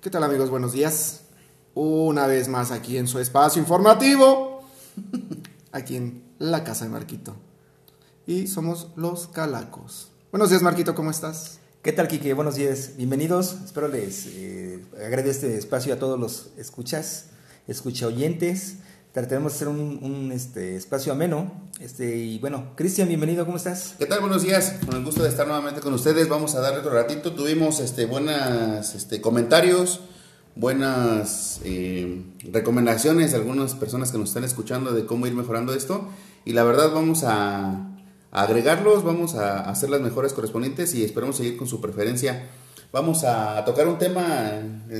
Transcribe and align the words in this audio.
¿Qué 0.00 0.08
tal 0.08 0.24
amigos? 0.24 0.48
Buenos 0.48 0.72
días. 0.72 1.24
Una 1.74 2.26
vez 2.26 2.48
más 2.48 2.70
aquí 2.70 2.96
en 2.96 3.06
su 3.06 3.18
espacio 3.18 3.60
informativo. 3.60 4.62
Aquí 5.72 5.96
en 5.96 6.24
la 6.38 6.64
casa 6.64 6.86
de 6.86 6.90
Marquito. 6.90 7.36
Y 8.26 8.46
somos 8.46 8.88
los 8.96 9.26
Calacos. 9.26 10.10
Buenos 10.32 10.48
días 10.48 10.62
Marquito, 10.62 10.94
¿cómo 10.94 11.10
estás? 11.10 11.58
¿Qué 11.82 11.92
tal, 11.92 12.08
Kike? 12.08 12.32
Buenos 12.32 12.54
días, 12.54 12.92
bienvenidos. 12.96 13.58
Espero 13.62 13.88
les 13.88 14.26
eh, 14.28 14.82
agrade 15.04 15.28
este 15.28 15.58
espacio 15.58 15.92
a 15.92 15.98
todos 15.98 16.18
los 16.18 16.48
escuchas, 16.56 17.26
escucha 17.68 18.06
oyentes. 18.06 18.76
Trataremos 19.12 19.52
de 19.52 19.56
hacer 19.56 19.68
un, 19.68 19.98
un, 20.02 20.30
este, 20.30 20.76
espacio 20.76 21.12
ameno. 21.12 21.50
Este, 21.80 22.16
y 22.16 22.38
bueno, 22.38 22.76
Cristian, 22.76 23.08
bienvenido, 23.08 23.44
¿cómo 23.44 23.56
estás? 23.56 23.96
¿Qué 23.98 24.06
tal? 24.06 24.20
Buenos 24.20 24.42
días. 24.42 24.76
Con 24.86 24.94
el 24.94 25.04
gusto 25.04 25.24
de 25.24 25.28
estar 25.28 25.48
nuevamente 25.48 25.80
con 25.80 25.92
ustedes. 25.94 26.28
Vamos 26.28 26.54
a 26.54 26.60
darle 26.60 26.78
otro 26.78 26.92
ratito. 26.92 27.32
Tuvimos 27.32 27.80
este, 27.80 28.06
buenas 28.06 28.94
este, 28.94 29.20
comentarios, 29.20 30.02
buenas 30.54 31.60
eh, 31.64 32.22
recomendaciones 32.52 33.32
de 33.32 33.38
algunas 33.38 33.74
personas 33.74 34.12
que 34.12 34.18
nos 34.18 34.28
están 34.28 34.44
escuchando 34.44 34.92
de 34.92 35.04
cómo 35.06 35.26
ir 35.26 35.34
mejorando 35.34 35.74
esto. 35.74 36.08
Y 36.44 36.52
la 36.52 36.62
verdad 36.62 36.92
vamos 36.94 37.24
a, 37.24 37.70
a 38.30 38.42
agregarlos, 38.42 39.02
vamos 39.02 39.34
a 39.34 39.68
hacer 39.68 39.90
las 39.90 40.02
mejores 40.02 40.34
correspondientes 40.34 40.94
y 40.94 41.02
esperamos 41.02 41.36
seguir 41.36 41.56
con 41.56 41.66
su 41.66 41.80
preferencia. 41.80 42.48
Vamos 42.92 43.22
a 43.22 43.64
tocar 43.64 43.86
un 43.86 43.98
tema 43.98 44.50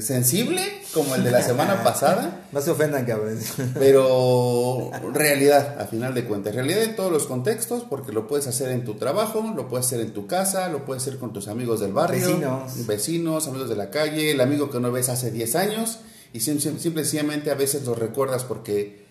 sensible 0.01 0.63
como 0.95 1.17
el 1.17 1.25
de 1.25 1.33
la 1.33 1.43
semana 1.43 1.83
pasada. 1.85 2.47
No 2.53 2.61
se 2.61 2.71
ofendan, 2.71 3.05
cabrones. 3.05 3.53
Pero 3.75 4.93
realidad, 5.13 5.81
a 5.81 5.87
final 5.87 6.15
de 6.15 6.25
cuentas. 6.25 6.55
Realidad 6.55 6.85
en 6.85 6.95
todos 6.95 7.11
los 7.11 7.27
contextos, 7.27 7.83
porque 7.91 8.13
lo 8.13 8.29
puedes 8.29 8.47
hacer 8.47 8.71
en 8.71 8.85
tu 8.85 8.95
trabajo, 8.95 9.43
lo 9.57 9.69
puedes 9.69 9.87
hacer 9.87 10.01
en 10.01 10.13
tu 10.13 10.29
casa, 10.29 10.69
lo 10.69 10.85
puedes 10.85 11.03
hacer 11.03 11.19
con 11.19 11.33
tus 11.33 11.49
amigos 11.49 11.81
del 11.81 11.93
barrio. 11.93 12.21
Vecinos. 12.29 12.87
Vecinos, 12.87 13.49
amigos 13.49 13.69
de 13.69 13.75
la 13.77 13.91
calle, 13.91 14.31
el 14.31 14.41
amigo 14.41 14.71
que 14.71 14.79
no 14.79 14.93
ves 14.93 15.09
hace 15.09 15.33
10 15.33 15.57
años. 15.57 15.99
Y 16.33 16.39
sim- 16.41 16.61
sim- 16.61 16.79
simple 16.79 17.03
y 17.03 17.05
sencillamente 17.05 17.51
a 17.51 17.55
veces 17.55 17.85
los 17.85 17.99
recuerdas 17.99 18.45
porque 18.45 19.05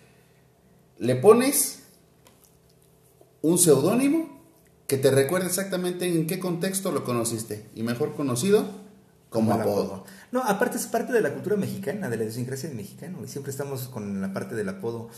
le 0.96 1.16
pones 1.16 1.80
un 3.42 3.58
seudónimo 3.58 4.39
que 4.90 4.96
te 4.96 5.12
recuerda 5.12 5.46
exactamente 5.46 6.04
en 6.04 6.26
qué 6.26 6.40
contexto 6.40 6.90
lo 6.90 7.04
conociste. 7.04 7.70
Y 7.76 7.84
mejor 7.84 8.16
conocido 8.16 8.64
como 9.28 9.54
el 9.54 9.60
apodo. 9.60 10.04
No, 10.32 10.42
aparte 10.42 10.78
es 10.78 10.86
parte 10.88 11.12
de 11.12 11.20
la 11.20 11.32
cultura 11.32 11.54
mexicana, 11.54 12.10
de 12.10 12.16
la 12.16 12.24
idiosincrasia 12.24 12.68
del 12.68 12.76
mexicano. 12.76 13.18
Y 13.24 13.28
siempre 13.28 13.52
estamos 13.52 13.82
con 13.82 14.20
la 14.20 14.32
parte 14.32 14.56
del 14.56 14.68
apodo. 14.68 15.08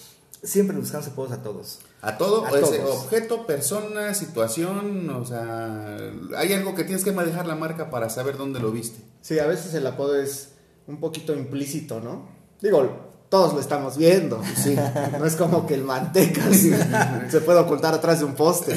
Siempre 0.42 0.76
buscamos 0.76 1.06
apodos 1.06 1.32
a 1.32 1.42
todos. 1.42 1.78
A 2.02 2.18
todo, 2.18 2.44
A 2.44 2.50
o 2.50 2.56
ese 2.56 2.80
todos. 2.80 3.04
objeto, 3.04 3.46
persona, 3.46 4.12
situación, 4.12 5.08
o 5.08 5.24
sea, 5.24 5.96
hay 6.36 6.52
algo 6.52 6.74
que 6.74 6.84
tienes 6.84 7.02
que 7.02 7.12
manejar 7.12 7.46
la 7.46 7.54
marca 7.54 7.88
para 7.88 8.10
saber 8.10 8.36
dónde 8.36 8.60
lo 8.60 8.72
viste. 8.72 9.02
Sí, 9.22 9.38
a 9.38 9.46
veces 9.46 9.72
el 9.72 9.86
apodo 9.86 10.20
es 10.20 10.50
un 10.86 11.00
poquito 11.00 11.34
implícito, 11.34 11.98
¿no? 12.00 12.28
Digo, 12.60 13.11
todos 13.32 13.54
lo 13.54 13.60
estamos 13.60 13.96
viendo. 13.96 14.42
Sí. 14.62 14.76
No 15.18 15.24
es 15.24 15.36
como 15.36 15.66
que 15.66 15.72
el 15.72 15.84
manteca 15.84 16.42
sí, 16.52 16.70
se 17.30 17.40
puede 17.40 17.60
ocultar 17.60 17.94
atrás 17.94 18.18
de 18.18 18.26
un 18.26 18.34
poste. 18.34 18.74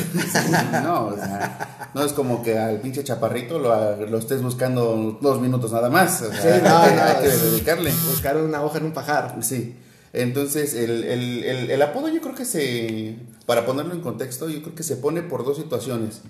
No, 0.82 1.08
o 1.08 1.16
sea, 1.16 1.90
no 1.94 2.02
es 2.06 2.14
como 2.14 2.42
que 2.42 2.58
al 2.58 2.80
pinche 2.80 3.04
chaparrito 3.04 3.60
lo, 3.60 3.98
lo 4.06 4.18
estés 4.18 4.42
buscando 4.42 5.18
dos 5.22 5.42
minutos 5.42 5.74
nada 5.74 5.90
más. 5.90 6.22
O 6.22 6.32
sea, 6.32 6.42
Sí, 6.58 6.62
no, 6.64 6.78
hay, 6.78 6.90
que- 6.90 6.96
no, 6.96 7.02
hay 7.04 7.16
que 7.24 7.28
es- 7.28 7.52
dedicarle. 7.52 7.92
Buscar 8.10 8.38
una 8.38 8.64
hoja 8.64 8.78
en 8.78 8.86
un 8.86 8.94
pajar. 8.94 9.36
Sí. 9.42 9.76
Entonces, 10.14 10.74
el, 10.74 11.04
el, 11.04 11.44
el, 11.44 11.72
el 11.72 11.82
apodo 11.82 12.08
yo 12.08 12.22
creo 12.22 12.34
que 12.36 12.46
se, 12.46 13.18
para 13.46 13.66
ponerlo 13.66 13.94
en 13.94 14.00
contexto, 14.00 14.48
yo 14.48 14.62
creo 14.64 14.74
que 14.74 14.84
se 14.84 14.96
pone 14.96 15.22
por 15.22 15.44
dos 15.44 15.58
situaciones. 15.58 16.22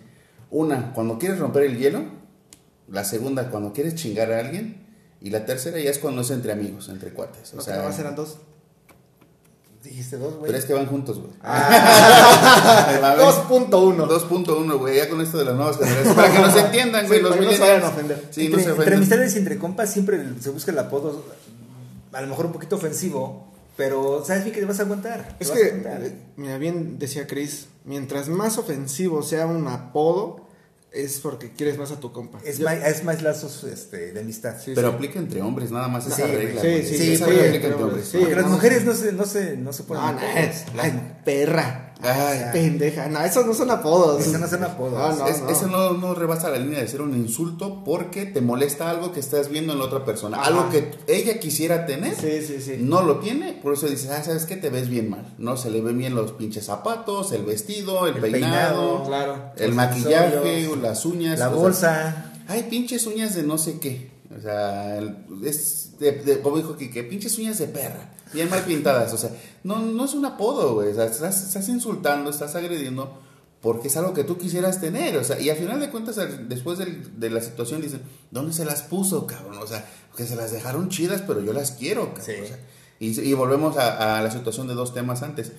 Una, 0.49 0.93
cuando 0.93 1.19
quieres 1.19 1.37
romper 1.37 1.61
el 1.65 1.77
hielo. 1.77 2.01
La 2.89 3.03
segunda, 3.03 3.51
cuando 3.51 3.71
quieres 3.71 3.93
chingar 3.93 4.31
a 4.31 4.39
alguien. 4.39 4.83
Y 5.21 5.29
la 5.31 5.45
tercera 5.45 5.79
ya 5.79 5.89
es 5.89 5.97
cuando 5.99 6.21
es 6.21 6.29
entre 6.31 6.51
amigos, 6.51 6.89
entre 6.89 7.11
cuates. 7.11 7.53
O 7.53 7.57
¿No 7.57 7.61
sea, 7.61 7.77
nada 7.77 7.89
más 7.89 7.97
eran 7.99 8.15
dos? 8.15 8.37
Dijiste 9.83 10.17
dos, 10.17 10.33
güey. 10.35 10.47
pero 10.47 10.57
es 10.57 10.65
que 10.65 10.73
van 10.73 10.87
juntos, 10.87 11.19
güey. 11.19 11.31
Ah. 11.43 12.99
Va, 13.03 13.15
güey. 13.15 13.27
2.1. 13.27 14.07
2.1, 14.07 14.77
güey, 14.79 14.97
ya 14.97 15.07
con 15.09 15.21
esto 15.21 15.37
de 15.37 15.45
las 15.45 15.55
nuevas 15.55 15.77
generaciones. 15.79 16.13
Para 16.15 16.31
que 16.31 16.39
nos 16.39 16.55
entiendan, 16.55 17.07
güey, 17.07 17.19
Sí, 17.19 17.23
los 17.23 17.35
que 17.35 17.41
no 17.41 17.51
se 17.51 17.51
millennials. 17.51 17.59
vayan 17.59 17.83
a 17.83 17.89
ofender. 17.89 18.27
Sí, 18.31 18.45
entre, 18.45 18.57
no 18.57 18.63
se 18.63 18.69
entre 18.69 18.71
ofenden. 18.73 18.97
amistades 18.97 19.35
y 19.35 19.37
entre 19.39 19.57
compas 19.59 19.91
siempre 19.93 20.23
se 20.39 20.49
busca 20.49 20.71
el 20.71 20.79
apodo, 20.79 21.23
a 22.13 22.21
lo 22.21 22.27
mejor 22.27 22.47
un 22.47 22.51
poquito 22.53 22.75
ofensivo, 22.77 23.47
pero 23.77 24.23
sabes 24.25 24.43
bien 24.43 24.55
que 24.55 24.61
te 24.61 24.65
vas 24.65 24.79
a 24.79 24.83
aguantar. 24.83 25.37
te 25.37 25.43
Es 25.43 25.51
a 25.51 25.53
que, 25.53 25.63
aguantar. 25.65 26.03
eh, 26.03 26.15
mira, 26.37 26.57
bien 26.57 26.97
decía 26.97 27.27
Chris, 27.27 27.67
mientras 27.83 28.27
más 28.27 28.57
ofensivo 28.57 29.21
sea 29.21 29.45
un 29.45 29.67
apodo, 29.67 30.44
es 30.95 31.19
porque 31.19 31.51
quieres 31.51 31.77
más 31.77 31.91
a 31.91 31.99
tu 31.99 32.11
compa. 32.11 32.39
es, 32.45 32.59
más, 32.59 32.75
es 32.75 33.03
más 33.03 33.21
lazos 33.21 33.63
este, 33.65 34.13
de 34.13 34.19
amistad. 34.21 34.55
Sí, 34.63 34.71
Pero 34.73 34.89
sí. 34.89 34.95
aplica 34.95 35.19
entre 35.19 35.41
hombres, 35.41 35.69
nada 35.71 35.87
más 35.87 36.07
esa 36.07 36.15
Sí, 36.15 36.21
regla. 36.23 36.61
sí, 36.61 36.83
sí, 36.83 37.17
sí, 37.17 37.23
aplica 37.23 37.45
entre 37.67 37.73
hombres. 37.75 38.09
Porque 38.17 38.35
las 38.35 38.47
mujeres 38.47 38.85
no 38.85 38.93
se, 38.93 39.11
no 39.11 39.25
se, 39.25 39.57
no 39.57 39.73
se 39.73 39.83
ponen 39.83 40.03
No, 40.03 40.11
no, 40.13 40.17
apodos. 40.19 40.35
es 40.37 40.73
la 40.75 41.23
perra. 41.23 41.84
Ay, 42.05 42.39
Pendeja. 42.53 43.07
No, 43.07 43.19
esos 43.21 43.45
no 43.45 43.53
son 43.53 43.71
apodos. 43.71 44.21
Esos 44.21 44.39
no 44.39 44.47
son 44.47 44.63
apodos. 44.63 44.93
No, 44.93 45.15
no, 45.25 45.27
Es- 45.27 45.41
no. 45.41 45.49
Eso 45.49 45.67
no, 45.67 45.93
no 45.93 46.13
rebasa 46.13 46.49
la 46.49 46.57
línea 46.57 46.79
de 46.79 46.87
ser 46.87 47.01
un 47.01 47.15
insulto 47.15 47.83
porque 47.83 48.25
te 48.25 48.41
molesta 48.41 48.89
algo 48.89 49.11
que 49.11 49.19
estás 49.19 49.49
viendo 49.49 49.73
en 49.73 49.79
la 49.79 49.85
otra 49.85 50.05
persona. 50.05 50.37
Ajá. 50.37 50.47
Algo 50.47 50.69
que 50.69 50.91
ella 51.07 51.39
quisiera 51.39 51.85
tener. 51.85 52.15
Sí, 52.15 52.41
sí, 52.45 52.61
sí. 52.61 52.77
No 52.79 53.01
lo 53.03 53.19
tiene, 53.19 53.53
por 53.53 53.73
eso 53.73 53.87
dices, 53.87 54.09
ah, 54.11 54.23
sabes 54.23 54.45
que 54.45 54.55
te 54.55 54.69
ves 54.69 54.89
bien 54.89 55.09
mal. 55.09 55.33
No 55.37 55.57
se 55.57 55.69
le 55.71 55.81
ven 55.81 55.97
bien 55.97 56.15
los 56.15 56.31
pinches 56.33 56.65
zapatos, 56.65 57.31
el 57.31 57.43
vestido, 57.43 58.07
el, 58.07 58.15
El 58.15 58.21
peinado, 58.21 59.03
peinado, 59.03 59.03
Claro. 59.05 59.51
el 59.57 59.73
maquillaje, 59.73 60.69
las 60.81 61.05
uñas, 61.05 61.39
La 61.39 61.47
bolsa. 61.49 62.31
Hay 62.47 62.63
pinches 62.63 63.07
uñas 63.07 63.33
de 63.35 63.43
no 63.43 63.57
sé 63.57 63.79
qué. 63.79 64.14
O 64.37 64.41
sea, 64.41 64.97
el- 64.97 65.15
es 65.45 65.97
de, 65.99 66.11
de- 66.11 66.41
como 66.41 66.57
dijo 66.57 66.75
Kike, 66.75 67.03
pinches 67.03 67.37
uñas 67.37 67.57
de 67.59 67.67
perra. 67.67 68.13
Bien 68.33 68.49
mal 68.49 68.63
pintadas. 68.63 69.13
O 69.13 69.17
sea, 69.17 69.29
no, 69.63 69.79
no 69.79 70.05
es 70.05 70.13
un 70.13 70.25
apodo, 70.25 70.73
güey. 70.73 70.89
O 70.89 70.95
sea, 70.95 71.05
estás, 71.05 71.43
estás 71.43 71.69
insultando, 71.69 72.29
estás 72.29 72.55
agrediendo 72.55 73.21
porque 73.61 73.87
es 73.87 73.97
algo 73.97 74.13
que 74.13 74.23
tú 74.23 74.37
quisieras 74.37 74.81
tener. 74.81 75.15
O 75.17 75.23
sea, 75.23 75.39
y 75.39 75.49
al 75.49 75.57
final 75.57 75.79
de 75.79 75.89
cuentas, 75.89 76.19
después 76.49 76.77
del- 76.77 77.19
de 77.19 77.29
la 77.29 77.39
situación, 77.41 77.81
dicen, 77.81 78.01
¿dónde 78.31 78.51
se 78.53 78.65
las 78.65 78.81
puso, 78.81 79.25
cabrón? 79.25 79.57
O 79.59 79.67
sea, 79.67 79.85
que 80.17 80.25
se 80.25 80.35
las 80.35 80.51
dejaron 80.51 80.89
chidas, 80.89 81.21
pero 81.25 81.41
yo 81.41 81.53
las 81.53 81.71
quiero, 81.71 82.13
cabrón. 82.13 82.25
Sí. 82.25 82.41
O 82.43 82.45
sea, 82.47 82.59
y, 82.99 83.19
y 83.21 83.33
volvemos 83.33 83.77
a, 83.77 84.17
a 84.17 84.21
la 84.21 84.31
situación 84.31 84.67
de 84.67 84.73
dos 84.73 84.93
temas 84.93 85.23
antes. 85.23 85.53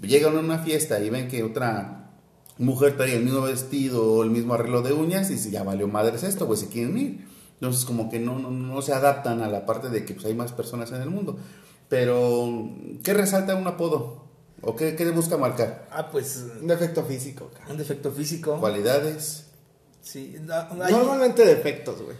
Llegan 0.00 0.36
a 0.36 0.40
una 0.40 0.58
fiesta 0.60 1.00
y 1.00 1.10
ven 1.10 1.28
que 1.28 1.42
otra 1.42 2.10
mujer 2.58 2.96
trae 2.96 3.16
el 3.16 3.24
mismo 3.24 3.42
vestido 3.42 4.04
o 4.14 4.22
el 4.22 4.30
mismo 4.30 4.54
arreglo 4.54 4.82
de 4.82 4.92
uñas 4.92 5.28
y 5.30 5.34
dice, 5.34 5.50
ya 5.50 5.62
valió 5.64 5.88
madres 5.88 6.22
esto, 6.22 6.46
pues 6.46 6.60
se 6.60 6.68
quieren 6.68 6.96
ir. 6.98 7.31
Entonces 7.62 7.84
como 7.84 8.10
que 8.10 8.18
no, 8.18 8.40
no, 8.40 8.50
no 8.50 8.82
se 8.82 8.92
adaptan 8.92 9.40
a 9.40 9.46
la 9.46 9.64
parte 9.64 9.88
de 9.88 10.04
que 10.04 10.14
pues, 10.14 10.26
hay 10.26 10.34
más 10.34 10.50
personas 10.50 10.90
en 10.90 11.00
el 11.00 11.10
mundo. 11.10 11.38
Pero, 11.88 12.68
¿qué 13.04 13.14
resalta 13.14 13.54
un 13.54 13.68
apodo? 13.68 14.24
¿O 14.62 14.74
qué, 14.74 14.96
qué 14.96 15.08
busca 15.10 15.36
marcar? 15.36 15.86
Ah, 15.92 16.10
pues 16.10 16.44
Un 16.60 16.66
defecto 16.66 17.04
físico. 17.04 17.52
cara. 17.54 17.70
un 17.70 17.78
defecto 17.78 18.10
físico. 18.10 18.58
¿Cualidades? 18.58 19.46
Sí, 20.00 20.38
no, 20.40 20.54
hay, 20.82 20.92
Normalmente 20.92 21.46
defectos, 21.46 22.02
güey. 22.02 22.16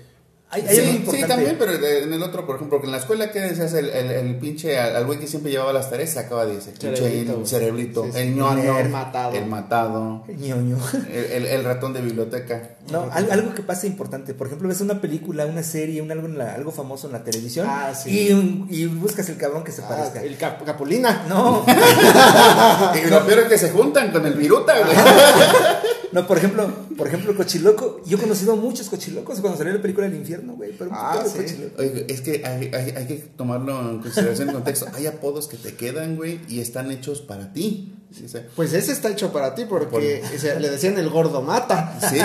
Hay, 0.53 0.67
hay 0.69 0.77
sí, 0.77 0.99
algo 0.99 1.13
sí, 1.13 1.25
también, 1.27 1.57
pero 1.59 1.73
en 1.73 2.13
el 2.13 2.23
otro, 2.23 2.45
por 2.47 2.57
ejemplo, 2.57 2.79
que 2.81 2.87
en 2.87 2.93
la 2.93 2.99
escuela, 2.99 3.31
¿qué 3.33 3.41
decías? 3.41 3.73
El, 3.73 3.89
el, 3.89 4.11
el 4.11 4.37
pinche, 4.37 4.79
al 4.79 5.05
güey 5.07 5.19
que 5.19 5.27
siempre 5.27 5.51
llevaba 5.51 5.73
las 5.73 5.89
tareas, 5.91 6.11
se 6.11 6.19
acaba 6.19 6.45
de 6.47 6.57
decir, 6.57 6.75
pinche 6.75 6.97
Cerebrito, 6.97 7.39
el 7.41 7.47
cerebrito, 7.47 8.05
Sí, 8.05 8.11
sí. 8.13 8.19
el 8.19 8.37
ñoño, 8.37 8.79
El 8.79 8.89
matado. 8.91 9.33
el 9.35 9.47
matado, 9.47 10.25
ñoño. 10.29 10.77
el, 11.12 11.25
el- 11.25 11.47
el 11.47 11.65
ratón 11.65 11.93
de 11.95 12.03
biblioteca. 12.03 12.71
No, 12.91 13.09
al- 13.11 13.31
algo 13.31 13.55
que 13.55 13.62
pasa 13.62 13.87
importante. 13.87 14.35
Por 14.35 14.47
ejemplo, 14.49 14.69
ves 14.69 14.81
una 14.81 15.01
película, 15.01 15.47
una 15.47 15.62
serie, 15.62 16.03
un 16.03 16.11
algo, 16.12 16.27
en 16.27 16.37
la- 16.37 16.55
algo 16.55 16.71
famoso 16.71 17.07
en 17.07 17.15
la 17.15 17.25
televisión 17.25 17.67
Ah, 17.69 17.95
sí. 17.95 18.29
y, 18.29 18.33
un- 18.33 18.67
y 18.71 18.85
buscas 18.87 19.29
el 19.31 19.37
cabrón 19.39 19.65
que 19.65 19.73
se 19.73 19.83
Ah, 19.83 19.89
parezca. 19.89 20.23
el 20.23 20.37
cap- 20.37 20.62
Capulina. 20.65 21.25
No, 21.29 21.65
Y 22.95 23.09
lo 23.09 23.25
peor 23.27 23.41
es 23.41 23.49
que 23.49 23.59
se 23.59 23.71
juntan 23.71 24.11
con 24.12 24.27
el 24.27 24.35
viruta, 24.35 24.75
güey. 24.81 24.97
no, 26.12 26.27
por 26.27 26.37
ejemplo, 26.39 26.69
por 26.97 27.07
ejemplo, 27.09 27.35
Cochiloco. 27.37 28.01
Yo 28.07 28.17
he 28.17 28.21
conocido 28.21 28.57
muchos 28.57 28.89
cochilocos 28.89 29.41
cuando 29.41 29.59
salió 29.59 29.73
la 29.75 29.83
película 29.83 30.09
del 30.09 30.17
infierno, 30.19 30.55
güey. 30.55 30.73
Pero 30.77 30.91
Ah, 30.93 31.23
sí. 31.27 31.39
Oye, 31.79 32.06
es 32.09 32.21
que 32.21 32.43
hay, 32.44 32.71
hay- 32.75 32.91
hay 32.97 33.06
que 33.06 33.15
tomarlo 33.37 33.79
en 33.91 33.99
consideración 34.00 34.49
en 34.49 34.55
contexto. 34.55 34.87
Hay 34.94 35.06
apodos 35.06 35.49
que 35.49 35.56
te 35.56 35.75
quedan, 35.75 36.17
güey, 36.17 36.41
y 36.49 36.61
están 36.61 36.91
hechos 36.91 37.21
para 37.21 37.53
ti. 37.53 37.94
Sí, 38.15 38.27
Pues 38.56 38.75
ese 38.75 38.93
está 38.93 39.09
hecho 39.09 39.33
para 39.33 39.55
ti 39.55 39.65
porque 39.67 40.23
o 40.37 40.39
sea, 40.39 40.59
le 40.61 40.69
decían 40.69 40.99
el 40.99 41.09
gordo 41.09 41.41
mata. 41.43 41.99
sí. 42.11 42.17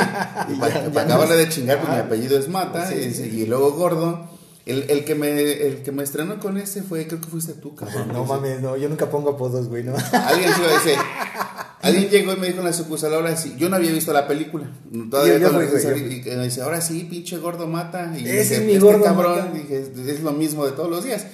Y 0.50 0.54
Y 0.54 0.56
para, 0.60 0.84
para 0.92 1.06
acabarle 1.06 1.36
de 1.38 1.48
chingar, 1.50 1.80
pues 1.80 1.94
mi 1.94 2.00
apellido 2.00 2.38
es 2.38 2.50
Mata, 2.50 2.88
Sí, 2.90 2.96
y, 2.96 3.13
sí. 3.13 3.24
y 3.24 3.46
luego 3.46 3.72
gordo. 3.72 4.36
El, 4.66 4.84
el 4.92 5.06
que 5.06 5.16
me, 5.16 5.30
el 5.31 5.81
que 5.84 5.94
me 5.94 6.04
estrenó 6.04 6.40
con 6.42 6.58
ese 6.58 6.84
fue, 6.84 7.08
creo 7.08 7.22
que 7.22 7.28
fuiste 7.30 7.54
tú, 7.54 7.74
cabrón. 7.74 8.10
No 8.12 8.25
mames, 8.25 8.60
no, 8.62 8.75
yo 8.75 8.90
nunca 8.90 9.10
pongo 9.10 9.30
apodos, 9.30 9.70
güey, 9.70 9.81
no. 9.86 9.94
Alguien 10.12 10.52
sí 10.54 10.62
dice, 10.62 10.98
alguien 11.81 12.09
llegó 12.09 12.33
y 12.33 12.38
me 12.38 12.47
dijo 12.47 12.59
en 12.59 12.65
la 12.65 12.74
sucursal, 12.74 13.13
ahora 13.13 13.35
sí, 13.38 13.56
yo 13.57 13.69
no 13.69 13.75
había 13.75 13.91
visto 13.91 14.12
la 14.13 14.27
película. 14.27 14.69
Todavía 15.09 15.33
Yo- 15.33 15.39
yo 15.39 15.45
yo 15.45 15.97
y 15.97 16.35
me 16.38 16.44
dice, 16.45 16.62
ahora 16.62 16.81
sí, 16.81 17.07
pinche 17.09 17.38
gordo 17.38 17.68
mata. 17.68 18.13
Y 18.18 18.24
Ese 18.27 18.31
dije, 18.41 18.56
es 18.56 18.62
mi 18.63 18.74
"Este 18.74 18.79
gordo 18.85 19.03
cabrón, 19.03 19.35
mata". 19.39 19.51
dije, 19.53 19.91
es 20.12 20.21
lo 20.21 20.31
mismo 20.31 20.65
de 20.65 20.71
todos 20.71 20.89
los 20.89 21.03
días. 21.03 21.25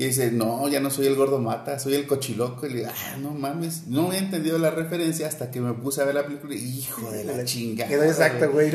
Y 0.00 0.04
dice, 0.06 0.30
no, 0.30 0.68
ya 0.68 0.78
no 0.78 0.90
soy 0.90 1.08
el 1.08 1.16
gordo 1.16 1.40
mata, 1.40 1.80
soy 1.80 1.94
el 1.94 2.06
cochiloco. 2.06 2.66
Y 2.66 2.70
le 2.70 2.76
digo, 2.76 2.88
ah, 2.88 3.16
no 3.18 3.32
mames, 3.32 3.88
no 3.88 4.12
he 4.12 4.18
entendido 4.18 4.56
la 4.56 4.70
referencia 4.70 5.26
hasta 5.26 5.50
que 5.50 5.60
me 5.60 5.72
puse 5.72 6.00
a 6.00 6.04
ver 6.04 6.14
la 6.14 6.24
película. 6.24 6.54
Hijo 6.54 7.10
de 7.10 7.24
la 7.24 7.44
chingada. 7.44 7.90
Quedó 7.90 8.04
exacto, 8.04 8.48
güey. 8.52 8.70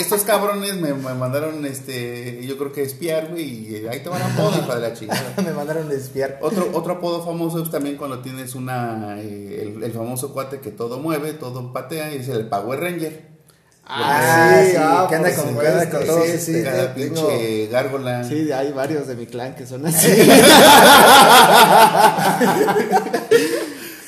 estos 0.00 0.22
cabrones 0.22 0.74
me, 0.74 0.92
me 0.92 1.14
mandaron, 1.14 1.64
este, 1.64 2.44
yo 2.44 2.58
creo 2.58 2.72
que 2.72 2.82
espiar, 2.82 3.28
güey, 3.28 3.44
y 3.44 3.86
ahí 3.86 4.00
te 4.00 4.08
van 4.08 4.22
a 4.22 4.26
apodo, 4.26 4.58
hijo 4.58 4.74
de 4.74 4.80
la 4.80 4.92
chingada. 4.92 5.34
me 5.44 5.52
mandaron 5.52 5.88
a 5.88 5.94
espiar. 5.94 6.40
Otro, 6.42 6.68
otro 6.74 6.94
apodo 6.94 7.24
famoso 7.24 7.62
es 7.62 7.70
también 7.70 7.96
cuando 7.96 8.18
tienes 8.18 8.56
una, 8.56 9.22
eh, 9.22 9.62
el, 9.62 9.84
el 9.84 9.92
famoso 9.92 10.32
cuate 10.32 10.58
que 10.58 10.72
todo 10.72 10.98
mueve, 10.98 11.32
todo 11.32 11.72
patea, 11.72 12.12
y 12.12 12.18
es 12.18 12.28
el 12.28 12.48
Power 12.48 12.80
Ranger. 12.80 13.39
Ah, 13.92 14.62
sí, 14.64 14.76
ah, 14.78 15.06
que 15.08 15.16
anda 15.16 15.34
con, 15.34 15.54
con 15.54 16.06
todos, 16.06 16.24
sí, 16.24 16.30
este, 16.32 16.52
sí, 16.58 16.62
Cada 16.62 16.94
tengo- 16.94 17.14
pinche 17.28 17.66
gárgola. 17.72 18.24
Sí, 18.24 18.52
hay 18.52 18.72
varios 18.72 19.06
de 19.08 19.16
mi 19.16 19.26
clan 19.26 19.54
que 19.56 19.66
son 19.66 19.84
así. 19.86 20.08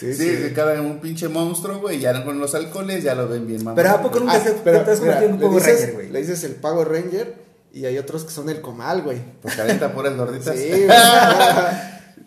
Sí, 0.01 0.17
que 0.19 0.53
cada 0.55 0.81
un 0.81 1.01
pinche 1.01 1.29
monstruo, 1.29 1.81
güey, 1.81 1.99
ya 2.01 2.25
con 2.25 2.39
los 2.41 2.55
alcoholes 2.55 3.03
ya 3.05 3.15
lo 3.15 3.29
ven 3.29 3.47
bien 3.47 3.63
mamá. 3.65 3.75
Pero 3.77 3.91
¿a 3.91 4.03
poco 4.03 4.21
nunca 4.21 4.35
Ah, 4.35 4.41
se 4.41 4.53
pero 4.65 4.83
te 4.83 4.91
has 4.93 5.01
mira, 5.01 5.21
un 5.29 5.39
Power 5.39 5.63
Ranger, 5.63 5.93
güey? 5.95 6.11
Le 6.11 6.21
dices 6.21 6.45
el 6.45 6.55
Power 6.57 6.89
Ranger 6.89 7.35
y 7.73 7.85
hay 7.87 7.99
otros 7.99 8.25
que 8.25 8.31
son 8.31 8.49
el 8.51 8.61
comal, 8.61 9.03
güey. 9.03 9.19
Pues 9.41 9.55
calienta 9.57 9.93
puras 9.93 10.17
gorditas. 10.17 10.57
Sí, 10.57 10.69
güey. 10.87 10.87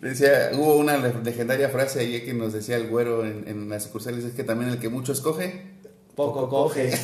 Decía, 0.00 0.50
hubo 0.54 0.76
una 0.76 0.98
le- 0.98 1.14
legendaria 1.24 1.68
frase 1.70 2.00
ahí 2.00 2.22
que 2.24 2.34
nos 2.34 2.52
decía 2.52 2.76
el 2.76 2.88
güero 2.88 3.24
en, 3.24 3.44
en 3.46 3.68
las 3.68 3.84
sucursales, 3.84 4.24
es 4.24 4.34
que 4.34 4.44
también 4.44 4.70
el 4.70 4.78
que 4.78 4.88
mucho 4.88 5.12
escoge. 5.12 5.74
Poco 6.16 6.48
coge. 6.48 6.98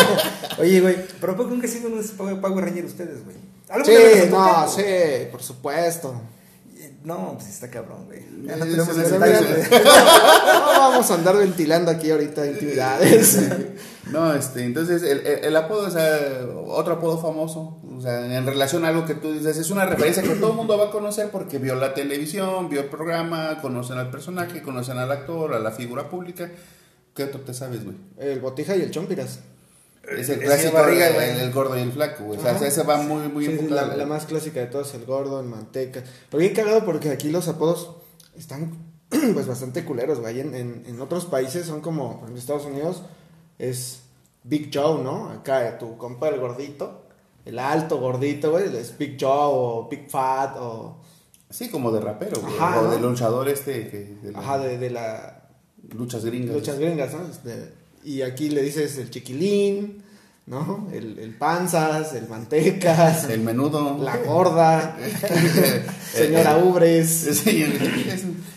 Oye, 0.58 0.80
güey, 0.80 0.96
pero 1.20 1.32
¿a 1.32 1.36
poco 1.36 1.50
nunca 1.50 1.66
sido 1.66 1.88
unos 1.88 2.06
Power 2.12 2.64
Ranger 2.64 2.84
ustedes, 2.84 3.24
güey? 3.24 3.36
¿Alguna 3.68 3.94
Sí, 3.96 4.28
no, 4.30 4.68
sí, 4.68 4.82
por 5.30 5.42
supuesto. 5.42 6.14
No, 7.04 7.32
pues 7.34 7.48
está 7.48 7.68
cabrón, 7.68 8.04
güey. 8.06 8.20
Ya 8.46 8.56
no 8.56 8.64
Eh, 8.64 8.68
tenemos. 8.68 8.96
No 9.74 10.78
vamos 10.78 11.10
a 11.10 11.14
andar 11.14 11.36
ventilando 11.36 11.90
aquí 11.90 12.10
ahorita 12.10 12.46
intimidades. 12.46 13.38
No, 14.10 14.34
este, 14.34 14.64
entonces 14.64 15.02
el, 15.04 15.24
el- 15.26 15.44
el 15.44 15.56
apodo, 15.56 15.86
o 15.86 15.90
sea, 15.90 16.18
otro 16.66 16.94
apodo 16.94 17.18
famoso, 17.18 17.78
o 17.96 18.00
sea, 18.00 18.36
en 18.36 18.44
relación 18.44 18.84
a 18.84 18.88
algo 18.88 19.06
que 19.06 19.14
tú 19.14 19.32
dices, 19.32 19.56
es 19.56 19.70
una 19.70 19.86
referencia 19.86 20.22
que 20.24 20.34
todo 20.34 20.50
el 20.50 20.56
mundo 20.56 20.76
va 20.76 20.86
a 20.86 20.90
conocer 20.90 21.30
porque 21.30 21.58
vio 21.58 21.76
la 21.76 21.94
televisión, 21.94 22.68
vio 22.68 22.80
el 22.80 22.86
programa, 22.88 23.60
conocen 23.62 23.98
al 23.98 24.10
personaje, 24.10 24.60
conocen 24.60 24.98
al 24.98 25.10
actor, 25.12 25.54
a 25.54 25.60
la 25.60 25.70
figura 25.70 26.10
pública. 26.10 26.50
¿Qué 27.14 27.24
otro 27.24 27.40
te 27.40 27.52
sabes, 27.54 27.84
güey? 27.84 27.96
El 28.18 28.40
botija 28.40 28.76
y 28.76 28.82
el 28.82 28.90
chompiras. 28.90 29.40
Es 30.18 30.28
el 30.30 30.40
clásico, 30.40 30.72
barriga, 30.74 31.08
el, 31.08 31.40
el 31.40 31.52
gordo 31.52 31.78
y 31.78 31.80
el 31.80 31.92
flaco, 31.92 32.24
güey. 32.24 32.38
O 32.38 32.42
sea, 32.42 32.56
ese 32.66 32.82
va 32.82 32.96
muy, 32.96 33.28
muy 33.28 33.46
Sí, 33.46 33.66
la, 33.68 33.86
la 33.96 34.04
más 34.06 34.26
clásica 34.26 34.58
de 34.60 34.66
todos, 34.66 34.92
el 34.94 35.04
gordo, 35.04 35.38
el 35.40 35.46
manteca. 35.46 36.02
Pero 36.28 36.40
bien 36.40 36.54
cagado 36.54 36.84
porque 36.84 37.10
aquí 37.10 37.30
los 37.30 37.46
apodos 37.46 37.96
están 38.36 38.76
pues 39.34 39.46
bastante 39.46 39.84
culeros, 39.84 40.18
güey. 40.20 40.40
En, 40.40 40.54
en, 40.56 40.82
en 40.86 41.00
otros 41.00 41.26
países 41.26 41.66
son 41.66 41.80
como, 41.80 42.14
por 42.14 42.22
ejemplo, 42.24 42.38
Estados 42.40 42.64
Unidos 42.64 43.02
es 43.58 44.00
Big 44.42 44.70
Joe, 44.74 45.04
¿no? 45.04 45.28
Acá 45.30 45.68
eh, 45.68 45.72
tu 45.78 45.96
compa 45.96 46.28
el 46.30 46.40
gordito, 46.40 47.04
el 47.44 47.60
alto 47.60 47.98
gordito, 48.00 48.50
güey, 48.50 48.74
es 48.76 48.98
Big 48.98 49.16
Joe 49.20 49.30
o 49.32 49.88
Big 49.88 50.10
Fat 50.10 50.56
o... 50.58 51.00
Sí, 51.48 51.68
como 51.70 51.92
de 51.92 52.00
rapero, 52.00 52.40
güey. 52.40 52.54
Ajá, 52.56 52.80
o 52.80 52.84
¿no? 52.84 52.90
de 52.90 52.98
luchador 52.98 53.48
este, 53.48 53.88
que, 53.88 54.16
de 54.20 54.32
la- 54.32 54.38
Ajá, 54.40 54.58
de, 54.58 54.78
de 54.78 54.90
la 54.90 55.41
luchas 55.90 56.24
gringas. 56.24 56.54
luchas 56.54 56.78
gringas, 56.78 57.12
¿no? 57.12 57.26
Este, 57.30 57.72
y 58.04 58.22
aquí 58.22 58.48
le 58.50 58.62
dices 58.62 58.96
el 58.98 59.10
chiquilín, 59.10 60.02
¿no? 60.46 60.88
El, 60.92 61.18
el 61.18 61.34
panzas, 61.36 62.14
el 62.14 62.28
mantecas, 62.28 63.24
El 63.30 63.40
menudo. 63.40 63.98
la 64.02 64.16
gorda, 64.18 64.96
señora 66.12 66.58
Ubres. 66.58 67.08
Sí, 67.44 67.64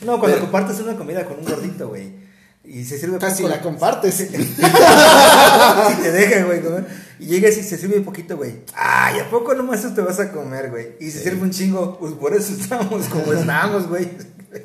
No, 0.06 0.19
cuando 0.19 0.38
Pero- 0.38 0.42
compartes 0.42 0.80
una 0.80 0.95
comida 0.95 1.25
con 1.25 1.39
un 1.39 1.45
gordito, 1.45 1.89
güey. 1.89 2.25
Y 2.63 2.83
se 2.83 2.98
sirve 2.98 3.19
Casi 3.19 3.44
poco- 3.44 3.54
la 3.56 3.62
compartes. 3.62 4.16
si 4.16 4.25
te 6.01 6.12
deja, 6.12 6.45
güey, 6.45 6.62
comer. 6.63 6.86
Y 7.19 7.27
llegas 7.27 7.56
y 7.57 7.63
se 7.63 7.77
sirve 7.77 7.98
un 8.00 8.04
poquito, 8.04 8.36
güey. 8.38 8.62
Ay, 8.74 9.19
¿a 9.19 9.30
poco 9.30 9.54
nomás 9.54 9.80
eso 9.81 9.94
te 9.94 10.01
vas 10.01 10.19
a 10.19 10.31
comer, 10.31 10.72
güey? 10.72 10.95
Y 11.00 11.12
se 11.12 11.22
sirve 11.22 11.42
un 11.44 11.51
chingo. 11.51 11.98
Pues 12.00 12.13
por 12.13 12.33
eso 12.36 12.54
estamos 12.60 13.06
como 13.06 13.31
estamos, 13.33 13.88
güey. 13.88 14.10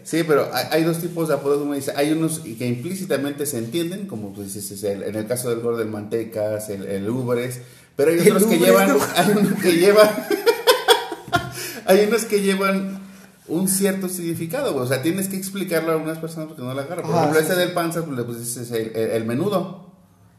Sí, 0.04 0.22
pero 0.25 0.48
hay, 0.52 0.84
dos 0.84 0.98
tipos 0.98 1.28
de 1.28 1.34
apodos, 1.34 1.58
como 1.58 1.75
dice, 1.75 1.92
hay 1.96 2.12
unos 2.12 2.40
que 2.40 2.66
implícitamente 2.66 3.46
se 3.46 3.58
entienden, 3.58 4.06
como 4.06 4.28
tú 4.32 4.42
dices, 4.42 4.70
es 4.70 4.82
el- 4.84 5.02
en 5.02 5.14
el 5.16 5.26
caso 5.26 5.50
del 5.50 5.60
gordo 5.60 5.78
del 5.78 5.88
mantecas, 5.88 6.69
el, 6.70 6.87
el 6.87 7.08
ubres, 7.08 7.60
pero 7.96 8.10
hay 8.12 8.19
El 8.26 8.32
otros 8.37 8.44
que 8.50 8.58
llevan, 8.58 8.88
¿no? 8.88 8.98
hay 9.16 9.31
unos 9.32 9.60
que 9.62 9.72
llevan, 9.72 10.08
hay 11.87 12.06
unos 12.06 12.25
que 12.25 12.40
llevan 12.40 13.00
un 13.48 13.69
cierto 13.69 14.08
significado, 14.08 14.76
o 14.76 14.87
sea, 14.87 15.02
tienes 15.02 15.28
que 15.28 15.37
explicarlo 15.37 15.90
a 15.90 15.94
algunas 15.94 16.19
personas 16.19 16.46
porque 16.48 16.62
no 16.62 16.72
la 16.72 16.82
agarran. 16.82 17.04
Por 17.06 17.14
Ah, 17.16 17.20
ejemplo, 17.22 17.40
sí, 17.40 17.46
sí. 17.52 17.58
del 17.58 17.72
panza, 17.72 18.04
pues 18.04 18.16
le 18.16 18.22
pusiste 18.25 18.60
el, 18.81 18.96
el- 18.96 19.10
el 19.10 19.25
menudo. 19.25 19.89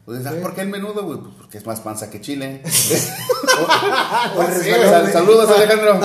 Ah, 0.04 0.30
Sí. 0.32 0.38
¿por 0.42 0.54
qué 0.54 0.62
el 0.62 0.68
menudo, 0.68 1.04
güey? 1.04 1.18
Pues 1.20 1.34
porque 1.38 1.58
es 1.58 1.66
más 1.66 1.80
panza 1.80 2.10
que 2.10 2.20
chile. 2.20 2.62
O 4.36 4.42
el 4.42 4.48
Sí, 4.62 4.70
resbalón, 4.70 4.90
sal- 4.90 5.00
güey. 5.02 5.12
saludos, 5.12 5.50
Alejandro. 5.50 6.00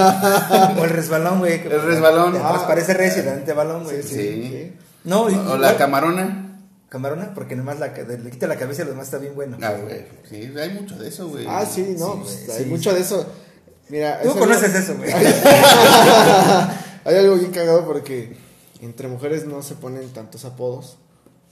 O 0.79 0.83
el 0.83 0.89
resbalón, 0.89 1.39
güey. 1.39 1.53
El 1.65 1.81
resbalón. 1.81 2.37
Ah. 2.43 2.65
parece 2.67 2.93
neta 3.23 3.53
balón, 3.53 3.83
güey. 3.85 4.03
Sí. 4.03 4.09
Sí. 4.15 4.73
No, 5.05 5.29
y- 5.29 5.35
O 5.35 5.57
la 5.57 5.77
camarona. 5.77 6.43
Camarona, 6.89 7.33
porque 7.33 7.55
nomás 7.55 7.79
la, 7.79 7.87
le 7.87 8.29
quita 8.29 8.47
la 8.47 8.55
cabeza 8.55 8.81
y 8.81 8.85
lo 8.85 8.91
demás 8.91 9.07
está 9.07 9.17
bien 9.17 9.33
bueno. 9.35 9.57
Ah, 9.61 9.73
güey. 9.81 10.05
Sí, 10.29 10.53
hay 10.57 10.69
mucho 10.69 10.95
de 10.97 11.07
eso, 11.09 11.27
güey. 11.27 11.45
Ah, 11.47 11.65
sí, 11.65 11.95
no, 11.97 12.13
Sí, 12.25 12.43
pues, 12.45 12.49
hay 12.57 12.63
sí, 12.63 12.69
mucho 12.69 12.93
de 12.93 13.01
eso. 13.01 13.25
Mira, 13.89 14.21
Tú 14.21 14.29
algo- 14.31 14.39
conoces 14.41 14.73
eso, 14.75 14.95
güey. 14.95 15.11
Hay 17.05 17.15
algo 17.15 17.35
bien 17.35 17.51
cagado 17.51 17.85
porque 17.85 18.35
entre 18.81 19.07
mujeres 19.07 19.45
no 19.45 19.61
se 19.63 19.75
ponen 19.75 20.09
tantos 20.09 20.43
apodos, 20.45 20.97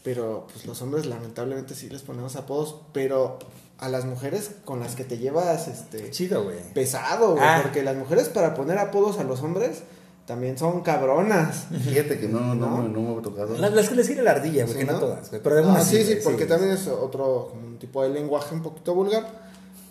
pero 0.06 0.48
pues 0.54 0.66
los 0.66 0.82
hombres 0.82 1.06
lamentablemente 1.08 1.76
sí 1.76 1.90
les 1.90 2.02
ponemos 2.04 2.38
apodos, 2.38 2.78
pero 2.94 3.38
a 3.80 3.90
las 3.90 4.06
mujeres 4.06 4.52
con 4.64 4.80
las 4.80 4.96
que 4.96 5.04
te 5.04 5.18
llevas 5.18 5.68
este 5.68 6.10
Chido, 6.12 6.44
güey. 6.46 6.56
pesado, 6.74 7.32
güey, 7.34 7.44
Ah. 7.44 7.60
porque 7.62 7.84
las 7.84 7.98
mujeres 7.98 8.30
para 8.30 8.54
poner 8.54 8.78
apodos 8.78 9.20
a 9.20 9.24
los 9.26 9.42
hombres 9.42 9.82
también 10.26 10.58
son 10.58 10.82
cabronas. 10.82 11.66
Fíjate 11.84 12.18
que 12.20 12.28
no, 12.30 12.40
no, 12.56 12.70
¿No? 12.70 12.78
me- 12.84 12.90
no 12.90 13.02
me 13.02 13.20
ha 13.20 13.22
tocado. 13.22 13.58
Las, 13.58 13.74
las 13.74 13.90
que 13.90 13.96
les 13.96 14.08
gira 14.08 14.24
la 14.24 14.32
ardilla, 14.32 14.64
güey, 14.64 14.74
Sí, 14.74 14.80
que 14.80 14.86
no 14.86 14.94
¿no? 14.94 15.00
todas, 15.00 15.30
güey. 15.30 15.42
Pero 15.44 15.70
Ah, 15.72 15.82
sí, 15.84 16.04
sí, 16.06 16.20
porque 16.24 16.46
también 16.46 16.72
es 16.72 16.88
otro 16.88 17.48
como 17.52 17.68
un 17.68 17.78
tipo 17.80 18.02
de 18.04 18.10
lenguaje 18.10 18.56
un 18.56 18.62
poquito 18.64 18.94
vulgar, 18.94 19.28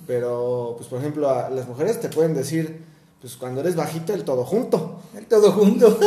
pero 0.07 0.75
pues 0.77 0.89
por 0.89 1.01
ejemplo 1.01 1.29
a 1.29 1.51
las 1.51 1.67
mujeres 1.69 2.01
te 2.01 2.09
pueden 2.09 2.35
decir 2.35 2.83
pues 3.21 3.37
cuando 3.37 3.61
eres 3.63 3.75
bajito 3.75 4.13
el 4.15 4.23
todo 4.25 4.45
junto. 4.45 5.01
El 5.17 5.27
todo 5.27 5.51
junto. 5.53 5.99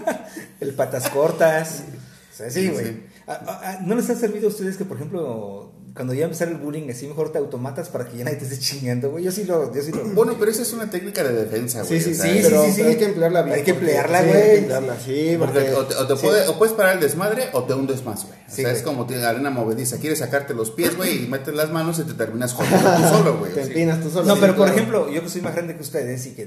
el 0.60 0.74
patas 0.74 1.08
cortas. 1.10 1.84
O 2.32 2.36
sea, 2.36 2.50
sí, 2.50 2.62
Sí, 2.62 2.68
güey. 2.70 3.13
Ah, 3.26 3.40
ah, 3.46 3.60
ah, 3.64 3.78
¿No 3.84 3.94
les 3.94 4.08
ha 4.10 4.14
servido 4.16 4.46
a 4.48 4.50
ustedes 4.50 4.76
que, 4.76 4.84
por 4.84 4.96
ejemplo, 4.98 5.72
cuando 5.94 6.12
ya 6.12 6.24
empezar 6.24 6.48
el 6.48 6.56
bullying, 6.56 6.90
así 6.90 7.06
mejor 7.06 7.30
te 7.32 7.38
automatas 7.38 7.88
para 7.88 8.06
que 8.06 8.18
ya 8.18 8.24
nadie 8.24 8.36
te 8.36 8.44
esté 8.44 8.58
chingando, 8.58 9.10
güey? 9.12 9.24
Yo 9.24 9.30
sí 9.32 9.44
lo. 9.44 9.72
Yo 9.74 9.80
sí 9.82 9.92
lo 9.92 10.04
Bueno, 10.10 10.34
pero 10.38 10.50
esa 10.50 10.62
es 10.62 10.72
una 10.72 10.90
técnica 10.90 11.22
de 11.22 11.32
defensa, 11.32 11.82
güey. 11.84 12.00
Sí, 12.00 12.14
sí, 12.14 12.20
sí, 12.20 12.28
sí, 12.28 12.40
pero, 12.42 12.64
sí, 12.64 12.70
sí. 12.72 12.76
pero 12.78 12.88
hay 12.90 12.96
que 12.96 13.04
emplearla 13.06 13.42
bien. 13.42 13.56
Hay 13.56 13.62
que 13.62 13.70
emplearla, 13.70 14.20
sí, 14.20 14.26
güey. 14.28 14.40
hay 14.42 14.48
que 14.50 14.58
emplearla, 14.58 14.96
sí, 15.00 15.36
Porque 15.38 15.60
porque... 15.60 15.74
o 15.74 15.86
te, 15.86 15.94
o 15.94 16.06
te 16.06 16.16
sí. 16.16 16.26
puede- 16.26 16.48
o 16.48 16.58
puedes 16.58 16.74
parar 16.74 16.94
el 16.96 17.00
desmadre 17.00 17.48
o 17.52 17.62
te 17.64 17.74
hundes 17.74 18.04
más, 18.04 18.26
güey. 18.26 18.38
O 18.38 18.50
Sí, 18.54 18.62
sea, 18.62 18.72
es 18.72 18.82
como 18.82 19.06
tiene 19.06 19.24
arena 19.24 19.50
movediza. 19.50 19.98
Quieres 19.98 20.18
sacarte 20.18 20.52
los 20.52 20.70
pies, 20.70 20.96
güey, 20.96 21.24
y 21.24 21.28
metes 21.28 21.54
las 21.54 21.70
manos 21.70 21.98
y 22.00 22.02
te 22.02 22.12
terminas 22.14 22.52
jodiendo 22.52 22.90
tú 22.96 23.02
solo, 23.08 23.38
güey. 23.38 23.52
Te 23.54 23.62
empinas 23.62 24.00
tú 24.02 24.10
solo. 24.10 24.26
No, 24.26 24.34
sí, 24.34 24.40
pero 24.42 24.56
por 24.56 24.68
ejemplo, 24.68 25.10
yo 25.10 25.22
que 25.22 25.28
soy 25.30 25.40
más 25.40 25.54
grande 25.54 25.76
que 25.76 25.82
ustedes 25.82 26.26
y 26.26 26.34
que 26.34 26.44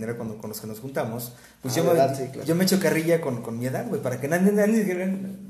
general 0.00 0.16
cuando 0.16 0.38
con 0.38 0.50
los 0.50 0.60
que 0.60 0.66
nos 0.66 0.80
juntamos, 0.80 1.32
pues 1.62 1.74
Ah, 1.74 1.76
yo, 1.78 1.84
me, 1.84 1.90
¿verdad? 1.90 2.16
Sí, 2.18 2.24
claro. 2.32 2.46
yo 2.46 2.54
me 2.54 2.64
echo 2.64 2.80
carrilla 2.80 3.20
con, 3.20 3.42
con 3.42 3.58
mi 3.58 3.66
edad, 3.66 3.86
güey, 3.88 4.02
para 4.02 4.20
que 4.20 4.28
nadie, 4.28 4.50
nadie 4.52 5.06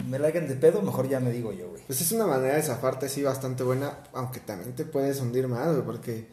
me 0.09 0.19
la 0.19 0.28
hagan 0.28 0.49
de 0.49 0.54
pedo, 0.57 0.83
mejor 0.83 1.09
ya 1.09 1.21
me 1.21 1.30
digo 1.33 1.52
yo, 1.52 1.69
güey. 1.71 1.83
Pues 1.87 2.00
es 2.00 2.12
una 2.12 2.26
manera 2.26 2.57
de 2.57 2.62
zafarte, 2.62 3.09
sí, 3.09 3.23
bastante 3.23 3.62
buena, 3.62 3.99
aunque 4.12 4.40
también 4.40 4.75
te 4.75 4.85
puedes 4.85 5.21
hundir 5.21 5.49
más, 5.49 5.69
güey, 5.73 5.83
porque 5.83 6.26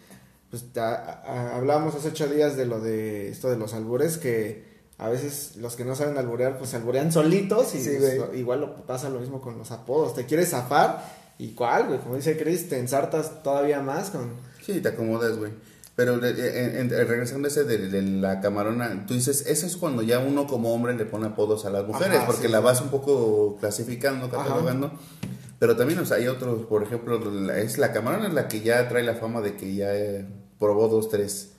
pues 0.50 0.64
ya, 0.74 0.90
a- 0.96 1.22
a- 1.26 1.56
hablábamos 1.58 1.94
hace 1.96 2.08
ocho 2.10 2.28
días 2.28 2.56
de 2.58 2.66
lo 2.66 2.80
de 2.80 3.30
esto 3.30 3.50
de 3.50 3.58
los 3.58 3.74
albures, 3.74 4.18
que 4.18 4.66
a 4.98 5.10
veces 5.10 5.58
los 5.58 5.76
que 5.76 5.86
no 5.86 5.94
saben 5.96 6.18
alburear, 6.18 6.58
pues 6.58 6.74
alburean 6.74 7.12
solitos 7.12 7.76
y 7.76 7.84
Sí, 7.84 7.96
pues, 8.00 8.18
lo- 8.18 8.34
igual 8.34 8.62
lo 8.62 8.86
pasa 8.86 9.10
lo 9.10 9.20
mismo 9.20 9.42
con 9.42 9.58
los 9.58 9.72
apodos. 9.72 10.16
Te 10.16 10.26
quieres 10.26 10.50
zafar 10.50 11.04
y 11.38 11.50
cuál, 11.52 11.88
güey, 11.88 12.00
como 12.00 12.16
dice 12.16 12.36
Chris, 12.38 12.68
te 12.70 12.80
ensartas 12.80 13.44
todavía 13.44 13.80
más 13.82 14.10
con... 14.10 14.32
Sí, 14.66 14.80
te 14.82 14.90
acomodas, 14.90 15.38
güey. 15.38 15.52
Pero 15.98 16.20
de- 16.20 16.32
de- 16.34 16.64
en- 16.64 16.78
en- 16.78 16.90
regresando 16.92 17.48
a 17.48 17.52
ese 17.52 17.64
de, 17.66 17.90
de 17.90 18.02
la 18.04 18.40
camarona, 18.40 19.06
tú 19.08 19.16
dices, 19.16 19.46
eso 19.48 19.66
es 19.66 19.76
cuando 19.78 20.04
ya 20.04 20.20
uno 20.20 20.46
como 20.48 20.74
hombre 20.74 20.94
le 20.94 21.06
pone 21.06 21.26
apodos 21.28 21.66
a 21.66 21.72
las 21.72 21.86
mujeres, 21.88 22.18
Ajá, 22.20 22.28
porque 22.28 22.46
sí. 22.46 22.52
la 22.54 22.60
vas 22.62 22.80
un 22.82 22.90
poco 22.90 23.58
clasificando, 23.60 24.28
Ajá. 24.28 24.38
catalogando. 24.38 24.92
Pero 25.60 25.76
también, 25.76 25.98
o 26.00 26.06
sea, 26.06 26.18
hay 26.18 26.28
otros, 26.28 26.68
por 26.68 26.84
ejemplo, 26.84 27.20
la- 27.32 27.58
es 27.58 27.80
la 27.80 27.92
camarona 27.92 28.28
es 28.28 28.34
la 28.36 28.48
que 28.48 28.62
ya 28.62 28.88
trae 28.88 29.04
la 29.04 29.16
fama 29.16 29.42
de 29.42 29.56
que 29.56 29.74
ya 29.74 29.94
eh, 29.96 30.26
probó 30.60 30.88
dos, 30.88 31.10
tres 31.10 31.54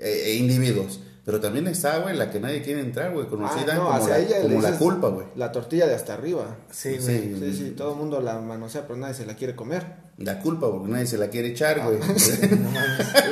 eh, 0.00 0.34
individuos. 0.38 1.00
Pero 1.24 1.38
también 1.38 1.68
está, 1.68 1.98
güey, 1.98 2.16
la 2.16 2.30
que 2.32 2.40
nadie 2.40 2.62
quiere 2.62 2.80
entrar, 2.80 3.12
güey, 3.12 3.26
conocida 3.28 3.74
Ah, 3.74 3.76
no, 3.76 3.84
como, 3.84 3.92
hacia 3.94 4.08
la, 4.14 4.18
ella 4.18 4.36
le 4.38 4.42
como 4.42 4.62
la 4.62 4.68
dices 4.70 4.82
culpa, 4.82 5.08
güey. 5.10 5.26
La 5.36 5.52
tortilla 5.52 5.86
de 5.86 5.94
hasta 5.94 6.14
arriba. 6.14 6.56
Sí, 6.72 6.96
Sí. 6.98 7.36
Sí, 7.38 7.52
sí, 7.56 7.70
todo 7.76 7.92
el 7.92 7.98
mundo 7.98 8.20
la 8.20 8.40
manosea, 8.40 8.82
pero 8.88 8.98
nadie 8.98 9.14
se 9.14 9.26
la 9.26 9.36
quiere 9.36 9.54
comer. 9.54 10.09
La 10.20 10.38
culpa, 10.38 10.70
porque 10.70 10.90
nadie 10.92 11.06
se 11.06 11.16
la 11.18 11.28
quiere 11.28 11.48
echar, 11.48 11.80
Ah. 11.80 11.86
güey. 11.88 11.98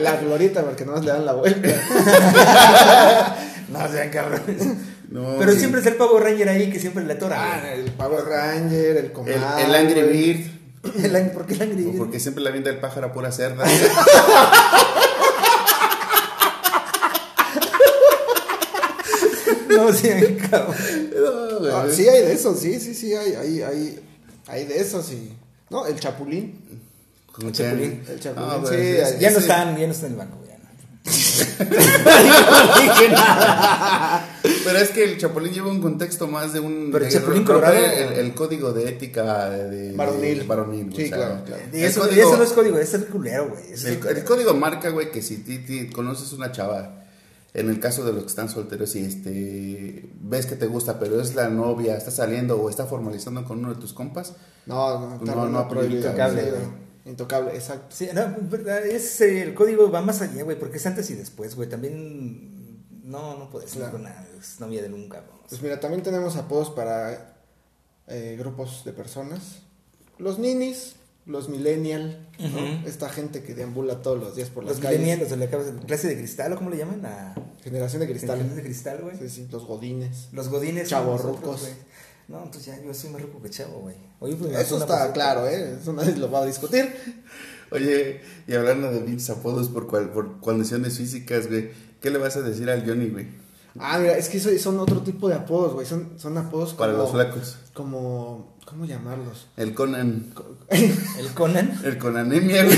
La 0.02 0.16
glorita, 0.16 0.62
porque 0.64 0.84
nomás 0.84 1.04
le 1.04 1.10
dan 1.12 1.24
la 1.26 1.34
vuelta. 1.34 1.68
No 3.68 3.86
sean 3.92 4.08
cabrones. 4.08 4.62
No, 5.10 5.36
Pero 5.38 5.52
sí. 5.52 5.58
siempre 5.58 5.82
es 5.82 5.86
el 5.86 5.96
Power 5.96 6.22
Ranger 6.24 6.48
ahí 6.48 6.70
que 6.70 6.80
siempre 6.80 7.04
le 7.04 7.12
atora. 7.12 7.36
Ah, 7.38 7.72
el 7.74 7.90
Power 7.92 8.24
Ranger, 8.24 8.96
el 8.96 9.04
El, 9.06 9.12
Comal. 9.12 9.34
el 9.58 9.74
Angry 9.74 10.02
güey. 10.02 10.32
Bird. 10.32 10.50
El 11.04 11.30
¿Por 11.32 11.44
qué 11.44 11.52
el 11.54 11.62
Angry 11.62 11.84
Bird? 11.84 11.98
Porque 11.98 12.18
siempre 12.18 12.42
la 12.42 12.48
avienta 12.48 12.70
el 12.70 12.78
pájaro 12.80 13.08
a 13.08 13.12
pura 13.12 13.30
cerda. 13.30 13.64
No 19.68 19.92
sean 19.92 20.34
cabrones. 20.36 21.10
No, 21.14 21.58
güey. 21.60 21.72
Ah, 21.72 21.86
sí, 21.90 22.08
hay 22.08 22.22
de 22.22 22.32
esos, 22.32 22.58
sí, 22.58 22.80
sí, 22.80 22.94
sí, 22.94 23.14
hay, 23.14 23.34
hay, 23.34 23.62
hay, 23.62 24.00
hay 24.46 24.64
de 24.64 24.80
esos, 24.80 25.10
y 25.12 25.36
No, 25.70 25.86
el 25.86 25.98
Chapulín. 26.00 26.58
Como 27.32 27.50
Chapulín. 27.50 28.02
El 28.08 28.20
Chapulín, 28.20 28.48
No, 28.48 28.66
sí, 28.66 28.74
güey, 28.74 28.96
es- 28.96 29.18
Ya 29.20 29.30
no 29.30 29.38
están, 29.38 29.76
ya 29.76 29.86
no 29.86 29.92
están 29.92 30.06
en 30.06 30.12
el 30.12 30.18
banco, 30.18 30.38
ya 30.46 30.58
no. 30.58 31.08
Pero 34.64 34.78
es 34.78 34.90
que 34.90 35.04
el 35.04 35.18
Chapulín 35.18 35.52
lleva 35.52 35.68
un 35.68 35.80
contexto 35.80 36.26
más 36.26 36.52
de 36.52 36.60
un. 36.60 36.90
Pero 36.92 37.04
el 37.06 37.12
Chapulín 37.12 37.44
Colorado- 37.44 37.74
El, 37.76 38.12
el 38.18 38.34
código 38.34 38.72
de 38.72 38.88
ética 38.88 39.50
de. 39.50 39.92
Varonil. 39.92 40.44
varonil, 40.44 40.92
Sí, 40.94 41.04
o 41.04 41.08
sea, 41.08 41.16
claro, 41.16 41.44
claro. 41.44 41.62
Y 41.72 41.76
el 41.78 41.84
eso, 41.84 42.00
y 42.00 42.02
código- 42.08 42.28
eso 42.28 42.36
no 42.36 42.42
es 42.44 42.52
código, 42.52 42.78
es 42.78 42.94
el 42.94 43.06
culero, 43.06 43.48
güey. 43.50 43.72
El, 43.72 44.16
el 44.18 44.24
código 44.24 44.54
marca, 44.54 44.90
güey, 44.90 45.10
que 45.10 45.22
si 45.22 45.38
ti, 45.38 45.58
ti 45.58 45.88
conoces 45.90 46.32
una 46.32 46.52
chava, 46.52 46.97
en 47.60 47.68
el 47.70 47.80
caso 47.80 48.04
de 48.04 48.12
los 48.12 48.22
que 48.24 48.28
están 48.28 48.48
solteros 48.48 48.94
y 48.96 49.00
este 49.04 50.10
ves 50.20 50.46
que 50.46 50.56
te 50.56 50.66
gusta, 50.66 50.98
pero 50.98 51.20
es 51.20 51.34
la 51.34 51.48
novia, 51.48 51.96
está 51.96 52.10
saliendo 52.10 52.60
o 52.60 52.68
está 52.70 52.86
formalizando 52.86 53.44
con 53.44 53.58
uno 53.58 53.74
de 53.74 53.80
tus 53.80 53.92
compas, 53.92 54.34
No, 54.66 54.98
no, 55.00 55.18
No, 55.18 55.24
no, 55.24 55.34
no 55.34 55.48
no 55.48 55.68
prohibido. 55.68 56.00
intocable, 56.00 56.42
güey. 56.50 56.62
Intocable, 57.06 57.54
exacto. 57.54 57.86
Sí, 57.96 58.08
no, 58.14 58.20
es, 58.84 59.20
eh, 59.22 59.42
el 59.42 59.54
código 59.54 59.90
va 59.90 60.02
más 60.02 60.20
allá, 60.20 60.42
güey, 60.42 60.58
porque 60.58 60.76
es 60.76 60.86
antes 60.86 61.08
y 61.10 61.14
después, 61.14 61.54
güey. 61.56 61.68
También 61.68 62.82
no, 63.04 63.38
no 63.38 63.48
puedes 63.48 63.72
Claro. 63.72 63.92
con 63.92 64.02
una 64.02 64.26
novia 64.58 64.82
de 64.82 64.90
nunca, 64.90 65.20
cabrón. 65.20 65.38
Pues 65.48 65.62
mira, 65.62 65.80
también 65.80 66.02
tenemos 66.02 66.36
apodos 66.36 66.68
para 66.70 67.36
eh, 68.08 68.36
grupos 68.38 68.82
de 68.84 68.92
personas. 68.92 69.62
Los 70.18 70.38
ninis, 70.38 70.96
los 71.28 71.48
millennial, 71.48 72.26
¿no? 72.40 72.88
Esta 72.88 73.08
gente 73.08 73.42
que 73.44 73.54
deambula 73.54 74.02
todos 74.02 74.18
los 74.18 74.34
días 74.34 74.48
por 74.50 74.64
las 74.64 74.74
Los 74.74 74.82
calles. 74.82 74.98
millennials, 75.00 75.30
los 75.30 75.38
de 75.38 75.46
la 75.76 75.84
clase 75.86 76.08
de 76.08 76.16
cristal, 76.16 76.52
¿o 76.52 76.56
cómo 76.56 76.70
le 76.70 76.78
llaman? 76.78 77.04
A 77.06 77.34
Generación 77.62 78.00
de 78.00 78.08
cristal. 78.08 78.30
generación 78.38 78.56
de 78.56 78.62
cristal, 78.62 78.98
güey. 79.02 79.16
Sí, 79.18 79.28
sí, 79.28 79.48
los 79.52 79.64
godines. 79.66 80.28
Los 80.32 80.48
godines. 80.48 80.88
Chavorrucos. 80.88 81.68
No, 82.28 82.42
entonces 82.44 82.66
ya 82.76 82.82
yo 82.84 82.92
soy 82.92 83.10
más 83.10 83.22
rico 83.22 83.40
que 83.42 83.48
chavo, 83.50 83.80
güey. 83.80 83.94
Oye, 84.20 84.36
pues, 84.36 84.52
Eso 84.52 84.76
está 84.76 84.86
pasada. 84.88 85.12
claro, 85.12 85.48
¿eh? 85.48 85.76
Eso 85.80 85.92
nadie 85.92 86.16
lo 86.16 86.30
va 86.30 86.42
a 86.42 86.46
discutir. 86.46 86.92
Oye, 87.70 88.20
y 88.46 88.54
hablando 88.54 88.90
de 88.90 89.00
pinches 89.00 89.30
apodos 89.30 89.68
por, 89.68 89.86
cual- 89.86 90.10
por 90.10 90.40
condiciones 90.40 90.96
físicas, 90.96 91.48
güey, 91.48 91.70
¿qué 92.00 92.10
le 92.10 92.18
vas 92.18 92.36
a 92.36 92.42
decir 92.42 92.68
al 92.70 92.86
Johnny, 92.86 93.08
güey? 93.10 93.26
Ah, 93.80 93.98
mira, 93.98 94.16
es 94.16 94.28
que 94.28 94.38
son 94.58 94.78
otro 94.80 95.00
tipo 95.02 95.28
de 95.28 95.34
apodos, 95.36 95.72
güey. 95.74 95.86
Son, 95.86 96.12
son 96.18 96.36
apodos 96.38 96.70
como... 96.70 96.78
Para 96.78 96.92
los 96.92 97.10
flacos. 97.10 97.56
Como... 97.74 98.56
¿Cómo 98.64 98.84
llamarlos? 98.84 99.46
El 99.56 99.72
Conan, 99.74 100.32
El 100.68 101.32
Conan. 101.34 101.80
el 101.84 101.96
con 101.98 102.16
anemia, 102.18 102.64
güey. 102.64 102.76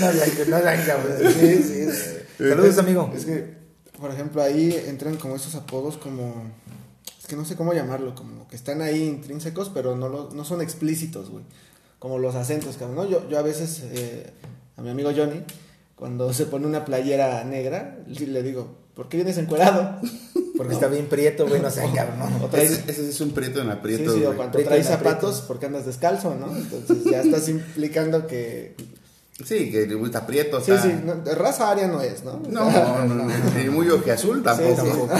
No, 0.00 0.12
ya, 0.12 0.26
no, 0.48 0.62
ya, 0.62 0.86
cabrón. 0.86 1.16
Sí, 1.32 1.62
sí. 1.62 1.90
sí. 1.90 2.48
Saludos, 2.48 2.78
amigo. 2.78 3.10
Es 3.14 3.24
que, 3.24 3.56
por 3.98 4.10
ejemplo, 4.10 4.42
ahí 4.42 4.72
entran 4.86 5.16
como 5.16 5.36
esos 5.36 5.54
apodos 5.54 5.96
como... 5.96 6.50
Es 7.20 7.26
que 7.26 7.36
no 7.36 7.44
sé 7.44 7.56
cómo 7.56 7.72
llamarlo, 7.72 8.14
como 8.14 8.46
que 8.46 8.54
están 8.56 8.82
ahí 8.82 9.02
intrínsecos, 9.04 9.70
pero 9.74 9.96
no, 9.96 10.08
lo- 10.08 10.30
no 10.32 10.44
son 10.44 10.60
explícitos, 10.60 11.30
güey. 11.30 11.44
Como 11.98 12.18
los 12.18 12.34
acentos, 12.36 12.76
cabrón, 12.76 12.96
¿no? 12.96 13.08
Yo, 13.10 13.28
yo 13.28 13.38
a 13.38 13.42
veces, 13.42 13.82
eh, 13.84 14.30
a 14.76 14.82
mi 14.82 14.90
amigo 14.90 15.10
Johnny, 15.16 15.42
cuando 15.96 16.32
se 16.32 16.46
pone 16.46 16.66
una 16.66 16.84
playera 16.84 17.42
negra, 17.44 17.98
le 18.06 18.42
digo, 18.42 18.76
¿por 18.94 19.08
qué 19.08 19.16
vienes 19.16 19.38
encuerado? 19.38 19.98
Porque 20.56 20.74
está 20.74 20.88
bien 20.88 21.06
prieto, 21.06 21.46
güey, 21.48 21.60
no 21.60 21.70
sé, 21.70 21.82
cabrón. 21.94 22.18
no. 22.40 22.48
Traes- 22.50 22.70
Ese, 22.86 22.90
ese 22.90 23.08
es 23.10 23.20
un 23.20 23.30
prieto 23.32 23.60
en 23.62 23.70
aprieto, 23.70 24.12
sí, 24.14 24.24
o 24.24 24.34
cuando 24.36 24.52
Prieto 24.52 24.68
traes 24.70 24.86
zapatos 24.86 25.42
porque 25.48 25.66
andas 25.66 25.86
descalzo, 25.86 26.34
¿no? 26.34 26.54
Entonces 26.56 27.02
ya 27.04 27.22
estás 27.22 27.48
implicando 27.48 28.26
que... 28.26 28.76
Sí, 29.44 29.70
que 29.70 29.82
está 29.84 30.20
aprieto, 30.20 30.60
Sí, 30.62 30.70
está... 30.70 30.82
sí, 30.84 30.94
no, 31.04 31.14
raza 31.34 31.70
aria 31.70 31.88
no 31.88 32.00
es, 32.00 32.24
¿no? 32.24 32.40
No, 32.48 32.70
no, 32.70 33.04
no, 33.14 33.28
y 33.64 33.68
muy 33.68 33.88
ojeazul 33.90 34.42
tampoco. 34.42 34.68
Sí, 34.76 34.80
sí. 34.80 34.86
tampoco. 34.88 35.14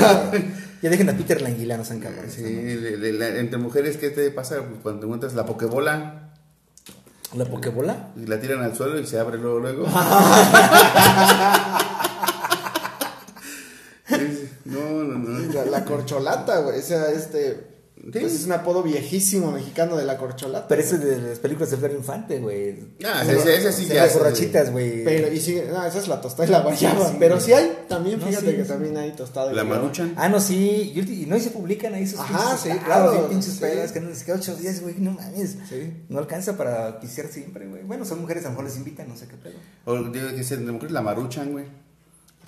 Ya 0.83 0.91
dejen 0.91 1.09
a 1.09 1.17
Peter 1.17 1.41
Languila, 1.43 1.77
no 1.79 1.85
sean 1.85 2.01
cabrones. 2.01 2.33
Sí, 2.35 2.43
le- 2.43 2.97
le- 2.99 3.13
la- 3.13 3.39
entre 3.39 3.59
mujeres, 3.59 3.97
¿qué 3.97 4.11
te 4.11 4.31
pasa 4.31 4.57
cuando 4.83 5.01
te 5.01 5.07
encuentras 5.07 5.35
la 5.35 5.45
pokebola 5.47 6.26
¿La 7.37 7.45
pokebola? 7.45 8.09
y 8.17 8.27
la 8.27 8.41
tiran 8.41 8.63
al 8.63 8.75
suelo 8.75 8.99
y 8.99 9.07
se 9.07 9.19
abre 9.19 9.39
luego, 9.39 9.59
luego? 9.61 9.87
No, 14.65 14.81
no, 15.05 15.19
no. 15.19 15.53
La, 15.53 15.65
la 15.65 15.85
corcholata, 15.85 16.59
güey. 16.61 16.81
O 16.81 16.83
sea, 16.83 17.11
este. 17.11 17.76
Sí. 18.13 18.21
pues 18.21 18.35
es 18.35 18.45
un 18.47 18.53
apodo 18.53 18.83
viejísimo 18.83 19.51
mexicano 19.51 19.97
de 19.97 20.05
la 20.05 20.17
corcholata. 20.17 20.69
Pero 20.69 20.81
ese 20.81 20.99
de 20.99 21.31
las 21.31 21.39
películas 21.41 21.71
de 21.73 21.77
Pedro 21.77 21.97
Infante, 21.97 22.39
güey. 22.39 22.79
Ah, 23.05 23.23
ese, 23.23 23.57
ese 23.57 23.73
sí 23.73 23.87
De 23.87 23.97
ya. 23.97 24.05
las 24.05 24.15
borrachitas, 24.15 24.71
güey. 24.71 25.03
Pero, 25.05 25.33
y 25.33 25.41
sí, 25.41 25.61
no, 25.69 25.85
esa 25.85 25.99
es 25.99 26.07
la 26.07 26.21
tostada 26.21 26.47
y 26.49 26.53
la 26.53 26.61
guayaba. 26.61 27.09
Sí, 27.11 27.17
pero 27.19 27.41
sí 27.41 27.53
hay, 27.53 27.85
también, 27.89 28.21
No, 28.21 28.27
fíjate 28.27 28.51
sí, 28.51 28.57
que 28.57 28.63
sí. 28.63 28.69
también 28.69 28.97
hay 28.97 29.13
tostada 29.13 29.53
La 29.53 29.65
maruchan. 29.65 30.15
Ah, 30.17 30.29
no, 30.29 30.41
sí. 30.41 30.93
Y, 30.95 31.27
no, 31.27 31.37
y 31.37 31.41
se 31.41 31.51
publican 31.51 31.95
ahí 31.95 32.07
sus 32.07 32.21
Ajá, 32.21 32.39
pinches 32.39 32.61
sí, 32.61 32.69
estados, 32.69 32.85
claro, 32.85 33.13
bien 33.13 33.27
pinches 33.31 33.53
sí. 33.55 33.61
pedas 33.61 33.93
que 33.93 34.01
no 34.01 34.09
les 34.09 34.23
queda 34.23 34.37
ocho 34.37 34.55
días, 34.57 34.81
güey. 34.83 34.95
No 34.99 35.11
mames. 35.13 35.57
Sí. 35.69 35.93
No 36.09 36.19
alcanza 36.21 36.57
para 36.57 37.01
pisear 37.01 37.27
siempre, 37.27 37.67
güey. 37.67 37.83
Bueno, 37.83 38.05
son 38.05 38.21
mujeres, 38.21 38.45
a 38.45 38.47
lo 38.47 38.51
mejor 38.53 38.67
les 38.67 38.77
invitan, 38.77 39.09
no 39.09 39.17
sé 39.17 39.27
qué 39.27 39.37
pedo. 39.37 39.55
O 39.85 39.95
digo 39.97 40.29
que 40.29 40.57
de 40.57 40.73
mujeres 40.73 40.93
la 40.93 41.03
maruchan, 41.03 41.51
güey. 41.53 41.65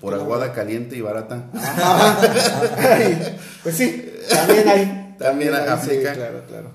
Por 0.00 0.14
aguada 0.14 0.52
caliente 0.52 0.94
y 0.96 1.00
barata. 1.00 1.50
Ay, 2.76 3.36
pues 3.64 3.74
sí, 3.74 4.08
también 4.30 4.68
hay. 4.68 5.07
También 5.18 5.54
aplica. 5.54 6.12
Sí, 6.12 6.16
claro, 6.18 6.42
claro. 6.48 6.70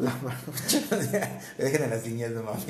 La 0.00 0.10
maruchan. 0.22 1.38
Dejen 1.56 1.82
a 1.84 1.86
las 1.86 2.04
niñas, 2.04 2.32
no 2.32 2.42
mames. 2.42 2.66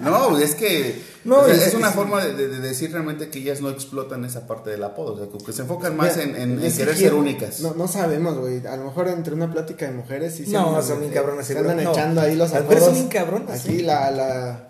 No, 0.00 0.38
es 0.38 0.54
que 0.54 1.02
No, 1.24 1.40
o 1.40 1.44
sea, 1.44 1.54
es 1.66 1.74
una 1.74 1.90
forma 1.90 2.24
de, 2.24 2.34
de- 2.34 2.48
de 2.48 2.60
decir 2.60 2.90
realmente 2.90 3.28
que 3.28 3.40
ellas 3.40 3.60
no 3.60 3.68
explotan 3.68 4.24
esa 4.24 4.46
parte 4.46 4.70
del 4.70 4.82
apodo, 4.82 5.12
o 5.12 5.18
sea, 5.18 5.44
que 5.46 5.52
se 5.52 5.60
enfocan 5.62 5.94
más 5.94 6.16
Mira, 6.16 6.30
en, 6.30 6.36
en- 6.36 6.58
en 6.58 6.64
es 6.64 6.72
que 6.72 6.78
querer 6.80 6.96
ser 6.96 7.14
únicas. 7.14 7.60
No, 7.60 7.74
no 7.74 7.86
sabemos, 7.86 8.38
güey. 8.38 8.66
A 8.66 8.76
lo 8.76 8.84
mejor 8.84 9.08
entre 9.08 9.34
una 9.34 9.52
plática 9.52 9.84
de 9.86 9.92
mujeres 9.92 10.34
sí 10.34 10.46
se 10.46 10.52
No, 10.52 10.80
son 10.82 11.00
bien 11.00 11.12
cabronas, 11.12 11.46
Se 11.46 11.58
andan 11.58 11.84
No. 11.84 11.90
echando 11.92 12.22
ahí 12.22 12.34
los 12.34 12.50
Las 12.50 12.62
mujeres 12.62 12.84
son 12.84 12.94
apodos. 12.94 13.10
bien 13.10 13.22
cabronas, 13.24 13.60
Aquí 13.64 13.82
la, 13.82 14.10
la 14.10 14.68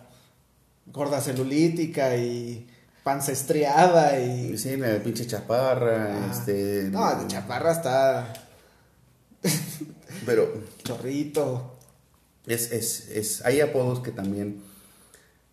gorda 0.87 1.21
celulítica 1.21 2.17
y 2.17 2.67
panza 3.05 3.31
estriada 3.33 4.19
y... 4.19 4.59
Sí, 4.59 4.77
la 4.77 4.97
pinche 5.03 5.27
chaparra, 5.29 6.09
Ah. 6.11 6.29
este... 6.33 6.89
No, 6.91 7.15
de 7.21 7.27
chaparra 7.29 7.71
está 7.73 8.33
Pero 10.27 10.53
chorrito. 10.85 11.73
es, 12.47 12.73
es, 12.73 13.09
es, 13.09 13.45
hay 13.45 13.61
apodos 13.61 14.01
que 14.01 14.11
también 14.11 14.63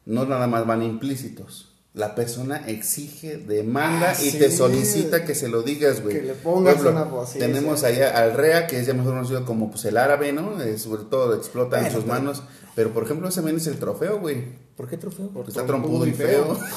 no 0.06 0.26
nada 0.26 0.48
más 0.48 0.66
van 0.66 0.84
implícitos. 0.84 1.66
La 1.94 2.14
persona 2.14 2.58
exige, 2.68 3.38
demanda 3.38 4.12
Ah, 4.12 4.22
y 4.24 4.30
sí. 4.30 4.38
te 4.40 4.52
solicita 4.52 5.26
que 5.26 5.34
se 5.34 5.48
lo 5.50 5.64
digas, 5.64 6.02
güey. 6.02 6.16
Que 6.16 6.22
le 6.22 6.34
pongas 6.34 6.80
una 6.82 7.04
voz, 7.04 7.32
sí, 7.32 7.40
Tenemos 7.40 7.80
sí. 7.82 7.88
allá 7.88 8.18
al 8.18 8.34
Rea, 8.36 8.68
que 8.68 8.80
es 8.80 8.86
ya 8.86 8.94
mejor 8.94 9.14
conocido 9.14 9.44
como 9.44 9.72
pues, 9.72 9.86
el 9.86 9.98
árabe, 9.98 10.32
¿no? 10.32 10.58
Sobre 10.78 11.04
todo 11.04 11.34
explota 11.36 11.80
en 11.80 11.92
sus 11.92 12.04
pero- 12.04 12.14
manos. 12.14 12.44
Pero 12.76 12.94
por 12.94 13.04
ejemplo, 13.04 13.28
ese 13.28 13.42
men 13.42 13.58
es 13.58 13.68
el 13.68 13.78
trofeo, 13.80 14.20
güey. 14.20 14.46
¿Por 14.78 14.88
qué 14.88 14.98
trofeo? 14.98 15.30
Porque 15.30 15.50
está 15.50 15.66
trompudo 15.66 16.06
y 16.08 16.14
feo. 16.14 16.58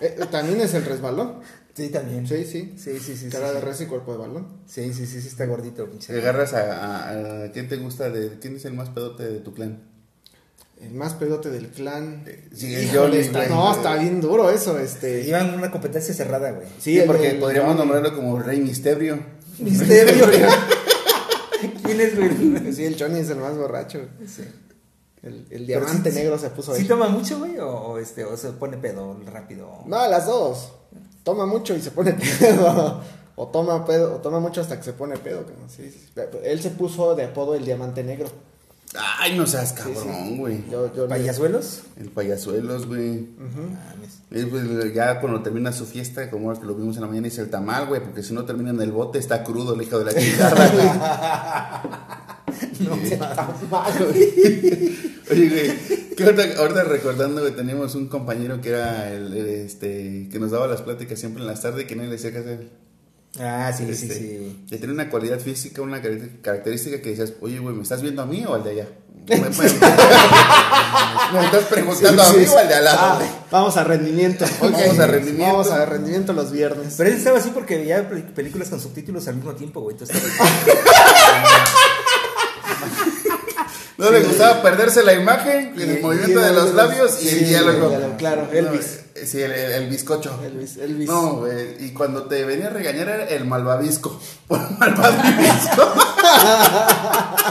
Eh, 0.00 0.16
también 0.30 0.60
es 0.60 0.74
el 0.74 0.84
resbalón. 0.84 1.40
Sí, 1.78 1.90
también. 1.90 2.26
Sí, 2.26 2.44
sí. 2.44 2.74
Sí, 2.76 2.98
sí, 2.98 3.16
sí. 3.16 3.28
Cara 3.28 3.48
sí, 3.50 3.54
de 3.54 3.60
sí. 3.60 3.66
res 3.66 3.80
y 3.82 3.86
cuerpo 3.86 4.10
de 4.12 4.18
balón. 4.18 4.48
Sí, 4.66 4.92
sí, 4.92 5.06
sí, 5.06 5.20
sí, 5.22 5.28
está 5.28 5.46
gordito, 5.46 5.88
pinche. 5.88 6.12
Te 6.12 6.18
agarras 6.18 6.52
a, 6.54 6.60
a- 6.72 7.44
a- 7.44 7.52
¿Quién 7.52 7.68
te 7.68 7.76
gusta? 7.76 8.10
de 8.10 8.38
¿Quién 8.40 8.56
es 8.56 8.64
el 8.64 8.74
más 8.74 8.88
pedote 8.90 9.22
de 9.22 9.38
tu 9.38 9.54
clan? 9.54 9.80
El 10.80 10.94
más 10.94 11.14
pedote 11.14 11.50
del 11.50 11.68
clan. 11.68 12.24
Sí, 12.52 12.74
el 12.74 12.84
Híjole, 12.86 12.98
Johnny, 13.00 13.16
está- 13.18 13.38
güey. 13.46 13.50
no, 13.50 13.72
está 13.72 13.94
bien 13.96 14.20
duro 14.20 14.50
eso, 14.50 14.76
este. 14.80 15.26
Iban 15.28 15.54
una 15.54 15.70
competencia 15.70 16.12
cerrada, 16.12 16.50
güey. 16.50 16.66
Sí, 16.80 16.98
el 16.98 17.06
porque 17.06 17.30
podríamos 17.34 17.76
nombrarlo 17.76 18.12
como 18.14 18.38
Rey 18.40 18.60
Misterio. 18.60 19.20
Misterio. 19.60 20.26
¿Quién 21.84 22.00
es, 22.00 22.16
güey? 22.16 22.72
Sí, 22.72 22.84
el 22.84 22.96
Johnny 23.00 23.20
es 23.20 23.30
el 23.30 23.38
más 23.38 23.56
borracho. 23.56 24.00
Sí. 24.26 24.42
El, 25.22 25.66
diamante 25.66 26.10
sí- 26.10 26.16
negro 26.16 26.38
se 26.38 26.50
puso 26.50 26.74
¿Sí 26.74 26.82
ahí. 26.82 26.88
toma 26.88 27.08
mucho, 27.08 27.38
güey? 27.40 27.58
O, 27.58 27.68
o 27.68 27.98
este, 27.98 28.24
o 28.24 28.36
se 28.36 28.50
pone 28.52 28.76
pedo 28.78 29.18
rápido? 29.26 29.68
No, 29.86 30.08
las 30.08 30.26
dos. 30.26 30.72
Toma 31.24 31.46
mucho 31.46 31.74
y 31.76 31.80
se 31.80 31.90
pone 31.90 32.12
pedo. 32.40 33.00
O 33.36 33.46
toma 33.48 33.84
pedo, 33.84 34.14
o 34.16 34.18
toma 34.18 34.40
mucho 34.40 34.60
hasta 34.60 34.76
que 34.78 34.82
se 34.84 34.92
pone 34.92 35.16
pedo. 35.16 35.40
cabrón. 35.46 35.68
Sí, 35.68 35.90
sí. 35.90 36.08
Él 36.44 36.60
se 36.60 36.70
puso 36.70 37.14
de 37.14 37.24
apodo 37.24 37.54
el 37.54 37.64
diamante 37.64 38.02
negro. 38.02 38.28
Ay, 39.20 39.36
no 39.36 39.46
seas 39.46 39.68
Sí, 39.68 39.74
cabrón, 39.76 40.04
sí. 40.28 40.36
güey. 40.38 40.64
Yo, 40.70 40.92
yo 40.94 41.02
le- 41.02 41.08
¿Payasuelos? 41.10 41.82
El 42.00 42.08
payasuelos, 42.10 42.86
güey. 42.86 43.28
Mames. 43.38 44.18
Y, 44.30 44.44
pues, 44.46 44.94
ya 44.94 45.20
cuando 45.20 45.42
termina 45.42 45.72
su 45.72 45.84
fiesta, 45.84 46.30
como 46.30 46.58
que 46.58 46.64
lo 46.66 46.74
vimos 46.74 46.96
en 46.96 47.02
la 47.02 47.06
mañana, 47.08 47.26
dice 47.26 47.42
el 47.42 47.50
tamal, 47.50 47.86
güey, 47.86 48.00
porque 48.02 48.22
si 48.22 48.32
no 48.32 48.44
termina 48.46 48.70
en 48.70 48.80
el 48.80 48.90
bote, 48.92 49.18
está 49.18 49.44
crudo 49.44 49.74
el 49.74 49.82
hijo 49.82 49.98
de 49.98 50.04
la 50.06 50.14
chingada, 50.18 50.68
güey. 50.70 50.88
No, 52.80 52.94
Está 52.96 53.48
mal, 53.70 53.92
güey. 53.98 55.18
Oye, 55.30 55.48
güey, 55.50 56.14
Que 56.16 56.24
ahorita, 56.24 56.58
ahorita 56.60 56.84
recordando 56.84 57.44
que 57.44 57.50
teníamos 57.52 57.94
un 57.94 58.08
compañero 58.08 58.60
que 58.60 58.70
era 58.70 59.10
el, 59.12 59.32
el, 59.34 59.46
este 59.46 60.28
que 60.30 60.38
nos 60.38 60.50
daba 60.50 60.66
las 60.66 60.82
pláticas 60.82 61.18
siempre 61.18 61.42
en 61.42 61.48
las 61.48 61.60
tardes 61.62 61.86
que 61.86 61.94
nadie 61.96 62.08
le 62.10 62.16
decía 62.16 62.32
qué 62.32 62.38
hacer. 62.38 62.70
Ah, 63.40 63.70
sí, 63.76 63.84
sí, 63.84 63.90
Este, 63.92 64.14
sí. 64.14 64.64
Que 64.70 64.78
tenía 64.78 64.94
una 64.94 65.10
cualidad 65.10 65.38
física, 65.38 65.82
una 65.82 66.00
car- 66.00 66.18
característica 66.42 67.02
que 67.02 67.10
decías, 67.10 67.34
oye, 67.42 67.58
güey, 67.58 67.74
¿me 67.76 67.82
estás 67.82 68.00
viendo 68.00 68.22
a 68.22 68.26
mí 68.26 68.42
o 68.46 68.54
al 68.54 68.64
de 68.64 68.70
allá? 68.70 68.88
¿Me, 69.28 69.36
me- 69.36 69.48
me 69.50 69.66
estás 71.44 71.64
preguntando 71.68 72.22
a 72.22 72.32
mí 72.32 72.44
o 72.46 72.58
al 72.58 72.68
de 72.68 72.74
al 72.74 72.84
lado? 72.84 72.98
Ah, 72.98 73.20
vamos 73.50 73.76
a 73.76 73.84
rendimiento. 73.84 74.46
Ok. 74.60 74.72
Vamos 74.72 74.98
a 74.98 75.06
rendimiento. 75.06 75.52
Vamos 75.52 75.70
a 75.70 75.84
rendimiento 75.84 76.32
los 76.32 76.50
viernes. 76.50 76.94
Pero 76.96 77.10
él 77.10 77.16
estaba 77.16 77.38
así 77.38 77.50
porque 77.52 77.76
veía 77.76 78.08
pel- 78.10 78.32
películas 78.32 78.70
con 78.70 78.80
subtítulos 78.80 79.28
al 79.28 79.34
mismo 79.36 79.52
tiempo, 79.54 79.82
güey. 79.82 79.94
Entonces, 79.94 80.16
No 83.98 84.10
le 84.12 84.22
gustaba 84.22 84.62
perderse 84.62 85.02
la 85.02 85.12
imagen, 85.12 85.74
Y- 85.76 85.82
el 85.82 86.00
movimiento 86.00 86.40
y- 86.40 86.44
de 86.44 86.52
los 86.52 86.72
labios 86.74 87.22
y 87.22 87.28
el 87.28 87.48
diálogo. 87.48 88.14
claro, 88.16 88.48
Elvis. 88.52 89.00
No, 89.14 89.20
eh, 89.20 89.26
sí, 89.26 89.42
el, 89.42 89.50
el- 89.52 89.72
el 89.72 89.88
bizcocho. 89.90 90.40
Elvis, 90.44 90.76
Elvis. 90.76 91.08
No, 91.08 91.38
güey, 91.38 91.84
y 91.84 91.90
cuando 91.92 92.22
te 92.24 92.44
venía 92.44 92.68
a 92.68 92.70
regañar 92.70 93.08
era 93.08 93.24
el 93.28 93.44
malvavisco. 93.44 94.18
Por 94.48 94.60
malvavisco. 94.78 95.92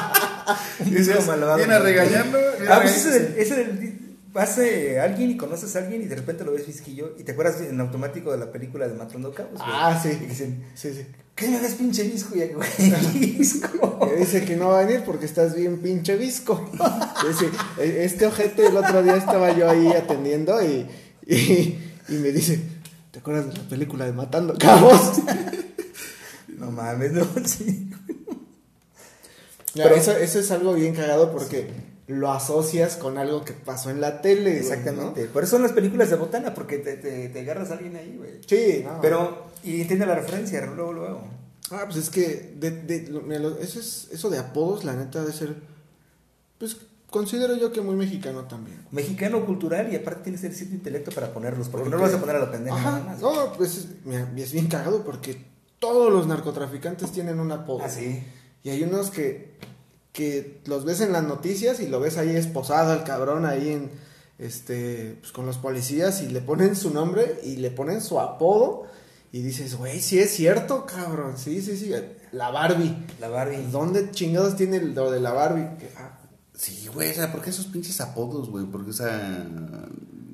Dices, 0.85 1.25
viene 1.57 1.79
regañando. 1.79 2.37
viene 2.57 2.73
ah, 2.73 2.79
pues 2.81 3.05
ese 3.05 3.55
del, 3.55 3.99
vas 4.31 4.57
eh, 4.59 4.99
alguien 5.01 5.31
y 5.31 5.37
conoces 5.37 5.75
a 5.75 5.79
alguien 5.79 6.01
y 6.01 6.05
de 6.05 6.15
repente 6.15 6.45
lo 6.45 6.51
ves 6.53 6.63
fisquillo 6.65 7.13
y 7.17 7.23
te 7.23 7.33
acuerdas 7.33 7.59
en 7.61 7.79
automático 7.81 8.31
de 8.31 8.37
la 8.37 8.51
película 8.51 8.87
de 8.87 8.93
Matando 8.93 9.33
Cabos. 9.33 9.59
Ah, 9.61 9.99
sí. 10.01 10.09
Y 10.21 10.25
dicen, 10.27 10.63
Sí, 10.75 10.93
sí. 10.93 11.05
¿Qué 11.37 11.47
me 11.47 11.57
hagas 11.57 11.75
pinche 11.75 12.03
visco? 12.03 12.35
Y 12.35 13.19
visco. 13.37 13.99
Que 14.07 14.15
dice 14.17 14.43
que 14.45 14.55
no 14.57 14.69
va 14.69 14.79
a 14.81 14.85
venir 14.85 15.03
porque 15.05 15.25
estás 15.25 15.55
bien 15.55 15.79
pinche 15.81 16.15
visco. 16.17 16.69
Dice, 17.27 17.49
"E- 17.79 18.03
este 18.05 18.25
ojete 18.25 18.67
el 18.67 18.75
otro 18.77 19.01
día 19.03 19.15
estaba 19.15 19.55
yo 19.55 19.69
ahí 19.69 19.87
atendiendo 19.93 20.61
y, 20.63 20.87
y, 21.25 21.77
y 22.09 22.13
me 22.13 22.31
dice, 22.31 22.59
¿te 23.11 23.19
acuerdas 23.19 23.47
de 23.47 23.53
la 23.61 23.69
película 23.69 24.05
de 24.05 24.11
Matando 24.13 24.55
Cabos? 24.57 25.13
No 26.57 26.71
mames, 26.71 27.11
no, 27.11 27.27
sí. 27.45 27.91
Pero- 29.75 29.93
eso, 29.95 30.11
eso 30.17 30.39
es 30.39 30.49
algo 30.49 30.73
bien 30.73 30.95
cagado 30.95 31.31
porque 31.31 31.67
lo 32.07 32.31
asocias 32.31 32.95
con 32.95 33.17
algo 33.17 33.43
que 33.43 33.53
pasó 33.53 33.89
en 33.89 33.99
la 34.01 34.21
tele. 34.21 34.57
Exactamente. 34.57 35.25
Por 35.25 35.43
eso 35.43 35.51
son 35.57 35.63
las 35.63 35.73
películas 35.73 36.09
de 36.09 36.15
botana, 36.15 36.53
porque 36.53 36.77
te, 36.77 36.95
te, 36.97 37.29
te 37.29 37.39
agarras 37.41 37.69
a 37.69 37.73
alguien 37.73 37.95
ahí, 37.97 38.15
güey. 38.17 38.39
Sí, 38.47 38.81
no. 38.85 39.01
Pero, 39.01 39.47
y 39.63 39.81
entiende 39.81 40.05
la 40.05 40.15
referencia, 40.15 40.65
luego, 40.67 40.93
luego. 40.93 41.21
Ah, 41.69 41.81
pues 41.85 41.97
es 41.97 42.09
que 42.09 42.53
de, 42.57 42.71
de- 42.71 43.09
lo- 43.09 43.21
mira, 43.21 43.39
lo- 43.39 43.57
eso, 43.59 43.79
es, 43.79 44.07
eso 44.13 44.29
de 44.29 44.37
apodos, 44.37 44.85
la 44.85 44.93
neta, 44.93 45.19
debe 45.19 45.33
ser. 45.33 45.55
Pues 46.57 46.77
considero 47.09 47.55
yo 47.57 47.71
que 47.73 47.81
muy 47.81 47.95
mexicano 47.95 48.43
también. 48.45 48.77
Mexicano 48.91 49.45
cultural 49.45 49.91
y 49.91 49.97
aparte 49.97 50.23
tienes 50.23 50.43
el 50.45 50.53
cierto 50.55 50.75
intelecto 50.75 51.11
para 51.11 51.33
ponerlos, 51.33 51.67
porque 51.67 51.89
no 51.89 51.97
lo 51.97 52.03
vas 52.03 52.13
a 52.13 52.19
poner 52.19 52.37
a 52.37 52.39
la 52.39 52.51
pendeja 52.51 52.77
Ajá, 52.77 52.91
nada 52.91 53.03
más. 53.03 53.19
No, 53.19 53.51
pues 53.57 53.77
es, 53.77 53.87
mira, 54.05 54.31
es 54.37 54.51
bien 54.53 54.67
cagado 54.67 55.03
porque 55.03 55.43
todos 55.79 56.11
los 56.11 56.25
narcotraficantes 56.25 57.11
tienen 57.11 57.39
un 57.41 57.51
apodo. 57.51 57.81
Ah, 57.83 57.89
sí. 57.89 58.23
Y 58.63 58.69
hay 58.69 58.83
unos 58.83 59.11
que, 59.11 59.55
que 60.17 60.61
los 60.65 60.83
ves 60.83 60.99
en 61.01 61.11
las 61.13 61.23
noticias 61.23 61.79
y 61.79 61.87
lo 61.87 61.99
ves 61.99 62.17
ahí 62.17 62.35
esposado 62.35 62.91
al 62.91 63.03
cabrón 63.03 63.45
ahí 63.45 63.69
en 63.69 63.91
este 64.39 65.17
pues 65.21 65.31
con 65.31 65.45
los 65.45 65.57
policías 65.57 66.21
y 66.23 66.29
le 66.29 66.41
ponen 66.41 66.75
su 66.75 66.89
nombre 66.91 67.39
y 67.43 67.57
le 67.57 67.69
ponen 67.71 68.01
su 68.01 68.19
apodo 68.19 68.85
y 69.31 69.41
dices, 69.43 69.75
güey, 69.77 69.99
sí 69.99 70.17
es 70.19 70.31
cierto, 70.31 70.85
cabrón. 70.85 71.37
Sí, 71.37 71.61
sí, 71.61 71.77
sí. 71.77 71.91
La 72.31 72.49
Barbie. 72.49 72.95
La 73.19 73.27
Barbie. 73.29 73.67
¿Dónde 73.71 74.09
chingados 74.11 74.55
tiene 74.55 74.81
lo 74.81 75.11
de 75.11 75.19
la 75.19 75.31
Barbie? 75.33 75.67
Ah, 75.97 76.13
Sí, 76.53 76.87
güey, 76.91 77.11
o 77.11 77.13
sea, 77.13 77.31
¿por 77.31 77.41
qué 77.43 77.51
esos 77.51 77.67
pinches 77.67 78.01
apodos, 78.01 78.49
güey? 78.49 78.65
Porque, 78.65 78.89
o 78.89 78.93
sea, 78.93 79.45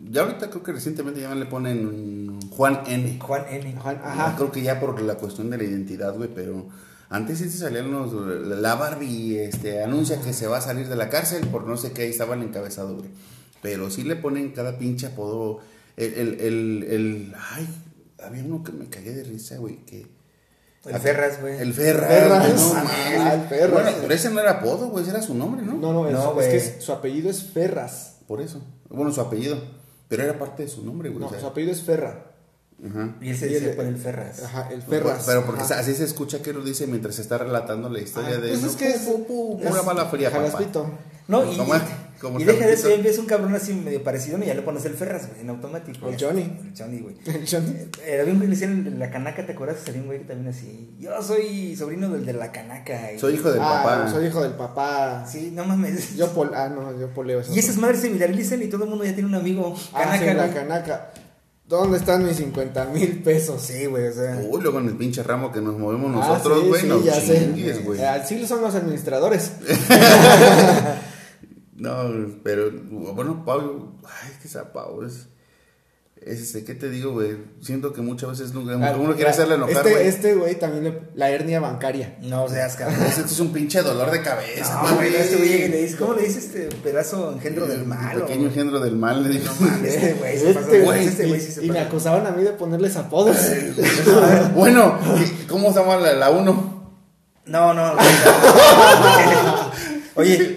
ya 0.10 0.22
ahorita 0.22 0.50
creo 0.50 0.63
que 0.63 0.72
recientemente 0.72 1.20
ya 1.20 1.36
le 1.36 1.46
ponen 1.48 2.40
Juan 2.52 2.84
N. 2.88 3.20
Juan 3.20 3.44
N. 3.50 3.75
Juan- 3.78 4.00
ajá. 4.02 4.34
Creo 4.38 4.50
que 4.50 4.62
ya 4.62 4.80
por 4.80 5.02
la 5.02 5.16
cuestión 5.16 5.50
de 5.50 5.58
la 5.58 5.63
identidad, 5.66 6.16
güey, 6.16 6.30
pero 6.34 6.70
antes 7.10 7.38
sí 7.39 7.50
se 7.50 7.57
salían 7.60 7.91
los. 7.91 8.12
La 8.60 8.75
Barbie 8.75 9.39
este, 9.39 9.83
anuncia 9.83 10.19
que 10.22 10.33
se 10.33 10.48
va 10.48 10.57
a 10.57 10.62
salir 10.62 10.88
de 10.89 10.95
la 10.95 11.10
cárcel 11.10 11.45
por 11.48 11.65
no 11.67 11.77
sé 11.77 11.91
qué, 11.91 12.03
ahí 12.03 12.10
estaba 12.10 12.36
el 12.36 12.43
encabezado, 12.43 12.95
güey. 12.95 13.10
Pero 13.62 13.89
sí 13.89 14.03
le 14.03 14.15
ponen 14.15 14.51
cada 14.51 14.77
pinche 14.77 15.07
apodo. 15.07 15.60
El, 15.95 16.13
el, 16.15 16.39
el, 16.41 16.83
el- 16.89 17.36
Ay, 17.51 17.67
había 18.24 18.44
uno 18.44 18.63
que 18.63 18.72
me 18.72 18.87
cagué 18.89 19.13
de 19.13 19.24
risa, 19.24 19.57
güey, 19.57 19.77
que. 19.85 20.07
El 20.85 21.00
Ferras, 21.00 21.39
güey. 21.39 21.57
El 21.61 21.74
Ferras. 21.74 22.09
Ferras. 22.09 22.44
güey, 22.51 22.74
no 22.74 23.24
Ah, 23.24 23.33
el 23.35 23.42
Ferras. 23.48 23.72
Bueno, 23.83 23.98
pero 24.01 24.13
ese 24.13 24.29
no 24.31 24.39
era 24.42 24.51
apodo, 24.51 24.89
güey, 24.89 25.03
ese 25.03 25.11
era 25.13 25.22
su 25.22 25.33
nombre, 25.33 25.61
¿no? 25.61 25.75
no, 25.75 25.94
no, 25.94 26.07
es, 26.07 26.13
No, 26.13 26.27
es 26.29 26.33
güey. 26.33 26.50
que 26.50 26.57
es- 26.57 26.75
su 26.79 26.92
apellido 26.92 27.29
es 27.29 27.44
Ferras. 27.44 28.18
Por 28.27 28.42
eso. 28.42 28.61
Bueno, 28.89 29.11
su 29.13 29.22
apellido. 29.22 29.57
Pero 30.09 30.24
era 30.24 30.37
parte 30.37 30.63
de 30.63 30.70
su 30.70 30.83
nombre, 30.83 31.09
güey. 31.09 31.22
No, 31.22 31.27
o 31.27 31.29
sea, 31.29 31.39
su 31.39 31.48
apellido 31.48 31.72
es 31.72 31.81
Ferra. 31.83 32.32
Ajá. 32.88 33.16
Y 33.22 33.29
él 33.29 33.38
se 33.38 33.48
dice 33.48 33.70
el- 33.72 33.75
por 33.75 33.86
el 33.86 33.98
Ferras. 33.98 34.44
Ajá, 34.44 34.70
el 34.72 34.81
Ferras. 34.81 35.24
Pero 35.25 35.46
porque 35.46 35.62
Ajá. 35.64 35.79
así 35.79 35.94
se 35.94 36.03
escucha 36.03 36.42
que 36.42 36.53
lo 36.53 36.64
dice 36.64 36.88
mientras 36.88 37.16
se 37.16 37.22
está 37.22 37.38
relatando 37.38 37.90
la 37.90 38.00
historia 38.00 38.36
Ah, 38.38 38.42
de. 38.42 38.50
pues 38.50 38.62
no, 38.62 38.68
es 38.70 38.75
que 38.75 38.90
es, 38.90 39.01
pura 39.01 39.81
bala 39.81 40.05
fría, 40.05 40.29
papá. 40.29 40.44
jalaspito. 40.44 40.90
No, 41.27 41.50
y, 41.51 41.55
Como- 41.55 41.74
como 42.20 42.40
y 42.40 42.44
deja 42.44 42.68
de 42.68 42.75
ya 42.77 42.90
empieza 42.94 43.20
un 43.22 43.27
cabrón 43.27 43.53
así 43.55 43.74
medio 43.74 44.01
parecido 44.03 44.38
y 44.42 44.46
ya 44.46 44.53
le 44.53 44.62
pones 44.62 44.83
el 44.86 44.94
Ferras, 44.94 45.27
güey, 45.29 45.42
en 45.42 45.50
automático. 45.50 46.09
Ya. 46.12 46.18
Johnny. 46.27 46.42
El 46.42 46.74
Johnny, 46.77 47.00
güey. 47.00 47.16
El 47.25 47.48
Johnny. 47.48 47.75
Eh, 48.05 48.20
había 48.22 48.33
un 48.33 48.40
güey 48.40 48.57
que 48.59 48.68
le 48.68 48.92
la 48.92 49.09
canaca, 49.09 49.46
¿te 49.46 49.53
acuerdas? 49.53 49.77
Salía 49.86 50.01
un 50.01 50.07
güey 50.07 50.20
también 50.25 50.50
así. 50.53 50.96
Yo 51.00 51.22
soy 51.22 51.75
sobrino 51.77 52.09
del 52.09 52.25
de 52.25 52.33
la 52.33 52.51
canaca. 52.51 53.12
y- 53.14 53.20
Soy 53.20 53.36
hijo 53.36 53.51
del 53.51 53.62
ah, 53.62 53.81
papá. 53.83 54.12
soy 54.12 54.25
hijo 54.27 54.42
del 54.44 54.51
papá. 54.53 55.25
Sí, 55.29 55.51
no 55.53 55.64
mames. 55.66 56.16
Yo 56.18 56.27
pol 56.33 56.51
ah, 56.55 56.68
no, 56.70 56.98
yo 57.00 57.07
poleo 57.09 57.40
eso. 57.40 57.53
Y 57.53 57.59
esas 57.59 57.77
madres 57.77 58.01
se 58.01 58.09
viralizan 58.09 58.62
y 58.62 58.68
todo 58.68 58.83
el 58.83 58.90
mundo 58.90 59.05
ya 59.05 59.14
tiene 59.14 59.27
un 59.29 59.36
amigo. 59.36 59.74
ah, 59.94 60.01
Canaca, 60.03 60.20
sí, 60.31 60.33
la 60.38 60.53
canaca. 60.53 61.14
¿Dónde 61.66 61.98
están 61.98 62.26
mis 62.26 62.38
50 62.38 62.86
mil 62.86 63.24
pesos? 63.24 63.62
Sí, 63.62 63.86
güey, 63.86 64.08
o 64.08 64.14
sea. 64.14 64.38
Uy, 64.50 64.62
luego 64.62 64.80
en 64.80 64.88
el 64.90 64.98
pinche 64.98 65.24
ramo 65.24 65.52
que 65.52 65.62
nos 65.62 65.78
movemos 65.78 66.12
Ah, 66.16 66.28
nosotros, 66.30 66.60
sí, 66.62 66.68
güey, 66.68 66.82
sí, 66.82 66.90
ya 67.06 67.14
sé. 67.22 67.40
chingues, 67.40 67.86
güey. 67.86 68.00
Eh, 68.02 68.06
al 68.06 68.26
sí 68.28 68.46
son 68.46 68.62
los 68.62 68.76
administradores. 68.76 69.52
No, 71.76 72.04
pero 72.44 72.72
bueno, 73.14 73.44
Pablo, 73.44 73.96
ay, 74.06 74.32
que 74.42 74.48
esa 74.48 74.72
Pau 74.72 75.02
es. 75.04 75.28
Es 76.25 76.40
este, 76.42 76.64
¿qué 76.64 76.74
te 76.74 76.90
digo, 76.90 77.12
güey? 77.12 77.36
Siento 77.62 77.92
que 77.92 78.01
muchas 78.01 78.29
veces 78.29 78.53
nunca, 78.53 78.74
Ah, 78.81 78.96
uno 78.98 79.14
quiere 79.16 79.29
hacerle 79.31 79.55
enojar, 79.55 79.75
Este, 79.77 79.92
güey. 79.92 80.07
este 80.07 80.36
güey 80.36 80.55
también 80.59 80.83
le- 80.86 81.00
la 81.16 81.29
hernia 81.29 81.59
bancaria. 81.59 82.18
No 82.22 82.48
seas 82.48 82.75
cabrón. 82.77 83.01
Este 83.05 83.22
es 83.24 83.40
un 83.42 83.51
pinche 83.51 83.81
dolor 83.81 84.09
de 84.09 84.22
cabeza, 84.22 84.81
No, 84.83 84.96
güey, 84.96 85.14
este 85.14 85.36
güey 85.36 85.68
le 85.68 85.81
dice, 85.81 85.98
¿cómo 85.98 86.14
le 86.14 86.24
dice 86.24 86.40
este 86.40 86.70
pedazo 86.81 87.33
engendro 87.33 87.66
del 87.68 87.86
mal? 87.86 88.22
Pequeño 88.22 88.48
engendro 88.48 88.79
del 88.79 88.96
mal, 88.96 89.24
le 89.24 89.29
digo. 89.29 89.46
No 89.59 89.68
mames, 89.68 89.94
este 89.96 90.14
güey 90.14 90.38
se 90.40 90.50
Este 90.51 90.81
güey, 90.81 91.05
este 91.05 91.40
sí 91.40 91.51
se 91.51 91.66
y 91.66 91.70
me 91.70 91.79
acusaban 91.79 92.25
a 92.25 92.31
mí 92.31 92.44
de 92.44 92.51
ponerles 92.51 92.96
apodos. 92.96 93.36
bueno, 94.55 94.98
¿qué- 95.18 95.48
¿cómo 95.48 95.74
se 95.74 95.79
llama 95.79 95.98
la, 95.98 96.14
la 96.14 96.29
uno? 96.29 96.72
No, 97.46 97.74
no. 97.74 97.94
no. 97.96 98.01
Oye, 100.16 100.52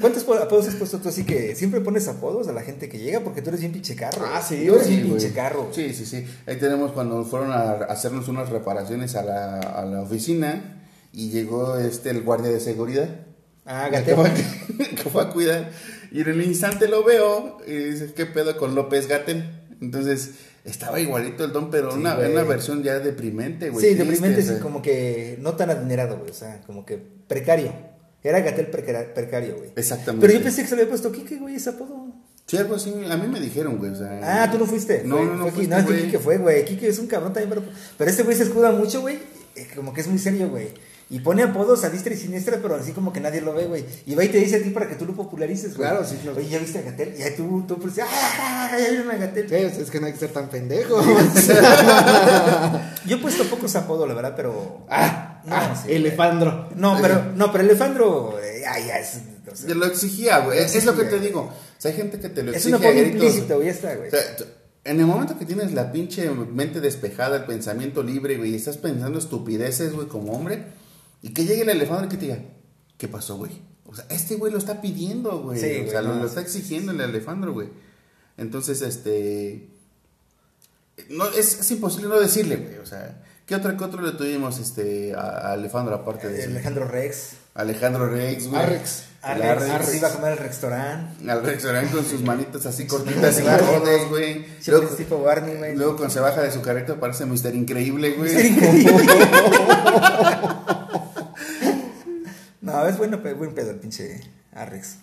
¿cuántos 0.00 0.24
po- 0.24 0.34
apodos 0.34 0.68
has 0.68 0.74
puesto 0.74 0.98
tú 0.98 1.08
así 1.08 1.24
que 1.24 1.54
siempre 1.54 1.80
pones 1.80 2.08
apodos 2.08 2.48
a 2.48 2.52
la 2.52 2.62
gente 2.62 2.88
que 2.88 2.98
llega? 2.98 3.20
Porque 3.20 3.42
tú 3.42 3.50
eres 3.50 3.60
bien 3.60 3.72
pinche 3.72 3.94
carro. 3.94 4.24
Ah, 4.26 4.40
sí, 4.42 4.64
Tú 4.66 4.74
eres 4.74 4.86
güey, 4.86 4.96
bien 4.98 5.08
pinche 5.10 5.32
carro. 5.32 5.68
Sí, 5.72 5.92
sí, 5.94 6.06
sí. 6.06 6.26
Ahí 6.46 6.56
tenemos 6.56 6.92
cuando 6.92 7.24
fueron 7.24 7.52
a 7.52 7.72
hacernos 7.72 8.28
unas 8.28 8.48
reparaciones 8.48 9.14
a 9.16 9.22
la, 9.22 9.58
a 9.60 9.84
la 9.84 10.02
oficina 10.02 10.82
y 11.12 11.30
llegó 11.30 11.76
este 11.78 12.10
el 12.10 12.22
guardia 12.22 12.50
de 12.50 12.60
seguridad. 12.60 13.08
Ah, 13.66 13.88
que 13.90 14.14
fue, 14.16 14.30
que 14.96 15.10
fue 15.10 15.22
a 15.22 15.28
cuidar. 15.30 15.70
Y 16.10 16.22
en 16.22 16.28
el 16.28 16.42
instante 16.42 16.88
lo 16.88 17.04
veo 17.04 17.58
y 17.66 17.72
dice, 17.72 18.12
¿qué 18.14 18.26
pedo 18.26 18.56
con 18.56 18.74
López 18.74 19.06
Gaten? 19.06 19.60
Entonces, 19.80 20.30
estaba 20.64 20.98
igualito 20.98 21.44
el 21.44 21.52
don, 21.52 21.70
pero 21.70 21.92
Sí, 21.92 21.98
una, 22.00 22.16
una 22.18 22.42
versión 22.42 22.82
ya 22.82 22.98
deprimente, 22.98 23.70
güey. 23.70 23.80
Sí, 23.86 23.94
triste, 23.94 24.04
deprimente, 24.04 24.40
o 24.42 24.44
sea. 24.44 24.56
sí, 24.56 24.60
como 24.62 24.82
que 24.82 25.38
no 25.40 25.54
tan 25.54 25.70
adinerado, 25.70 26.18
güey. 26.18 26.30
O 26.30 26.34
sea, 26.34 26.60
como 26.66 26.84
que 26.84 26.98
precario. 27.28 27.72
Era 28.22 28.40
Gatel 28.40 28.66
precario, 28.66 29.56
güey. 29.56 29.70
Exactamente. 29.76 30.26
Pero 30.26 30.38
yo 30.38 30.44
pensé 30.44 30.62
que 30.62 30.68
se 30.68 30.76
le 30.76 30.82
había 30.82 30.90
puesto 30.90 31.10
Kike, 31.10 31.38
güey, 31.38 31.54
ese 31.56 31.70
apodo. 31.70 32.08
Sí, 32.46 32.56
algo 32.56 32.74
así, 32.74 32.92
a 33.08 33.16
mí 33.16 33.28
me 33.28 33.40
dijeron, 33.40 33.78
güey. 33.78 33.92
O 33.92 33.96
sea, 33.96 34.42
Ah, 34.42 34.50
tú 34.50 34.58
no 34.58 34.66
fuiste. 34.66 35.02
No, 35.04 35.16
Fue- 35.18 35.26
no, 35.26 35.34
no 35.36 35.42
fue 35.44 35.52
fuiste, 35.52 35.76
No, 35.76 35.84
güey. 35.84 36.02
Kike 36.04 36.18
fue, 36.18 36.38
güey. 36.38 36.64
Kike 36.64 36.88
es 36.88 36.98
un 36.98 37.06
cabrón 37.06 37.32
también, 37.32 37.48
pero, 37.48 37.62
pero 37.96 38.10
este 38.10 38.24
güey 38.24 38.36
se 38.36 38.42
escuda 38.42 38.72
mucho, 38.72 39.00
güey. 39.00 39.18
eh, 39.56 39.68
Como 39.74 39.92
que 39.94 40.00
es 40.00 40.08
muy 40.08 40.18
serio, 40.18 40.48
güey. 40.50 40.68
Y 41.12 41.18
pone 41.20 41.42
apodos 41.42 41.82
a 41.82 41.90
diestra 41.90 42.14
y 42.14 42.16
siniestra, 42.16 42.58
pero 42.62 42.76
así 42.76 42.92
como 42.92 43.12
que 43.12 43.18
nadie 43.20 43.40
lo 43.40 43.52
ve, 43.52 43.66
güey. 43.66 43.84
Y 44.06 44.14
va 44.14 44.22
y 44.24 44.28
te 44.28 44.38
dice 44.38 44.56
a 44.56 44.62
ti 44.62 44.70
para 44.70 44.88
que 44.88 44.94
tú 44.94 45.06
lo 45.06 45.14
popularices, 45.14 45.76
güey. 45.76 45.88
Claro, 45.88 46.04
sí, 46.06 46.16
claro. 46.22 46.38
Oye, 46.38 46.48
¿ya 46.48 46.58
viste 46.60 46.78
a 46.78 46.82
Gatel? 46.82 47.14
Y 47.18 47.22
ahí 47.22 47.34
tú, 47.36 47.64
tú, 47.66 47.78
pues, 47.80 47.94
¡ah! 48.00 48.70
Ya 48.78 48.90
vieron 48.90 49.10
a 49.10 49.16
Gatel. 49.16 49.48
Sí, 49.48 49.80
es 49.82 49.90
que 49.90 49.98
no 49.98 50.06
hay 50.06 50.12
que 50.12 50.20
ser 50.20 50.30
tan 50.32 50.48
pendejo. 50.48 51.02
Yo 53.06 53.16
he 53.16 53.20
puesto 53.20 53.44
pocos 53.44 53.74
apodos, 53.76 54.08
la 54.08 54.14
verdad, 54.14 54.34
pero. 54.36 54.84
ah, 54.88 55.29
No, 55.44 55.54
ah, 55.56 55.74
sí, 55.76 55.84
güey. 55.88 55.96
elefandro. 55.96 56.68
No, 56.76 56.98
pero, 57.00 57.32
no, 57.34 57.50
pero 57.52 57.64
Elefandro, 57.64 58.38
eh, 58.42 58.62
ah, 58.66 58.78
ya 58.78 58.98
es. 58.98 59.20
o 59.50 59.56
sea, 59.56 59.66
Te 59.68 59.74
lo 59.74 59.86
exigía, 59.86 60.38
güey. 60.40 60.58
Es, 60.58 60.74
es 60.74 60.84
lo 60.84 60.96
que 60.96 61.04
te 61.04 61.18
digo. 61.18 61.40
O 61.42 61.80
sea, 61.80 61.90
hay 61.90 61.96
gente 61.96 62.18
que 62.20 62.28
te 62.28 62.42
lo 62.42 62.50
es 62.50 62.58
exige 62.58 62.76
un 62.76 62.82
apodo 62.82 62.88
a 62.90 62.94
gritos. 62.94 63.14
implícito, 63.14 63.54
güey, 63.56 63.66
ya 63.66 63.72
está, 63.72 63.94
güey. 63.96 64.08
O 64.08 64.10
sea, 64.10 64.36
t- 64.36 64.44
en 64.84 65.00
el 65.00 65.06
momento 65.06 65.38
que 65.38 65.44
tienes 65.46 65.72
la 65.72 65.92
pinche 65.92 66.28
mente 66.30 66.80
despejada, 66.80 67.36
el 67.38 67.44
pensamiento 67.44 68.02
libre, 68.02 68.36
güey, 68.38 68.52
y 68.52 68.54
estás 68.56 68.76
pensando 68.78 69.18
estupideces, 69.18 69.92
güey, 69.94 70.08
como 70.08 70.32
hombre, 70.32 70.64
y 71.22 71.30
que 71.34 71.44
llegue 71.44 71.62
el 71.62 71.68
elefante 71.70 72.06
y 72.06 72.08
que 72.08 72.16
te 72.16 72.26
diga, 72.26 72.38
¿qué 72.98 73.08
pasó, 73.08 73.36
güey? 73.36 73.62
O 73.86 73.94
sea, 73.94 74.04
este 74.10 74.36
güey 74.36 74.52
lo 74.52 74.58
está 74.58 74.80
pidiendo, 74.80 75.40
güey. 75.40 75.58
Sí, 75.58 75.66
o 75.66 75.78
güey, 75.80 75.90
sea, 75.90 76.02
lo, 76.02 76.14
no, 76.14 76.20
lo 76.20 76.26
está 76.26 76.40
sí, 76.40 76.46
exigiendo 76.46 76.92
el 76.92 77.00
Alejandro, 77.00 77.52
güey. 77.52 77.68
Entonces, 78.36 78.80
este. 78.82 79.68
No, 81.08 81.26
es, 81.30 81.60
es 81.60 81.70
imposible 81.70 82.08
no 82.08 82.20
decirle, 82.20 82.56
güey. 82.56 82.78
O 82.78 82.86
sea, 82.86 83.22
¿qué 83.50 83.56
otro, 83.56 83.76
qué 83.76 83.82
otro 83.82 84.00
le 84.00 84.12
tuvimos 84.12 84.60
este, 84.60 85.12
a, 85.12 85.50
Alejandro 85.50 85.96
aparte 85.96 86.28
de 86.28 86.38
ese? 86.38 86.50
Alejandro 86.50 86.86
Rex. 86.86 87.30
Alejandro 87.54 88.08
Rex, 88.08 88.46
güey. 88.46 88.62
Arrex. 88.62 89.02
Arrex, 89.22 89.94
iba 89.96 90.06
a 90.06 90.12
comer 90.12 90.32
al 90.32 90.38
restaurante. 90.38 91.28
Al 91.28 91.42
restaurante 91.42 91.92
con 91.92 92.04
sus 92.04 92.22
manitas 92.22 92.64
así 92.64 92.86
cortitas 92.86 93.40
y 93.40 93.42
codos, 93.42 94.08
güey. 94.08 94.46
Luego, 94.68 94.86
tipo 94.90 95.20
Barney, 95.20 95.56
güey. 95.56 95.74
luego 95.74 95.96
cuando 95.96 96.14
se 96.14 96.20
baja 96.20 96.42
de 96.42 96.52
su 96.52 96.62
carreta 96.62 97.00
parece 97.00 97.26
Mister 97.26 97.52
Increíble, 97.52 98.12
güey. 98.12 98.56
No, 102.62 102.86
es 102.86 102.98
bueno, 102.98 103.20
pero 103.20 103.36
buen 103.36 103.52
pedo 103.52 103.70
el 103.70 103.80
pinche 103.80 104.20
Arrex. 104.52 104.98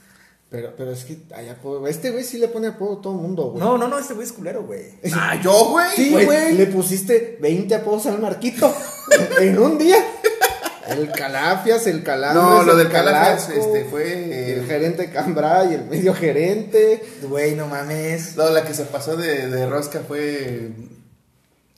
Pero, 0.49 0.73
pero 0.77 0.91
es 0.91 1.03
que 1.03 1.17
hay 1.35 1.49
apodo. 1.49 1.85
Este 1.87 2.11
güey 2.11 2.23
sí 2.23 2.37
le 2.37 2.47
pone 2.47 2.67
apodo 2.67 2.99
a 2.99 3.01
todo 3.01 3.13
el 3.13 3.19
mundo, 3.19 3.51
güey. 3.51 3.59
No, 3.61 3.77
no, 3.77 3.87
no, 3.87 3.99
este 3.99 4.13
güey 4.13 4.25
es 4.25 4.31
culero, 4.31 4.63
güey. 4.63 4.93
Ah, 5.13 5.39
yo, 5.41 5.71
güey. 5.71 5.89
Sí, 5.95 6.09
güey. 6.11 6.53
Le 6.53 6.67
pusiste 6.67 7.37
20 7.41 7.75
apodos 7.75 8.05
al 8.05 8.19
Marquito 8.19 8.73
en 9.41 9.59
un 9.59 9.77
día. 9.77 9.97
El 10.87 11.11
Calafias, 11.11 11.85
el 11.87 12.01
Calambres. 12.01 12.41
No, 12.41 12.63
lo 12.63 12.71
el 12.71 12.77
del 12.77 12.89
Calafias, 12.89 13.49
este, 13.49 13.83
fue, 13.85 14.53
El 14.53 14.65
gerente 14.65 15.09
Cambray, 15.11 15.73
el 15.73 15.83
medio 15.83 16.13
gerente. 16.13 17.03
Güey, 17.23 17.55
no 17.55 17.67
mames. 17.67 18.37
No, 18.37 18.49
la 18.49 18.63
que 18.63 18.73
se 18.73 18.85
pasó 18.85 19.17
de, 19.17 19.49
de 19.49 19.67
rosca 19.67 20.01
fue 20.07 20.71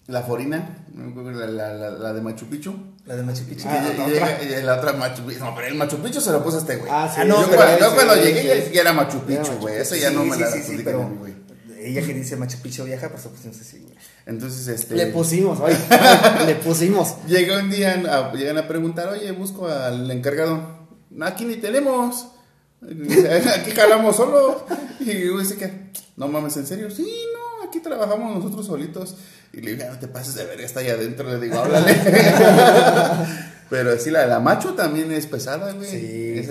la 0.10 0.22
Forina, 0.24 0.86
la, 0.95 1.48
la, 1.48 1.74
la, 1.74 1.89
la 1.91 2.13
de 2.13 2.22
Machu 2.22 2.45
Picchu. 2.48 2.74
La 3.06 3.15
de 3.15 3.24
Machu 3.24 3.43
Picchu. 3.45 3.67
Ah, 3.69 3.82
la 3.82 3.89
y 4.08 4.12
otra. 4.13 4.39
llega- 4.39 4.60
y 4.60 4.63
la 4.63 4.76
otra 4.78 4.93
Machu 4.93 5.24
Picchu. 5.24 5.39
No, 5.43 5.56
pero 5.56 5.67
el 5.67 5.76
Machu 5.76 5.98
Picchu 5.98 6.19
se 6.22 6.32
lo 6.32 6.43
puso 6.43 6.58
a 6.58 6.60
este 6.62 6.76
güey. 6.78 6.91
Ah, 6.93 7.10
sí. 7.13 7.22
Ah, 7.22 7.26
no, 7.26 7.41
yo, 7.41 7.48
pero 7.50 7.58
cuando, 7.63 7.80
yo 7.80 7.95
cuando 7.95 8.15
llegué 8.15 8.43
ya, 8.43 8.72
ya 8.72 8.82
era 8.82 8.93
Machu 8.93 9.19
Picchu, 9.22 9.52
güey. 9.60 9.78
Eso 9.78 9.95
Sí, 9.95 10.02
ya 10.02 10.12
no 10.12 10.26
me 10.26 10.36
sí, 10.36 10.41
la 10.41 10.52
sí, 10.52 10.62
sí, 10.63 10.82
pero 10.84 11.08
güey. 11.19 11.34
ella 11.80 12.02
que 12.06 12.13
dice 12.13 12.36
Machu 12.36 12.58
Picchu 12.60 12.84
vieja, 12.84 13.08
por 13.10 13.19
eso 13.19 13.30
pusimos 13.30 13.60
así, 13.60 13.80
güey. 13.80 13.95
Entonces, 14.26 14.67
este. 14.67 14.95
Le 14.95 15.08
pusimos, 15.08 15.60
oye. 15.60 15.76
le 16.45 16.56
pusimos. 16.56 17.15
Llega 17.28 17.60
un 17.60 17.69
día, 17.69 17.93
a- 18.10 18.34
llegan 18.34 18.58
a 18.58 18.67
preguntar, 18.67 19.08
oye, 19.10 19.32
busco 19.32 19.67
al 19.67 20.10
encargado. 20.12 20.80
"No, 21.10 21.26
Aquí 21.26 21.45
ni 21.45 21.56
tenemos. 21.56 22.28
Aquí 22.82 23.72
jalamos 23.72 24.15
solo. 24.15 24.65
Y 25.00 25.06
yo 25.26 25.38
dice 25.39 25.56
que, 25.56 25.91
no 26.17 26.28
mames, 26.28 26.58
¿en 26.58 26.67
serio? 26.67 26.89
Sí, 26.91 27.04
no, 27.34 27.48
aquí 27.69 27.79
trabajamos 27.79 28.36
nosotros 28.36 28.65
solitos. 28.65 29.15
Y 29.53 29.62
le 29.62 29.71
digo, 29.71 29.84
"Ya 29.84 29.91
no 29.91 29.99
te 29.99 30.08
pases 30.08 30.36
de 30.36 30.45
ver, 30.45 30.60
está 30.62 30.82
ahí 30.82 30.89
adentro. 30.89 31.29
Le 31.29 31.39
digo, 31.39 31.58
háblale. 31.58 31.95
Pero 33.69 33.97
sí, 33.99 34.10
la 34.10 34.21
de 34.21 34.27
la 34.27 34.39
macho 34.39 34.73
también 34.73 35.12
es 35.12 35.27
pesada, 35.27 35.73
güey. 35.73 35.88
Sí. 35.88 36.41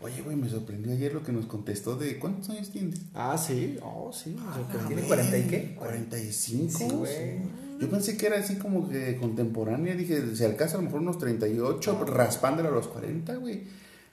Oye, 0.00 0.20
güey, 0.22 0.36
me 0.36 0.48
sorprendió 0.48 0.92
ayer 0.92 1.14
lo 1.14 1.22
que 1.22 1.30
nos 1.30 1.46
contestó 1.46 1.94
de, 1.96 2.18
¿cuántos 2.18 2.50
años 2.50 2.70
tiene? 2.70 2.92
Ah, 3.14 3.38
sí. 3.38 3.78
Oh, 3.82 4.12
sí. 4.12 4.30
me 4.30 4.52
sorprendió. 4.52 4.88
¿Tiene 4.88 5.02
40 5.02 5.38
y 5.38 5.42
qué? 5.44 5.74
45. 5.78 6.78
Sí, 6.78 6.84
güey. 6.90 7.38
Yo 7.80 7.88
pensé 7.88 8.16
que 8.16 8.26
era 8.26 8.38
así 8.38 8.56
como 8.56 8.88
que 8.88 9.16
contemporánea. 9.16 9.94
Dije, 9.94 10.34
si 10.34 10.44
alcanza 10.44 10.74
a 10.74 10.78
lo 10.78 10.86
mejor 10.86 11.02
unos 11.02 11.18
38, 11.18 12.04
raspándole 12.06 12.68
a 12.68 12.72
los 12.72 12.88
40, 12.88 13.36
güey. 13.36 13.64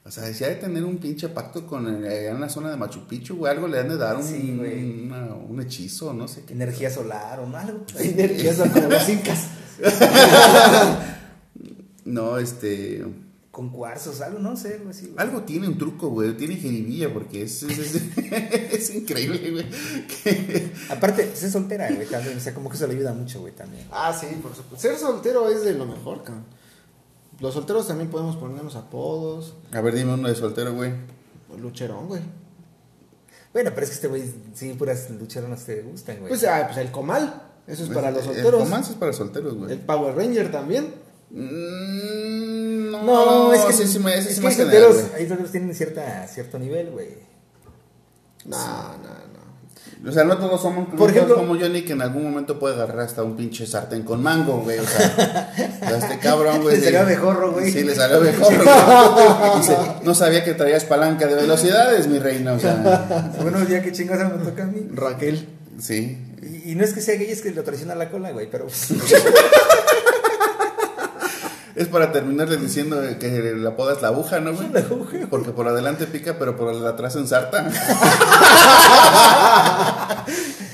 O 0.05 0.11
sea, 0.11 0.23
decía 0.25 0.49
de 0.49 0.55
tener 0.55 0.83
un 0.83 0.97
pinche 0.97 1.29
pacto 1.29 1.65
con 1.65 1.87
eh, 2.05 2.09
allá 2.09 2.31
en 2.31 2.41
la 2.41 2.49
zona 2.49 2.69
de 2.69 2.75
Machu 2.77 3.07
Picchu, 3.07 3.37
güey. 3.37 3.53
Algo 3.53 3.67
le 3.69 3.79
han 3.79 3.87
de 3.87 3.95
dar 3.97 4.17
un, 4.17 4.23
Sí, 4.23 4.53
güey. 4.57 5.05
una- 5.05 5.33
un 5.33 5.61
hechizo, 5.61 6.13
no 6.13 6.27
sé 6.27 6.43
qué. 6.45 6.53
Energía 6.53 6.89
solar 6.91 7.39
o 7.39 7.55
algo. 7.55 7.85
Energías 7.99 8.57
como 8.57 8.87
los 8.89 9.09
incas. 9.09 9.45
No, 12.05 12.37
este. 12.37 13.03
Con 13.51 13.69
cuarzos, 13.69 14.19
algo, 14.21 14.39
no 14.39 14.57
sé, 14.57 14.73
algo 14.75 14.89
así. 14.89 15.05
güey. 15.05 15.15
Algo 15.19 15.43
tiene 15.43 15.67
un 15.67 15.77
truco, 15.77 16.09
güey. 16.09 16.35
Tiene 16.35 16.55
jeribilla 16.55 17.13
porque 17.13 17.43
es, 17.43 17.61
es, 17.63 17.77
es- 17.95 18.17
es 18.73 18.95
increíble, 18.95 19.51
güey. 19.51 19.65
Que- 20.23 20.71
Aparte, 20.89 21.31
es 21.33 21.51
soltera, 21.51 21.89
güey, 21.91 22.07
también. 22.07 22.35
O 22.35 22.41
sea, 22.41 22.53
como 22.53 22.69
que 22.69 22.75
eso 22.77 22.87
le 22.87 22.95
ayuda 22.95 23.13
mucho, 23.13 23.41
güey, 23.41 23.53
también. 23.53 23.85
Ah, 23.91 24.11
sí, 24.19 24.25
por 24.41 24.55
supuesto. 24.55 24.79
Ser 24.89 24.97
soltero 24.97 25.47
es 25.49 25.63
de 25.63 25.73
lo 25.75 25.85
mejor, 25.85 26.23
cabrón. 26.23 26.45
Los 27.39 27.53
solteros 27.53 27.87
también 27.87 28.09
podemos 28.09 28.35
ponernos 28.37 28.75
apodos. 28.75 29.55
A 29.73 29.81
ver, 29.81 29.95
dime 29.95 30.13
uno 30.13 30.27
de 30.29 30.35
soltero, 30.35 30.73
güey. 30.73 30.91
Lucherón, 31.59 32.07
güey. 32.07 32.21
Bueno, 33.53 33.71
pero 33.75 33.83
es 33.83 33.89
que 33.89 33.95
este 33.95 34.07
güey, 34.07 34.23
sí, 34.55 34.73
puras 34.73 35.09
lucheronas 35.11 35.63
te 35.65 35.81
gustan, 35.83 36.17
güey. 36.17 36.29
Pues, 36.29 36.43
ah, 36.45 36.63
pues 36.65 36.77
el 36.77 36.91
comal. 36.91 37.43
Eso 37.67 37.83
es 37.83 37.89
para 37.89 38.09
los 38.11 38.23
El- 38.23 38.29
El 38.29 38.35
solteros. 38.35 38.63
romance 38.63 38.91
es 38.93 38.97
para 38.97 39.13
solteros, 39.13 39.53
güey. 39.55 39.71
El 39.71 39.79
Power 39.79 40.15
Ranger 40.15 40.51
también. 40.51 40.93
Mm, 41.29 42.91
no, 42.91 43.01
no, 43.03 43.53
es 43.53 43.61
que 43.65 43.73
sí, 43.73 43.87
sí, 43.87 43.99
me- 43.99 44.17
es 44.17 44.39
que 44.39 44.47
hay 44.47 44.55
general, 44.55 44.83
solteros, 44.93 45.13
hay 45.15 45.27
solteros 45.27 45.51
tienen 45.51 45.73
cierta, 45.75 46.27
cierto 46.27 46.59
nivel, 46.59 46.91
güey. 46.91 47.09
No, 48.45 48.57
no, 48.57 48.97
no. 49.03 49.32
O 50.05 50.11
sea, 50.11 50.25
no 50.25 50.37
todos 50.37 50.61
somos 50.61 50.89
Por 50.95 51.09
ejemplo- 51.11 51.35
como 51.35 51.55
Johnny 51.57 51.83
que 51.83 51.93
en 51.93 52.01
algún 52.01 52.23
momento 52.23 52.59
puede 52.59 52.75
agarrar 52.75 52.99
hasta 53.01 53.23
un 53.23 53.37
pinche 53.37 53.65
sartén 53.65 54.03
con 54.03 54.21
mango, 54.21 54.57
güey. 54.61 54.79
O 54.79 54.85
sea, 54.85 55.51
a 55.81 55.91
este 55.91 56.19
cabrón, 56.19 56.61
güey. 56.61 56.75
Le 56.75 56.79
de- 56.81 56.85
salió 56.85 56.99
abejorro, 57.01 57.51
güey. 57.53 57.71
Sí, 57.71 57.83
le 57.83 57.95
salió 57.95 58.19
güey. 58.19 58.31
Dice, 59.57 59.77
no 60.03 60.13
sabía 60.13 60.43
que 60.43 60.53
traías 60.55 60.83
palanca 60.83 61.25
de 61.27 61.35
velocidades, 61.35 62.07
mi 62.07 62.19
reina. 62.19 62.53
O 62.53 62.59
sea, 62.59 63.31
Bueno, 63.41 63.63
ya 63.67 63.81
que 63.81 63.91
chingados 63.93 64.37
me 64.37 64.43
toca 64.43 64.63
a 64.63 64.67
mí. 64.67 64.87
Raquel. 64.93 65.47
sí. 65.79 66.17
Y, 66.41 66.71
y 66.71 66.75
no 66.75 66.83
es 66.83 66.93
que 66.93 66.99
sea 66.99 67.15
gay, 67.15 67.31
es 67.31 67.41
que 67.41 67.51
lo 67.51 67.63
traiciona 67.63 67.95
la 67.95 68.09
cola, 68.09 68.31
güey, 68.31 68.49
pero... 68.51 68.67
Es 71.75 71.87
para 71.87 72.11
terminarles 72.11 72.61
diciendo 72.61 73.01
que 73.19 73.53
la 73.55 73.75
poda 73.75 73.93
es 73.95 74.01
la 74.01 74.09
aguja, 74.09 74.39
¿no, 74.39 74.53
güey? 74.53 74.67
Porque 75.29 75.51
por 75.51 75.67
adelante 75.67 76.05
pica, 76.05 76.37
pero 76.37 76.55
por 76.55 76.73
el 76.73 76.85
atrás 76.85 77.15
ensarta. 77.15 77.67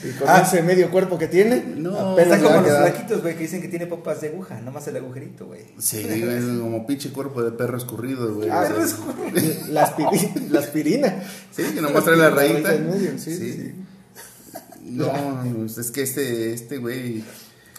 Y 0.01 0.11
con 0.17 0.29
Ah. 0.29 0.43
ese 0.47 0.61
medio 0.63 0.89
cuerpo 0.91 1.17
que 1.17 1.27
tiene. 1.27 1.61
No, 1.75 2.17
Está 2.17 2.39
como 2.39 2.61
los 2.61 2.77
flaquitos, 2.77 3.21
güey, 3.21 3.35
que 3.35 3.41
dicen 3.43 3.61
que 3.61 3.67
tiene 3.67 3.85
popas 3.85 4.21
de 4.21 4.29
aguja, 4.29 4.61
nomás 4.61 4.87
el 4.87 4.95
agujerito, 4.95 5.45
güey. 5.47 5.65
Sí, 5.77 5.99
es 6.07 6.45
como 6.45 6.87
pinche 6.87 7.09
cuerpo 7.11 7.43
de 7.43 7.51
perro 7.51 7.77
escurrido, 7.77 8.33
güey. 8.33 8.49
Ah, 8.49 8.61
O 8.71 8.85
sea, 8.87 8.97
La, 9.69 9.85
aspiri- 9.93 10.47
la 10.49 10.59
aspirina. 10.61 11.23
Sí, 11.51 11.63
que 11.73 11.81
nomás 11.81 12.05
trae 12.05 12.15
la 12.15 12.29
La 12.29 12.35
rayita. 12.35 12.71
sí, 13.17 13.35
sí. 13.35 13.73
No, 14.83 15.43
no, 15.43 15.65
es 15.65 15.91
que 15.91 16.01
este, 16.03 16.53
este 16.53 16.77
güey. 16.77 17.23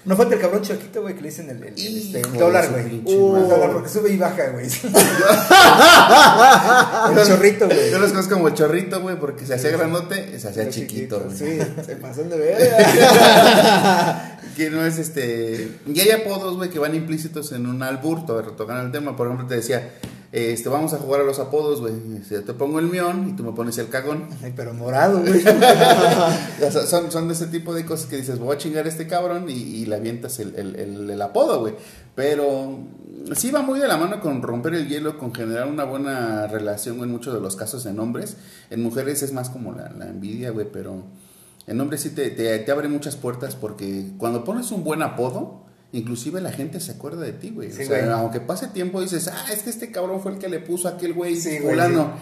No 0.02 0.16
falta 0.16 0.34
el 0.34 0.40
cabrón 0.40 0.62
chiquito, 0.62 1.02
güey, 1.02 1.14
que 1.14 1.20
le 1.20 1.28
dicen 1.28 1.50
el, 1.50 1.58
el, 1.62 1.78
el, 1.78 1.96
este, 1.98 2.20
el 2.20 2.32
dólar, 2.38 2.70
güey. 2.70 3.02
Uh, 3.04 3.36
el 3.36 3.48
dólar, 3.48 3.70
porque 3.72 3.88
sube 3.90 4.10
y 4.10 4.16
baja, 4.16 4.48
güey. 4.48 4.66
el 7.18 7.26
chorrito, 7.26 7.66
güey. 7.66 7.90
Yo 7.90 7.98
los 7.98 8.10
conozco 8.10 8.34
como 8.34 8.50
chorrito, 8.50 9.00
güey, 9.00 9.18
porque 9.18 9.46
se 9.46 9.54
hacía 9.54 9.70
granote, 9.70 10.38
se 10.38 10.48
hacía 10.48 10.68
chiquito, 10.70 11.20
güey. 11.20 11.36
Sí, 11.36 11.58
se 11.84 11.96
pasan 11.96 12.28
de 12.30 12.38
ver. 12.44 12.58
Que 14.56 14.70
no 14.70 14.84
es 14.86 14.98
este. 14.98 15.70
Y 15.86 16.00
hay 16.00 16.10
apodos, 16.10 16.56
güey, 16.56 16.70
que 16.70 16.78
van 16.78 16.94
implícitos 16.94 17.52
en 17.52 17.66
un 17.66 17.82
albur, 17.82 18.24
to- 18.26 18.42
tocando 18.52 18.82
el 18.84 18.92
tema. 18.92 19.16
Por 19.16 19.26
ejemplo, 19.26 19.46
te 19.46 19.56
decía, 19.56 19.90
este, 20.32 20.68
vamos 20.68 20.92
a 20.94 20.98
jugar 20.98 21.22
a 21.22 21.24
los 21.24 21.38
apodos, 21.40 21.80
güey. 21.80 21.92
Si 22.26 22.34
Yo 22.34 22.44
te 22.44 22.52
pongo 22.54 22.78
el 22.78 22.86
mión 22.86 23.28
y 23.28 23.32
tú 23.36 23.42
me 23.42 23.52
pones 23.52 23.76
el 23.78 23.88
cagón. 23.88 24.28
Ay, 24.44 24.52
pero 24.54 24.72
morado, 24.74 25.20
güey. 25.20 25.42
Son, 26.86 27.10
son 27.10 27.26
de 27.28 27.34
ese 27.34 27.46
tipo 27.46 27.74
de 27.74 27.84
cosas 27.84 28.06
que 28.06 28.16
dices, 28.16 28.38
voy 28.38 28.54
a 28.54 28.58
chingar 28.58 28.86
a 28.86 28.88
este 28.88 29.06
cabrón 29.06 29.48
y, 29.48 29.52
y 29.54 29.86
le 29.86 29.96
avientas 29.96 30.38
el, 30.38 30.54
el, 30.56 30.76
el- 30.76 31.10
el 31.10 31.22
apodo, 31.22 31.60
güey. 31.60 31.74
Pero 32.14 32.78
sí 33.34 33.50
va 33.50 33.62
muy 33.62 33.78
de 33.80 33.88
la 33.88 33.96
mano 33.96 34.20
con 34.20 34.42
romper 34.42 34.74
el 34.74 34.88
hielo, 34.88 35.18
con 35.18 35.34
generar 35.34 35.66
una 35.68 35.84
buena 35.84 36.46
relación, 36.46 36.98
güey, 36.98 37.08
en 37.08 37.12
muchos 37.14 37.34
de 37.34 37.40
los 37.40 37.56
casos 37.56 37.86
en 37.86 37.98
hombres. 37.98 38.36
En 38.70 38.82
mujeres 38.82 39.22
es 39.22 39.32
más 39.32 39.50
como 39.50 39.72
la, 39.72 39.90
la 39.90 40.06
envidia, 40.08 40.50
güey, 40.50 40.66
pero 40.70 41.02
en 41.66 41.80
hombres 41.80 42.02
sí 42.02 42.10
te, 42.10 42.30
te, 42.30 42.58
te 42.58 42.70
abre 42.72 42.88
muchas 42.88 43.16
puertas 43.16 43.56
porque 43.56 44.12
cuando 44.18 44.44
pones 44.44 44.70
un 44.70 44.84
buen 44.84 45.02
apodo, 45.02 45.64
inclusive 45.92 46.40
la 46.40 46.52
gente 46.52 46.80
se 46.80 46.92
acuerda 46.92 47.22
de 47.22 47.32
ti, 47.32 47.50
güey. 47.50 47.72
Sí, 47.72 47.82
o 47.82 47.86
sea, 47.86 47.98
güey. 47.98 48.10
aunque 48.10 48.40
pase 48.40 48.68
tiempo 48.68 49.00
dices, 49.00 49.28
ah, 49.28 49.46
es 49.52 49.62
que 49.62 49.70
este 49.70 49.90
cabrón 49.90 50.20
fue 50.20 50.32
el 50.32 50.38
que 50.38 50.48
le 50.48 50.60
puso 50.60 50.88
a 50.88 50.92
aquel 50.92 51.14
güey 51.14 51.36
Sí, 51.36 51.58
fulano. 51.58 52.14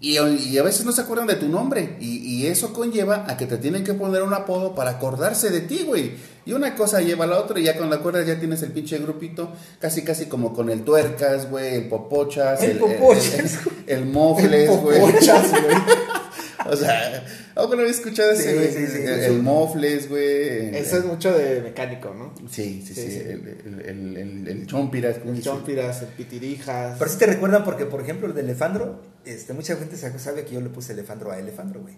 Y, 0.00 0.18
y 0.18 0.58
a 0.58 0.62
veces 0.62 0.84
no 0.84 0.92
se 0.92 1.00
acuerdan 1.00 1.26
de 1.26 1.36
tu 1.36 1.48
nombre. 1.48 1.96
Y, 1.98 2.18
y 2.18 2.46
eso 2.46 2.74
conlleva 2.74 3.24
a 3.26 3.38
que 3.38 3.46
te 3.46 3.56
tienen 3.56 3.84
que 3.84 3.94
poner 3.94 4.22
un 4.22 4.34
apodo 4.34 4.74
para 4.74 4.90
acordarse 4.90 5.48
de 5.48 5.62
ti, 5.62 5.84
güey. 5.86 6.12
Y 6.44 6.52
una 6.52 6.74
cosa 6.74 7.00
lleva 7.00 7.24
a 7.24 7.28
la 7.28 7.38
otra. 7.38 7.58
Y 7.58 7.62
ya 7.62 7.76
cuando 7.78 7.96
acuerdas 7.96 8.26
ya 8.26 8.38
tienes 8.38 8.62
el 8.62 8.72
pinche 8.72 8.98
grupito. 8.98 9.50
Casi, 9.78 10.02
casi 10.02 10.26
como 10.26 10.52
con 10.52 10.68
el 10.68 10.82
tuercas, 10.82 11.48
güey. 11.48 11.76
El 11.76 11.88
popochas. 11.88 12.62
El 12.62 12.76
popochas. 12.76 13.60
El, 13.86 13.98
el 13.98 14.06
mofles, 14.06 14.68
güey. 14.82 15.00
Popochas, 15.00 15.50
güey. 15.50 15.76
O 16.66 16.74
sea, 16.74 17.22
¿algo 17.56 17.74
no 17.74 17.80
había 17.82 17.92
escuchado 17.92 18.32
ese, 18.32 18.50
Sí, 18.50 18.54
güey? 18.56 18.66
sí, 18.68 18.86
sí, 18.86 19.02
el, 19.02 19.20
sí. 19.20 19.24
el 19.26 19.42
mofles, 19.42 20.08
güey. 20.08 20.74
Eso 20.76 20.98
es 20.98 21.04
mucho 21.04 21.32
de 21.36 21.60
mecánico, 21.62 22.12
¿no? 22.12 22.34
Sí, 22.50 22.82
sí, 22.86 22.94
sí. 22.94 23.00
El, 23.18 23.30
el, 23.64 23.80
el, 23.86 24.16
el, 24.16 24.48
el 24.48 24.66
chompiras. 24.66 25.18
El 25.24 25.40
chompiras, 25.42 26.02
el 26.02 26.08
pitirijas. 26.08 26.98
Pero 26.98 27.10
sí 27.10 27.18
te 27.18 27.26
recuerdan 27.26 27.62
porque, 27.64 27.84
por 27.86 28.00
ejemplo, 28.00 28.26
el 28.26 28.34
de 28.34 28.40
Elefandro, 28.40 29.00
este, 29.24 29.52
mucha 29.52 29.76
gente 29.76 29.96
se- 29.96 30.18
sabe 30.18 30.44
que 30.44 30.54
yo 30.54 30.60
le 30.60 30.68
puse 30.70 30.92
Elefandro 30.94 31.30
a 31.30 31.38
Elefandro, 31.38 31.80
güey. 31.82 31.94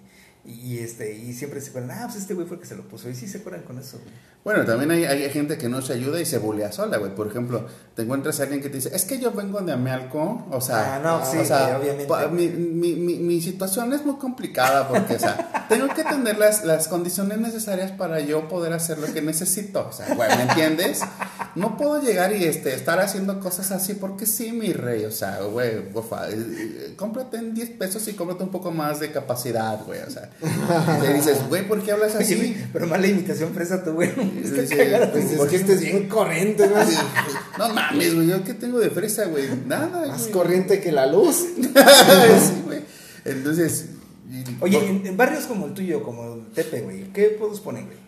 Y, 0.46 0.78
este, 0.78 1.14
y 1.14 1.32
siempre 1.32 1.60
se 1.60 1.70
acuerdan, 1.70 1.98
ah, 1.98 2.02
pues 2.06 2.18
este 2.18 2.34
güey 2.34 2.46
fue 2.46 2.56
el 2.56 2.60
que 2.60 2.68
se 2.68 2.76
lo 2.76 2.86
puso. 2.88 3.08
Y 3.10 3.14
sí 3.14 3.26
se 3.26 3.38
acuerdan 3.38 3.62
con 3.62 3.78
eso, 3.78 3.98
güey. 3.98 4.14
Bueno, 4.46 4.64
también 4.64 4.92
hay, 4.92 5.04
hay 5.04 5.28
gente 5.30 5.58
que 5.58 5.68
no 5.68 5.82
se 5.82 5.92
ayuda 5.92 6.20
y 6.20 6.24
se 6.24 6.38
bulea 6.38 6.70
sola, 6.70 6.98
güey. 6.98 7.12
Por 7.12 7.26
ejemplo, 7.26 7.66
te 7.96 8.02
encuentras 8.02 8.38
a 8.38 8.44
alguien 8.44 8.62
que 8.62 8.68
te 8.68 8.76
dice, 8.76 8.94
es 8.94 9.04
que 9.04 9.18
yo 9.18 9.32
vengo 9.32 9.60
de 9.60 9.72
Amealco, 9.72 10.46
o 10.52 10.60
sea, 10.60 10.94
Ah, 10.94 10.98
no, 11.00 11.26
sí, 11.26 11.38
o 11.38 11.44
sea, 11.44 11.76
obviamente. 11.80 12.12
Mi, 12.30 12.46
mi, 12.46 12.94
mi, 12.94 13.18
mi 13.18 13.40
situación 13.40 13.92
es 13.92 14.04
muy 14.04 14.18
complicada 14.18 14.86
porque, 14.86 15.16
o 15.16 15.18
sea, 15.18 15.66
tengo 15.68 15.88
que 15.88 16.04
tener 16.04 16.38
las, 16.38 16.64
las 16.64 16.86
condiciones 16.86 17.38
necesarias 17.38 17.90
para 17.90 18.20
yo 18.20 18.46
poder 18.46 18.72
hacer 18.72 18.98
lo 18.98 19.12
que 19.12 19.20
necesito. 19.20 19.88
O 19.88 19.92
sea, 19.92 20.14
güey, 20.14 20.28
¿me 20.36 20.44
entiendes? 20.44 21.00
No 21.56 21.76
puedo 21.76 22.00
llegar 22.00 22.32
y 22.32 22.44
este, 22.44 22.72
estar 22.72 23.00
haciendo 23.00 23.40
cosas 23.40 23.72
así 23.72 23.94
porque 23.94 24.26
sí, 24.26 24.52
mi 24.52 24.72
rey. 24.72 25.06
O 25.06 25.10
sea, 25.10 25.40
güey, 25.40 25.90
por 25.90 26.08
favor, 26.08 26.28
eh, 26.30 26.36
eh, 26.36 26.94
cómprate 26.96 27.38
en 27.38 27.52
10 27.52 27.70
pesos 27.70 28.06
y 28.06 28.12
cómprate 28.12 28.44
un 28.44 28.50
poco 28.50 28.70
más 28.70 29.00
de 29.00 29.10
capacidad, 29.10 29.84
güey. 29.84 30.02
O 30.02 30.10
sea, 30.10 30.30
te 31.00 31.14
dices, 31.14 31.38
güey, 31.48 31.66
¿por 31.66 31.82
qué 31.82 31.92
hablas 31.92 32.14
así? 32.14 32.34
Oye, 32.34 32.66
pero 32.72 32.86
mala 32.86 33.06
imitación 33.06 33.54
fresa 33.54 33.82
tú, 33.82 33.92
güey. 33.92 34.10
Está 34.44 34.66
Sí, 34.66 34.76
cagada, 34.76 35.10
Pues 35.12 35.24
güey. 35.36 35.40
es 35.40 35.46
que 35.50 35.56
este 35.56 35.72
es 35.74 35.80
bien 35.80 36.08
corriente, 36.08 36.66
¿no? 36.68 36.74
No 37.68 37.74
mames, 37.74 38.14
güey, 38.14 38.26
¿yo 38.28 38.44
qué 38.44 38.54
tengo 38.54 38.78
de 38.78 38.90
fresa, 38.90 39.24
güey? 39.26 39.44
Nada, 39.66 40.06
Más 40.08 40.20
güey. 40.22 40.32
corriente 40.32 40.80
que 40.80 40.92
la 40.92 41.06
luz. 41.06 41.36
Sí, 41.56 42.62
güey. 42.64 42.80
Entonces, 43.24 43.86
y- 44.30 44.44
Oye, 44.60 44.78
por- 44.78 44.88
en, 44.88 45.06
en 45.06 45.16
barrios 45.16 45.44
como 45.44 45.66
el 45.66 45.74
tuyo, 45.74 46.02
como 46.02 46.34
el 46.34 46.46
Tepe, 46.52 46.82
güey, 46.82 47.04
¿qué 47.12 47.24
puedos 47.38 47.60
ponen, 47.60 47.86
güey? 47.86 47.98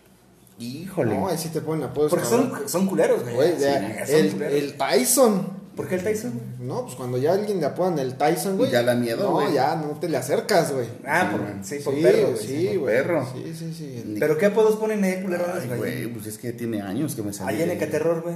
híjole. 0.59 1.15
No, 1.15 1.29
ahí 1.29 1.37
sí 1.37 1.47
te 1.49 1.61
ponen 1.61 1.85
apodos. 1.85 2.09
Porque 2.09 2.25
son, 2.25 2.51
son 2.67 2.85
culeros, 2.85 3.23
güey. 3.23 3.33
Güey, 3.35 3.53
Sí, 3.57 3.63
son 3.63 4.15
el, 4.19 4.31
culeros. 4.31 4.53
el 4.55 4.73
Tyson. 4.73 5.58
¿Por 5.79 5.87
qué 5.87 5.95
el 5.95 6.03
Tyson, 6.03 6.33
güey? 6.33 6.67
No, 6.67 6.83
pues 6.83 6.95
cuando 6.95 7.17
ya 7.17 7.31
alguien 7.31 7.61
le 7.61 7.65
apodan 7.65 7.97
el 7.99 8.15
Tyson, 8.17 8.57
güey. 8.57 8.69
Ya 8.69 8.83
da 8.83 8.95
miedo, 8.95 9.23
No, 9.23 9.31
güey. 9.31 9.53
ya 9.53 9.77
no 9.77 9.97
te 9.97 10.09
le 10.09 10.17
acercas, 10.17 10.73
güey. 10.73 10.87
Ah, 11.07 11.29
por, 11.31 11.39
Sí, 11.65 11.77
sí, 11.77 11.83
por 11.85 11.95
sí, 11.95 12.01
perro, 12.01 12.31
güey. 12.33 12.37
sí, 12.45 12.65
por 12.67 12.77
güey. 12.79 12.95
perro. 12.95 13.29
Sí, 13.33 13.53
sí, 13.57 13.73
sí. 13.73 14.15
¿Pero 14.19 14.37
qué 14.37 14.47
apodos 14.47 14.75
ponen 14.75 15.01
ahí, 15.05 15.21
culerones, 15.23 15.63
Ay, 15.63 15.67
güey? 15.77 15.77
güey, 16.03 16.07
pues 16.13 16.27
es 16.27 16.37
que 16.37 16.51
tiene 16.51 16.81
años 16.81 17.15
que 17.15 17.21
me 17.23 17.31
salió. 17.31 17.55
Allá 17.55 17.63
en 17.63 17.71
Ecaterror, 17.77 18.21
güey. 18.23 18.35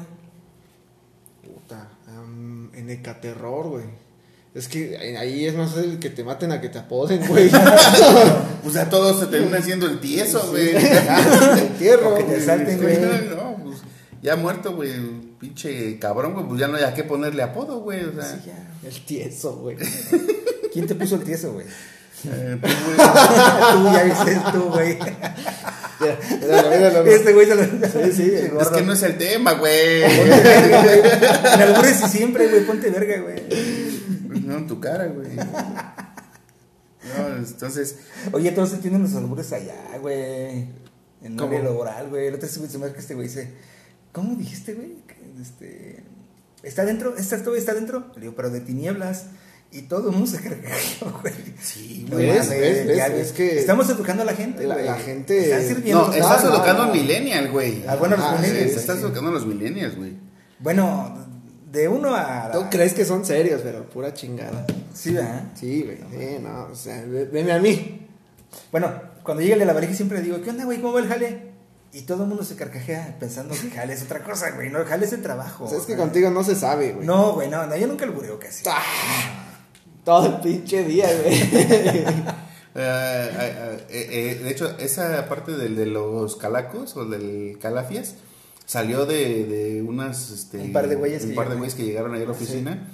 Puta. 1.44 1.90
em, 2.08 2.74
en 2.76 2.90
Ecaterror, 2.90 3.68
güey. 3.68 3.86
Es 4.56 4.68
que 4.68 4.98
ahí 5.18 5.46
es 5.46 5.56
más 5.56 5.72
fácil 5.74 6.00
que 6.00 6.12
te 6.12 6.24
maten 6.24 6.52
a 6.54 6.62
que 6.62 6.70
te 6.70 6.80
apoden, 6.80 7.28
güey. 7.28 7.50
O 8.66 8.70
sea, 8.70 8.88
todos 8.90 9.20
se 9.20 9.26
terminan 9.26 9.60
haciendo 9.60 9.86
el 9.88 10.00
tieso, 10.00 10.42
güey. 10.52 10.70
El 10.70 11.60
entierro. 11.60 12.14
O 12.14 12.16
que 12.18 12.24
te 12.24 12.38
asalten, 12.38 12.82
güey. 12.82 12.98
No, 13.36 13.58
pues 13.64 13.80
ya 14.22 14.38
muerto, 14.38 14.74
güey. 14.76 15.33
Pinche 15.44 16.00
cabrón, 16.00 16.34
güey. 16.34 16.46
Pues 16.48 16.60
ya 16.62 16.68
no 16.70 16.78
hay 16.78 16.84
a 16.84 16.94
qué 16.94 17.04
ponerle 17.04 17.44
apodo, 17.44 17.82
güey. 17.82 18.06
O 18.06 18.14
sea, 18.14 18.24
Sí, 18.24 18.44
ya. 18.48 18.72
El 18.88 19.02
tieso, 19.06 19.58
güey. 19.58 19.76
¿Quién 20.72 20.88
te 20.88 20.96
puso 20.96 21.16
el 21.16 21.24
tieso, 21.24 21.52
güey? 21.52 21.66
eh, 22.26 22.58
pues, 22.62 22.74
güey, 22.86 22.96
tú, 22.98 23.94
ya 23.94 24.04
viste 24.04 24.42
tú, 24.54 24.70
güey. 24.70 24.98
Este 27.06 27.34
güey 27.34 27.46
se 27.48 27.56
lo... 27.56 27.64
Sí, 27.64 28.12
sí. 28.14 28.32
es 28.34 28.70
que 28.70 28.82
no 28.84 28.94
es 28.94 29.04
el 29.04 29.18
tema, 29.18 29.54
güey. 29.56 30.04
En 30.04 31.62
albures 31.62 32.02
y 32.06 32.08
siempre, 32.08 32.48
güey, 32.48 32.66
ponte 32.66 32.90
verga, 32.90 33.22
güey. 33.22 33.44
No, 34.46 34.58
en 34.60 34.68
tu 34.68 34.80
cara, 34.80 35.08
güey. 35.08 35.36
No, 35.36 35.44
entonces, 37.38 37.98
Oye, 38.32 38.54
todos 38.54 38.70
se 38.70 38.78
tienen 38.78 39.02
los 39.02 39.14
albures 39.16 39.52
allá, 39.52 39.98
güey. 40.00 40.70
En 41.22 41.38
área 41.40 41.62
laboral, 41.62 42.10
güey. 42.10 42.28
El 42.28 42.36
otro 42.36 42.48
día 42.48 42.70
se 42.70 42.78
me 42.78 42.86
hace 42.86 42.94
que 42.94 43.00
este 43.00 43.16
güey 43.16 43.28
dice, 43.28 43.52
¿cómo 44.14 44.36
dijiste, 44.36 44.74
güey? 44.74 44.94
Este, 45.42 46.04
¿está 46.64 46.86
dentro? 46.86 47.16
¿Está, 47.18 47.42
todo 47.44 47.56
está 47.56 47.74
dentro? 47.74 48.12
Le 48.16 48.22
digo, 48.22 48.34
pero 48.36 48.50
de 48.50 48.62
tinieblas. 48.62 49.26
Y 49.72 49.84
todo 49.84 50.10
el 50.10 50.16
mundo 50.16 50.30
se 50.30 50.38
cargó, 50.42 51.20
güey. 51.22 51.34
Sí, 51.60 52.06
No 52.08 52.18
güey. 52.18 52.28
ya 52.28 53.08
Es 53.08 53.32
que- 53.32 53.58
Estamos 53.60 53.90
educando 53.90 54.22
a 54.22 54.26
la 54.26 54.34
gente, 54.36 54.68
La- 54.68 54.76
güey. 54.76 54.86
la 54.86 54.96
gente- 55.00 55.44
Están 55.46 55.68
sirviendo. 55.68 56.02
no, 56.02 56.08
los 56.10 56.16
estás 56.16 56.44
no, 56.44 56.54
educando 56.56 56.86
no. 56.86 56.92
al 56.92 56.98
millennial, 57.00 57.52
güey. 57.52 57.84
Ah, 57.88 57.96
bueno, 57.96 58.16
los 58.16 58.26
Ah, 58.26 58.38
millennials. 58.40 58.72
sí, 58.74 58.78
Estás 58.80 59.00
educando 59.00 59.32
a 59.32 59.34
los 59.34 59.48
millennials, 59.48 59.96
güey. 59.98 60.14
Bueno, 60.60 61.18
de 61.72 61.88
uno 61.88 62.16
a... 62.16 62.52
Tú 62.52 62.66
crees 62.70 62.94
que 62.94 63.04
son 63.04 63.26
serios, 63.26 63.62
pero 63.64 63.90
pura 63.90 64.14
chingada. 64.14 64.68
Sí, 64.94 65.14
¿verdad? 65.14 65.44
Sí, 65.56 65.82
güey. 65.82 65.98
Sí, 66.12 66.38
no, 66.40 66.66
o 66.72 66.76
sea, 66.76 67.04
ve- 67.08 67.26
veme 67.26 67.52
a 67.52 67.60
mí. 67.60 68.08
Bueno, 68.72 68.94
cuando 69.24 69.42
llega 69.42 69.54
el 69.56 69.60
de 69.62 69.66
la 69.66 69.74
varija 69.74 69.96
siempre 69.96 70.22
digo, 70.22 70.40
¿qué 70.44 70.52
onda, 70.52 70.66
güey? 70.66 70.80
¿Cómo 70.80 70.94
va 70.94 71.00
el 71.00 71.08
jale? 71.08 71.53
Y 71.94 72.02
todo 72.02 72.24
el 72.24 72.30
mundo 72.30 72.44
se 72.44 72.56
carcajea 72.56 73.18
pensando 73.20 73.54
que 73.54 73.70
jale 73.70 73.94
es 73.94 74.02
otra 74.02 74.24
cosa, 74.24 74.50
güey. 74.52 74.72
No, 74.72 74.84
jale 74.84 75.06
es 75.06 75.14
el 75.14 75.22
trabajo. 75.22 75.66
O 75.66 75.70
sea, 75.70 75.78
es 75.78 75.86
que 75.86 75.96
contigo 75.96 76.32
no 76.32 76.44
se 76.44 76.56
sabe, 76.56 76.94
güey. 76.94 77.06
No, 77.06 77.34
güey, 77.34 77.50
no, 77.50 77.68
no, 77.68 77.78
yo 77.78 77.86
nunca 77.86 78.08
lo 78.08 78.14
bureo 78.14 78.40
casi. 78.40 78.64
Ah, 78.68 78.82
todo 80.04 80.26
el 80.26 80.42
pinche 80.42 80.84
día, 80.84 81.08
güey. 81.22 81.40
Eh, 82.76 83.30
eh, 83.40 83.86
eh, 83.88 84.08
eh, 84.10 84.44
de 84.44 84.50
hecho, 84.50 84.76
esa 84.80 85.30
parte 85.30 85.52
del 85.52 85.76
de 85.76 85.86
los 85.86 86.38
calacos 86.38 86.98
o 86.98 87.06
del 87.06 87.60
calafias 87.62 88.16
salió 88.66 89.06
de, 89.06 89.46
de 89.46 89.84
unas. 89.84 90.32
Este, 90.32 90.58
Un 90.58 90.74
par 90.74 90.88
de 90.88 90.96
güeyes 90.96 91.22
un 91.24 91.30
que 91.30 91.36
par 91.36 91.46
de 91.46 91.50
llegaron. 91.50 91.60
güeyes 91.60 91.76
que 91.76 91.84
llegaron 91.84 92.16
ahí 92.16 92.24
a 92.24 92.26
la 92.26 92.32
oficina. 92.32 92.92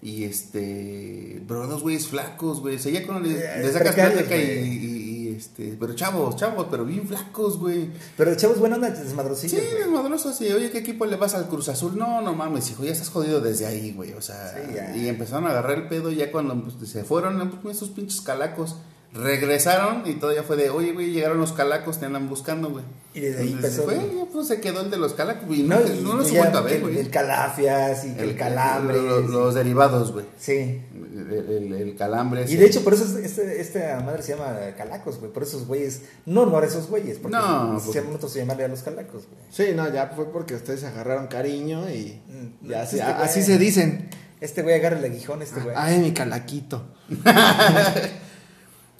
Y 0.00 0.22
este. 0.22 1.42
Pero 1.48 1.66
dos 1.66 1.82
güeyes 1.82 2.06
flacos, 2.06 2.60
güey. 2.60 2.76
O 2.76 2.78
sea, 2.78 2.92
ya 2.92 3.04
cuando 3.04 3.28
le, 3.28 3.34
le 3.34 3.72
sacas 3.72 3.96
plática 3.96 4.36
y, 4.36 4.95
este. 5.36 5.76
Pero 5.78 5.94
chavos, 5.94 6.36
chavos, 6.36 6.66
pero 6.70 6.84
bien 6.84 7.06
flacos, 7.06 7.58
güey. 7.58 7.90
Pero 8.16 8.30
el 8.30 8.36
chavo 8.36 8.54
es 8.54 8.60
bueno, 8.60 8.74
anda 8.76 8.94
Sí, 8.94 9.02
desmadrocillo. 9.02 9.58
güey. 9.58 9.78
desmadroso 9.84 10.28
así. 10.30 10.50
Oye, 10.52 10.70
¿qué 10.70 10.78
equipo 10.78 11.06
le 11.06 11.16
vas 11.16 11.34
al 11.34 11.48
Cruz 11.48 11.68
Azul? 11.68 11.96
No, 11.96 12.20
no 12.22 12.34
mames, 12.34 12.70
hijo, 12.70 12.84
ya 12.84 12.92
estás 12.92 13.10
jodido 13.10 13.40
desde 13.40 13.66
ahí, 13.66 13.92
güey. 13.92 14.12
O 14.14 14.20
sea, 14.22 14.54
Sí, 14.54 14.74
ya. 14.74 14.96
y 14.96 15.08
empezaron 15.08 15.46
a 15.46 15.50
agarrar 15.50 15.78
el 15.78 15.88
pedo 15.88 16.10
ya 16.10 16.32
cuando 16.32 16.54
pues, 16.62 16.90
se 16.90 17.04
fueron 17.04 17.50
pues, 17.62 17.76
esos 17.76 17.90
pinches 17.90 18.20
calacos. 18.20 18.76
Regresaron 19.14 20.02
y 20.04 20.14
todavía 20.14 20.42
fue 20.42 20.56
de, 20.56 20.68
oye, 20.68 20.92
güey, 20.92 21.10
llegaron 21.10 21.38
los 21.38 21.52
calacos, 21.52 21.98
te 21.98 22.04
andan 22.04 22.28
buscando, 22.28 22.68
güey. 22.68 22.84
Y 23.14 23.20
desde 23.20 23.42
ahí 23.42 23.52
Entonces, 23.52 23.78
empezó, 23.78 23.84
fue, 24.00 24.08
güey. 24.10 24.26
pues 24.30 24.46
se 24.48 24.60
quedó 24.60 24.82
el 24.82 24.90
de 24.90 24.98
los 24.98 25.14
calacos, 25.14 25.46
güey. 25.46 25.62
No, 25.62 25.80
No, 25.80 25.86
y 25.86 26.00
no, 26.02 26.14
los 26.16 26.30
he 26.30 26.36
vuelto 26.38 26.58
a 26.58 26.60
ver, 26.60 26.74
el- 26.74 26.80
güey. 26.82 26.98
El 26.98 27.08
calafias 27.10 28.04
y 28.04 28.14
el, 28.18 28.36
calambre. 28.36 28.98
lo- 29.00 29.20
lo- 29.22 29.28
los 29.44 29.54
derivados, 29.54 30.12
güey. 30.12 30.26
Sí. 30.38 30.82
El, 31.30 31.50
el- 31.50 31.72
el 31.72 31.96
calambre. 31.96 32.44
Y 32.48 32.56
de 32.56 32.66
hecho, 32.66 32.82
por 32.84 32.94
eso 32.94 33.04
es- 33.04 33.16
este, 33.24 33.60
esta 33.60 34.00
madre 34.00 34.22
se 34.22 34.36
llama 34.36 34.56
calacos, 34.76 35.18
güey. 35.18 35.32
Por 35.32 35.42
esos 35.42 35.66
güeyes. 35.66 36.02
No, 36.24 36.46
no 36.46 36.56
a 36.58 36.64
esos 36.64 36.88
güeyes. 36.88 37.18
Porque 37.18 37.36
No, 37.36 37.78
se 37.80 37.86
porque- 37.86 38.00
llaman 38.00 38.16
otros 38.16 38.32
se 38.32 38.38
llamarle 38.40 38.64
a 38.64 38.68
los 38.68 38.82
calacos, 38.82 39.24
güey. 39.26 39.40
Sí, 39.50 39.74
no, 39.74 39.92
ya 39.92 40.08
fue 40.14 40.26
porque 40.32 40.54
ustedes 40.54 40.80
se 40.80 40.86
agarraron 40.86 41.26
cariño 41.26 41.88
y 41.90 42.20
Mm, 42.28 42.68
ya 42.68 42.82
este 42.84 42.96
se- 42.96 43.02
así 43.02 43.42
se 43.42 43.58
dicen. 43.58 44.08
Este 44.40 44.62
güey 44.62 44.74
agarra 44.74 44.98
el 44.98 45.04
aguijón, 45.04 45.40
este 45.42 45.60
güey. 45.60 45.74
Ay, 45.76 45.98
mi 45.98 46.12
calaquito. 46.12 46.82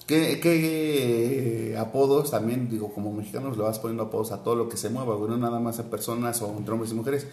¿Qué, 0.07 0.39
qué 0.41 1.71
eh, 1.73 1.77
apodos 1.77 2.31
también, 2.31 2.69
digo, 2.69 2.93
como 2.93 3.11
mexicanos 3.11 3.57
le 3.57 3.63
vas 3.63 3.77
poniendo 3.79 4.03
apodos 4.03 4.31
a 4.31 4.41
todo 4.41 4.55
lo 4.55 4.69
que 4.69 4.77
se 4.77 4.89
mueva, 4.89 5.15
güey, 5.15 5.29
no 5.31 5.37
nada 5.37 5.59
más 5.59 5.79
a 5.79 5.89
personas 5.89 6.41
o 6.41 6.55
entre 6.57 6.71
hombres 6.73 6.91
y 6.91 6.95
mujeres. 6.95 7.27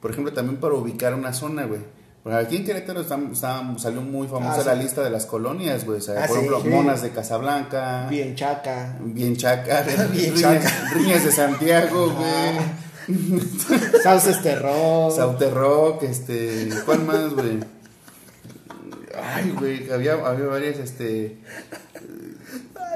Por 0.00 0.10
ejemplo, 0.10 0.32
también 0.32 0.58
para 0.58 0.74
ubicar 0.74 1.14
una 1.14 1.34
zona, 1.34 1.66
güey. 1.66 1.80
Porque 2.24 2.38
aquí 2.38 2.56
en 2.56 2.64
Querétaro 2.64 3.02
está- 3.02 3.18
está- 3.30 3.62
salió 3.78 4.00
muy 4.00 4.26
famosa 4.26 4.56
Ah, 4.56 4.60
sí. 4.62 4.66
la 4.66 4.74
lista 4.74 5.02
de 5.04 5.10
las 5.10 5.26
colonias, 5.26 5.84
güey. 5.84 5.98
O 5.98 6.00
sea, 6.00 6.24
Ah, 6.24 6.26
por 6.26 6.38
sí, 6.38 6.46
ejemplo, 6.46 6.62
sí. 6.62 6.68
Monas 6.70 7.02
de 7.02 7.10
Casablanca. 7.10 8.06
Bien 8.08 8.34
chaca. 8.34 8.96
Bien 9.02 9.36
chaca. 9.36 9.82
Bien 10.10 10.34
riñas, 10.34 10.40
chaca. 10.40 10.90
Riñas 10.94 11.24
de 11.24 11.30
Santiago, 11.32 12.10
güey. 12.14 12.84
Sauces 14.02 14.42
terror. 14.42 15.12
Sauterrock, 15.12 16.02
este. 16.04 16.70
¿Cuál 16.86 17.04
más, 17.04 17.34
güey? 17.34 17.60
Ay, 19.22 19.50
güey, 19.58 19.90
había, 19.92 20.14
había 20.14 20.46
varias, 20.46 20.78
este. 20.78 21.38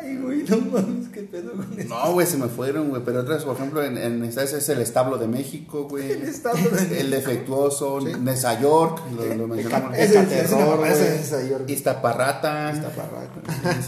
Ay, 0.01 0.17
güey, 0.17 0.45
no 0.45 0.57
mames, 0.59 1.09
qué 1.09 1.23
pedo 1.23 1.53
con 1.53 1.67
eso. 1.79 1.89
No, 1.89 2.13
güey, 2.13 2.27
se 2.27 2.37
me 2.37 2.47
fueron, 2.49 2.89
güey. 2.91 3.03
Pero 3.05 3.21
otras, 3.21 3.45
por 3.45 3.57
ejemplo, 3.57 3.83
en, 3.83 3.99
en 3.99 4.23
esta 4.25 4.43
es 4.45 4.69
el 4.69 4.81
establo 4.81 5.19
de 5.19 5.27
México, 5.29 5.89
güey. 5.89 6.13
El 6.13 6.23
establo 6.23 6.69
de 6.71 7.01
El 7.01 7.11
defectuoso, 7.11 8.01
Nesa 8.01 8.61
York, 8.61 9.01
lo, 9.17 9.35
lo 9.35 9.49
mencionamos. 9.49 9.97
Ecaterror, 9.99 10.79
güey. 10.79 11.73
Iztaparrata. 11.73 12.73
Iztaparrata. 12.75 13.33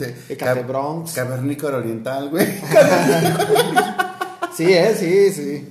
Ecatebronx. 0.28 1.12
Cavernícola 1.12 1.78
Oriental, 1.78 2.30
güey. 2.30 2.46
Sí, 4.56 4.64
eh, 4.72 4.94
sí, 4.98 5.30
sí. 5.32 5.68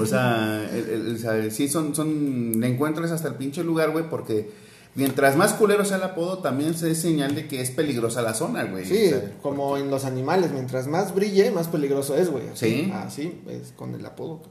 O 0.00 0.06
sea, 0.06 0.68
el- 0.72 0.90
el- 0.90 1.14
o 1.14 1.18
sea, 1.18 1.50
sí, 1.50 1.68
son, 1.68 1.94
son, 1.94 2.52
le 2.60 2.66
encuentras 2.66 3.10
hasta 3.12 3.28
el 3.28 3.34
pinche 3.34 3.62
lugar, 3.62 3.90
güey, 3.90 4.08
porque 4.08 4.50
mientras 4.98 5.36
más 5.36 5.54
culero 5.54 5.84
sea 5.84 5.98
el 5.98 6.02
apodo, 6.02 6.38
también 6.38 6.74
se 6.74 6.90
es 6.90 7.00
señal 7.00 7.36
de 7.36 7.46
que 7.46 7.60
es 7.60 7.70
peligrosa 7.70 8.20
la 8.20 8.34
zona, 8.34 8.64
güey. 8.64 8.84
Sí, 8.84 9.06
O 9.06 9.10
sea, 9.10 9.32
como 9.40 9.76
en 9.76 9.90
los 9.90 10.04
animales, 10.04 10.50
mientras 10.50 10.88
más 10.88 11.14
brille, 11.14 11.52
más 11.52 11.68
peligroso 11.68 12.16
es, 12.16 12.28
güey. 12.30 12.44
Sí. 12.54 12.90
Así 12.92 13.40
es 13.48 13.72
con 13.72 13.94
el 13.94 14.04
apodo. 14.04 14.42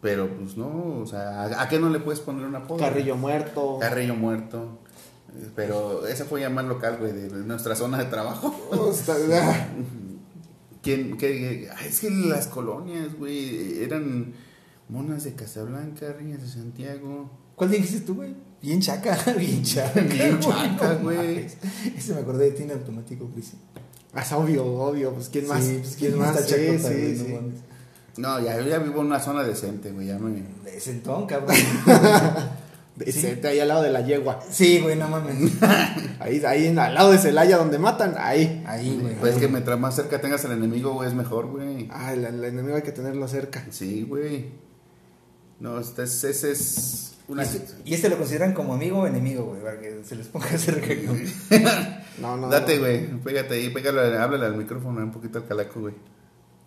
pero, 0.00 0.28
pues, 0.38 0.56
no, 0.56 1.00
o 1.00 1.06
sea, 1.06 1.42
¿a, 1.42 1.62
a 1.62 1.68
qué 1.68 1.80
no 1.80 1.90
le 1.90 1.98
puedes 1.98 2.20
poner 2.20 2.46
un 2.46 2.54
apodo? 2.54 2.78
Carrillo 2.78 3.16
muerto. 3.16 3.78
Carrillo 3.80 4.14
muerto. 4.14 4.78
Eh, 5.36 5.50
Pero 5.56 6.06
ese 6.06 6.24
fue 6.24 6.40
ya 6.42 6.50
más 6.50 6.66
local, 6.66 6.98
güey, 7.00 7.12
de, 7.12 7.28
nuestra 7.30 7.74
zona 7.74 7.98
de 7.98 8.04
trabajo. 8.04 8.54
¿Quién, 10.82 11.16
qué, 11.16 11.70
ay, 11.76 11.88
es 11.88 12.00
que 12.00 12.10
las 12.10 12.46
colonias, 12.46 13.18
güey, 13.18 13.82
eran 13.82 14.34
monas 14.88 15.24
de 15.24 15.34
Casablanca, 15.34 16.12
Riñas 16.12 16.42
de 16.42 16.48
Santiago. 16.48 17.30
¿Cuál 17.56 17.70
dijiste 17.70 18.00
tú, 18.00 18.16
güey? 18.16 18.34
Bien 18.66 18.80
chaca, 18.80 19.16
bien 19.36 19.62
chaca. 19.62 20.00
Bien 20.00 20.40
chaca, 20.40 20.94
güey. 20.94 21.46
Ese 21.96 22.14
me 22.14 22.20
acordé 22.20 22.46
de 22.46 22.50
ti 22.52 22.62
en 22.62 22.70
automático, 22.72 23.26
Cris. 23.30 23.52
Ah, 24.14 24.22
Es 24.22 24.32
obvio, 24.32 24.64
obvio, 24.64 25.12
pues 25.12 25.28
quién 25.28 25.46
más, 25.46 25.62
Sí, 25.62 25.78
pues, 25.82 25.96
quién 25.96 26.16
más, 26.18 26.36
está 26.36 26.56
sí, 26.56 26.78
sí, 26.78 27.16
sí. 27.18 27.38
No, 28.16 28.40
ya, 28.40 28.56
yo 28.60 28.66
ya 28.68 28.78
vivo 28.78 29.00
en 29.00 29.08
una 29.08 29.20
zona 29.20 29.42
decente, 29.42 29.90
güey. 29.92 30.06
Ya 30.06 30.18
me. 30.18 30.42
De 30.70 30.80
sentón, 30.80 31.26
cabrón. 31.26 31.54
Decente, 32.96 33.48
ahí 33.48 33.58
al 33.58 33.66
lado 33.68 33.82
de 33.82 33.90
la 33.90 34.02
yegua. 34.02 34.40
Sí, 34.48 34.78
güey, 34.80 34.94
no 34.96 35.08
mames. 35.08 35.52
Ahí, 36.20 36.40
ahí 36.46 36.66
en- 36.68 36.78
al 36.78 36.94
lado 36.94 37.10
de 37.10 37.18
Celaya 37.18 37.56
donde 37.58 37.76
matan, 37.76 38.14
ahí. 38.16 38.62
Ahí, 38.66 38.96
güey. 39.02 39.14
Pues 39.16 39.34
es 39.34 39.40
que 39.40 39.48
mientras 39.48 39.78
más 39.80 39.96
cerca 39.96 40.20
tengas 40.20 40.44
al 40.44 40.52
enemigo, 40.52 40.92
güey, 40.94 41.08
es 41.08 41.14
mejor, 41.14 41.48
güey. 41.48 41.88
Ah, 41.90 42.12
el, 42.14 42.24
el 42.24 42.44
enemigo 42.44 42.76
hay 42.76 42.82
que 42.82 42.92
tenerlo 42.92 43.26
cerca. 43.26 43.66
Sí, 43.70 44.06
güey. 44.08 44.46
No, 45.58 45.80
este 45.80 46.04
es, 46.04 46.22
ese 46.24 46.52
es 46.52 47.13
una. 47.28 47.44
Y 47.84 47.94
este 47.94 48.08
lo 48.08 48.16
consideran 48.18 48.52
como 48.52 48.74
amigo 48.74 48.98
o 49.00 49.06
enemigo, 49.06 49.44
güey, 49.44 49.62
para 49.62 49.80
que 49.80 50.02
se 50.04 50.14
les 50.16 50.26
ponga 50.28 50.46
cerca. 50.58 50.88
No, 52.18 52.36
no. 52.36 52.48
Date, 52.48 52.76
no. 52.76 52.82
güey. 52.82 53.06
Pégate 53.24 53.54
ahí, 53.54 53.70
pégale, 53.70 54.16
háblale 54.18 54.46
al 54.46 54.56
micrófono 54.56 55.00
un 55.02 55.10
poquito 55.10 55.38
al 55.38 55.46
calaco, 55.46 55.80
güey. 55.80 55.94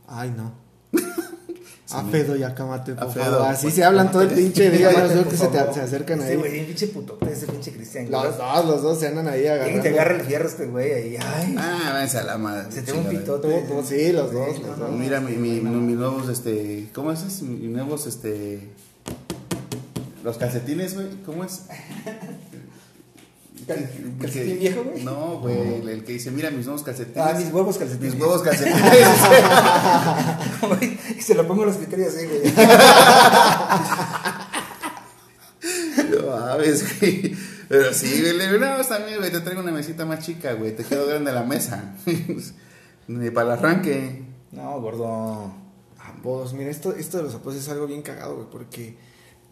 Ay, 0.08 0.34
no. 0.36 0.54
A 1.90 2.04
Fedo 2.04 2.36
y 2.36 2.44
por 2.96 3.04
A 3.06 3.10
Fedo, 3.10 3.24
favor. 3.24 3.42
Así 3.48 3.68
pues, 3.68 3.76
se 3.76 3.84
hablan 3.86 4.12
todo 4.12 4.24
el 4.24 4.30
pinche 4.30 4.70
día. 4.70 4.92
Ya 4.92 4.96
Cámate, 4.96 5.14
veo 5.14 5.24
por 5.24 5.32
que 5.32 5.38
se, 5.38 5.48
te- 5.48 5.74
se 5.74 5.80
acercan 5.82 6.20
Este 6.20 6.32
ahí. 6.34 6.38
güey, 6.38 6.66
pinche 6.66 6.88
puto, 6.88 7.18
ese 7.32 7.48
pinche 7.48 7.72
Cristian. 7.72 8.12
Los 8.12 8.38
dos, 8.38 8.66
los 8.66 8.82
dos 8.82 9.00
se 9.00 9.08
andan 9.08 9.30
ahí 9.30 9.48
agarrando. 9.48 9.80
Y 9.80 9.82
te 9.82 9.90
agarra 9.90 10.16
el 10.16 10.22
fierro 10.24 10.50
este 10.50 10.66
güey 10.68 10.92
ahí. 10.92 11.18
Ay, 11.18 11.56
Ah, 11.58 11.92
váyanse 11.94 12.18
a 12.18 12.24
la 12.24 12.38
madre. 12.38 12.70
se 12.74 12.82
te 12.82 12.92
un 12.92 13.06
pitote. 13.06 13.66
Sí, 13.88 14.12
los 14.12 14.34
dos, 14.34 14.60
los 14.60 14.78
dos. 14.78 14.92
Mira, 14.92 15.22
mi, 15.22 15.38
mi, 15.38 15.62
mi- 15.62 15.70
mis 15.70 15.96
nuevos, 15.96 16.28
este. 16.28 16.90
¿Cómo 16.94 17.14
es? 17.14 17.42
Mis 17.42 17.70
nuevos, 17.70 18.06
este. 18.06 18.68
Los 20.24 20.38
calcetines, 20.38 20.94
güey. 20.96 21.08
¿Cómo 21.26 21.44
es? 21.44 21.64
¿calcetín 23.68 24.20
que- 24.54 24.56
viejo, 24.60 24.84
güey? 24.84 25.04
No, 25.04 25.40
güey. 25.40 25.76
El, 25.82 25.90
el 25.90 26.04
que 26.04 26.14
dice, 26.14 26.32
mira 26.32 26.50
mis 26.52 26.66
nuevos 26.66 26.84
calcetines. 26.84 27.18
Ah, 27.28 27.34
mis 27.38 27.52
huevos 27.52 27.78
calcetines. 27.78 28.14
Mis 28.14 28.22
huevos 28.22 28.42
calcetines. 28.42 28.82
Y 31.18 31.22
se 31.22 31.36
lo 31.36 31.48
pongo 31.48 31.64
a 31.64 31.66
los 31.68 31.78
criterios 31.78 32.14
así, 32.16 32.26
güey. 32.26 32.42
No 36.10 36.28
mames, 36.28 37.00
güey. 37.00 37.36
Pero 37.68 37.94
sí, 37.94 38.22
güey. 38.22 38.38
le 38.38 38.48
digo, 38.48 38.60
No, 38.66 38.80
está 38.80 39.00
bien, 39.00 39.18
güey. 39.20 39.32
Te 39.32 39.42
traigo 39.42 39.62
una 39.62 39.72
mesita 39.72 40.06
más 40.06 40.26
chica, 40.26 40.54
güey. 40.54 40.76
Te 40.76 40.84
quedó 40.84 41.06
grande 41.08 41.32
la 41.32 41.44
mesa. 41.44 41.96
Ni 43.08 43.30
para 43.32 43.54
el 43.54 43.60
arranque. 43.60 44.24
No, 44.52 44.80
gordo. 44.80 45.54
Apodos, 46.00 46.54
mira, 46.54 46.70
esto, 46.72 46.94
esto 46.96 47.18
de 47.18 47.24
los 47.24 47.36
apodos 47.36 47.58
es 47.58 47.68
algo 47.70 47.86
bien 47.86 48.02
cagado, 48.02 48.36
güey, 48.36 48.48
porque 48.50 48.98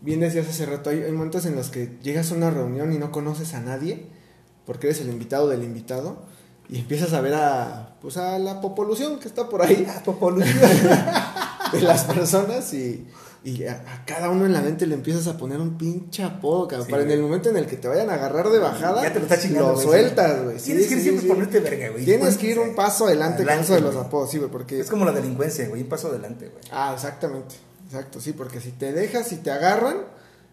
bien 0.05 0.19
decías 0.19 0.47
hace 0.47 0.65
rato, 0.65 0.91
hay, 0.91 1.01
hay 1.01 1.11
momentos 1.11 1.45
en 1.45 1.55
los 1.55 1.69
que 1.69 1.97
llegas 2.01 2.31
a 2.31 2.35
una 2.35 2.51
reunión 2.51 2.93
y 2.93 2.97
no 2.97 3.11
conoces 3.11 3.55
a 3.55 3.59
nadie, 3.59 4.05
porque 4.65 4.87
eres 4.87 5.01
el 5.01 5.09
invitado 5.09 5.49
del 5.49 5.63
invitado, 5.63 6.23
y 6.69 6.79
empiezas 6.79 7.13
a 7.13 7.21
ver 7.21 7.33
a, 7.33 7.97
pues 8.01 8.17
a 8.17 8.37
la 8.39 8.61
popolución 8.61 9.19
que 9.19 9.27
está 9.27 9.49
por 9.49 9.63
ahí, 9.63 9.85
Ah, 9.89 10.01
popolución. 10.05 10.57
de 11.73 11.81
las 11.81 12.03
personas, 12.03 12.71
y, 12.75 13.07
y 13.43 13.65
a, 13.65 13.73
a 13.73 14.05
cada 14.05 14.29
uno 14.29 14.45
en 14.45 14.53
la 14.53 14.61
mente 14.61 14.85
le 14.85 14.93
empiezas 14.93 15.25
a 15.27 15.37
poner 15.37 15.59
un 15.59 15.75
pinche 15.75 16.23
apodo, 16.23 16.67
cabrón, 16.67 16.85
Sí, 16.85 16.91
para 16.91 17.03
en 17.03 17.11
el 17.11 17.21
momento 17.21 17.49
en 17.49 17.57
el 17.57 17.65
que 17.65 17.77
te 17.77 17.87
vayan 17.87 18.09
a 18.11 18.13
agarrar 18.13 18.49
de 18.49 18.59
bajada, 18.59 19.01
Ya 19.01 19.11
te 19.11 19.19
lo 19.19 19.25
está 19.25 19.39
chingando, 19.39 19.73
lo 19.73 19.81
sueltas, 19.81 20.43
güey. 20.43 20.59
Sí, 20.59 20.65
Tienes 20.65 20.87
que 20.87 20.95
sí, 20.95 21.01
siempre 21.01 21.27
ponerte 21.27 21.59
verga, 21.59 21.89
güey. 21.89 22.05
Tienes 22.05 22.37
que 22.37 22.51
ir 22.51 22.59
un 22.59 22.75
paso 22.75 23.07
adelante, 23.07 23.37
con 23.37 23.49
Adelante, 23.49 23.73
eso 23.73 23.73
de 23.73 23.81
los 23.81 23.95
apodos, 23.95 24.29
sí, 24.29 24.37
güey, 24.37 24.51
porque... 24.51 24.79
Es 24.79 24.89
como 24.89 25.03
la 25.03 25.11
delincuencia, 25.11 25.67
güey. 25.67 25.81
Un 25.81 25.89
paso 25.89 26.09
adelante, 26.09 26.49
güey. 26.49 26.63
Ah, 26.71 26.91
exactamente. 26.93 27.55
Exacto, 27.85 28.19
sí, 28.21 28.33
porque 28.33 28.59
si 28.61 28.71
te 28.71 28.91
dejas, 28.93 29.27
si 29.27 29.37
te 29.37 29.51
agarran, 29.51 29.97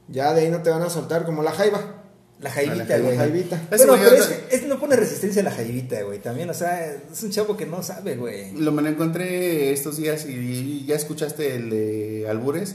ya 0.09 0.33
de 0.35 0.43
ahí 0.43 0.51
no 0.51 0.63
te 0.63 0.71
van 0.71 0.83
a 0.83 0.91
soltar 0.91 1.25
como 1.25 1.43
la 1.43 1.53
jaiba. 1.53 1.99
La 2.41 2.51
jaivita, 2.51 2.85
jaiba. 2.87 2.99
güey. 3.05 3.17
La 3.17 3.23
jaivita. 3.23 3.63
Pero 3.71 3.97
ya 3.97 4.09
es 4.09 4.27
que 4.27 4.57
es- 4.57 4.67
no 4.67 4.81
pone 4.81 4.97
resistencia 4.97 5.43
a 5.43 5.45
la 5.45 5.53
jaivita, 5.53 6.03
güey. 6.03 6.19
También, 6.19 6.51
o 6.51 6.55
sea, 6.55 6.87
es 6.93 7.23
un 7.23 7.31
chavo 7.31 7.57
que 7.57 7.67
no 7.67 7.83
sabe, 7.85 8.17
güey. 8.17 8.51
Lo 8.57 8.73
me 8.73 8.83
lo 8.83 8.89
encontré 8.89 9.73
estos 9.73 9.97
días 9.97 10.27
y 10.27 10.85
ya 10.85 10.97
escuchaste 10.97 11.55
el 11.55 11.71
de 11.71 12.27
Albures. 12.29 12.75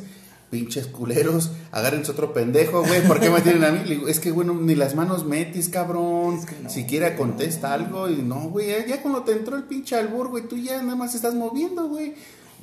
Pinches 0.50 0.88
culeros, 0.88 1.52
agárrense 1.74 2.10
otro 2.13 2.32
pendejo, 2.34 2.82
güey. 2.82 3.02
¿Por 3.06 3.20
qué 3.20 3.30
me 3.30 3.41
tienen 3.41 3.65
a 3.65 3.72
mí? 3.72 3.80
Le 3.84 3.96
digo, 3.96 4.08
es 4.08 4.22
que, 4.22 4.32
bueno, 4.32 4.54
ni 4.54 4.76
las 4.76 4.96
manos 4.96 5.26
metis, 5.26 5.67
cabrón. 5.67 6.38
Es 6.39 6.46
que 6.46 6.56
no, 6.63 6.70
Siquiera 6.70 7.17
contesta 7.17 7.74
algo. 7.74 8.08
Y 8.10 8.22
no, 8.22 8.50
güey, 8.50 8.67
ya, 8.70 8.86
ya 8.86 9.02
cuando 9.02 9.24
te 9.24 9.34
entró 9.34 9.58
el 9.58 9.63
pinche 9.63 9.98
albur, 9.98 10.30
güey, 10.30 10.48
tú 10.48 10.56
ya 10.56 10.82
nada 10.82 10.96
más 10.96 11.13
estás 11.15 11.34
moviendo, 11.36 11.89
güey. 11.89 12.13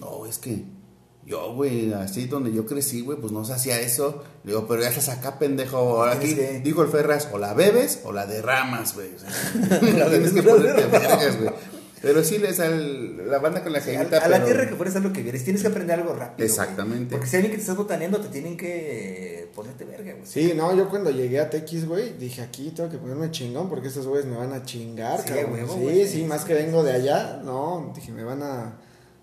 No, 0.00 0.24
es 0.24 0.38
que 0.38 0.62
yo, 1.26 1.54
güey, 1.54 1.92
así 1.94 2.26
donde 2.26 2.52
yo 2.52 2.66
crecí, 2.66 3.00
güey, 3.00 3.18
pues 3.18 3.32
no 3.32 3.44
se 3.44 3.52
hacía 3.54 3.80
eso. 3.80 4.22
Le 4.44 4.52
digo, 4.52 4.66
pero 4.68 4.82
ya 4.82 4.88
estás 4.88 5.08
acá, 5.08 5.38
pendejo. 5.38 5.76
Ahora 5.78 6.12
Aquí 6.12 6.34
Tienes 6.34 6.50
que- 6.50 6.60
dijo 6.60 6.82
el 6.82 6.88
Ferraz, 6.88 7.28
o 7.32 7.38
la 7.38 7.54
bebes 7.54 8.00
o 8.04 8.12
la 8.12 8.26
derramas, 8.26 8.94
güey. 8.94 9.08
O 9.14 9.18
sea, 9.18 9.30
La 9.98 10.06
tienes 10.10 10.32
que 10.32 10.42
ponerte 10.42 10.84
vergas, 10.86 11.38
güey. 11.40 11.50
Pero 12.02 12.22
sí, 12.22 12.36
les 12.36 12.60
al, 12.60 13.30
la 13.30 13.38
banda 13.38 13.62
con 13.62 13.72
la 13.72 13.78
A, 13.78 13.80
jaivita, 13.80 14.18
a 14.18 14.28
la 14.28 14.44
tierra 14.44 14.68
que 14.68 14.74
fueres 14.74 14.94
algo 14.94 15.10
que 15.10 15.22
vieres, 15.22 15.42
tienes 15.42 15.62
que 15.62 15.68
aprender 15.68 15.98
algo 15.98 16.12
rápido. 16.12 16.34
güey. 16.36 16.48
Exactamente. 16.48 17.12
Porque 17.14 17.26
si 17.26 17.36
alguien 17.36 17.52
que 17.52 17.56
te 17.56 17.62
estás 17.62 17.78
botaneando, 17.78 18.20
te 18.20 18.28
tienen 18.28 18.58
que 18.58 19.48
ponerte 19.54 19.84
verga, 19.86 20.12
güey. 20.12 20.26
Sí, 20.26 20.52
no, 20.54 20.76
yo 20.76 20.90
cuando 20.90 21.10
llegué 21.10 21.40
a 21.40 21.48
TX, 21.48 21.86
güey, 21.88 22.12
dije 22.18 22.42
aquí 22.42 22.72
tengo 22.76 22.90
que 22.90 22.98
ponerme 22.98 23.30
chingón 23.30 23.70
porque 23.70 23.88
estos 23.88 24.06
güeyes 24.06 24.26
me 24.26 24.36
van 24.36 24.52
a 24.52 24.62
chingar, 24.66 25.22
Sí, 25.22 25.28
cabrón. 25.30 25.52
huevo, 25.54 25.74
sí, 25.76 25.80
güey. 25.80 26.06
sí, 26.06 26.24
más 26.24 26.44
que 26.44 26.52
vengo 26.52 26.82
de 26.84 26.92
allá, 26.92 27.40
no, 27.42 27.90
dije, 27.94 28.12
me 28.12 28.22
van 28.24 28.42
a 28.42 28.76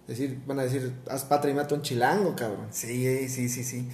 decir, 0.08 0.40
van 0.46 0.60
a 0.60 0.64
decir, 0.64 0.94
haz 1.10 1.24
patria 1.26 1.52
y 1.52 1.56
mata 1.56 1.76
un 1.76 1.82
chilango, 1.82 2.36
cabrón. 2.36 2.68
Sí, 2.72 3.28
sí, 3.30 3.50
sí, 3.50 3.64
sí. 3.64 3.88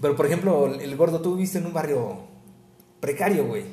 Pero, 0.00 0.16
por 0.16 0.26
ejemplo, 0.26 0.66
el, 0.66 0.80
el 0.80 0.96
gordo, 0.96 1.20
tú 1.20 1.34
viviste 1.34 1.58
en 1.58 1.66
un 1.66 1.72
barrio 1.72 2.18
precario, 3.00 3.46
güey. 3.46 3.64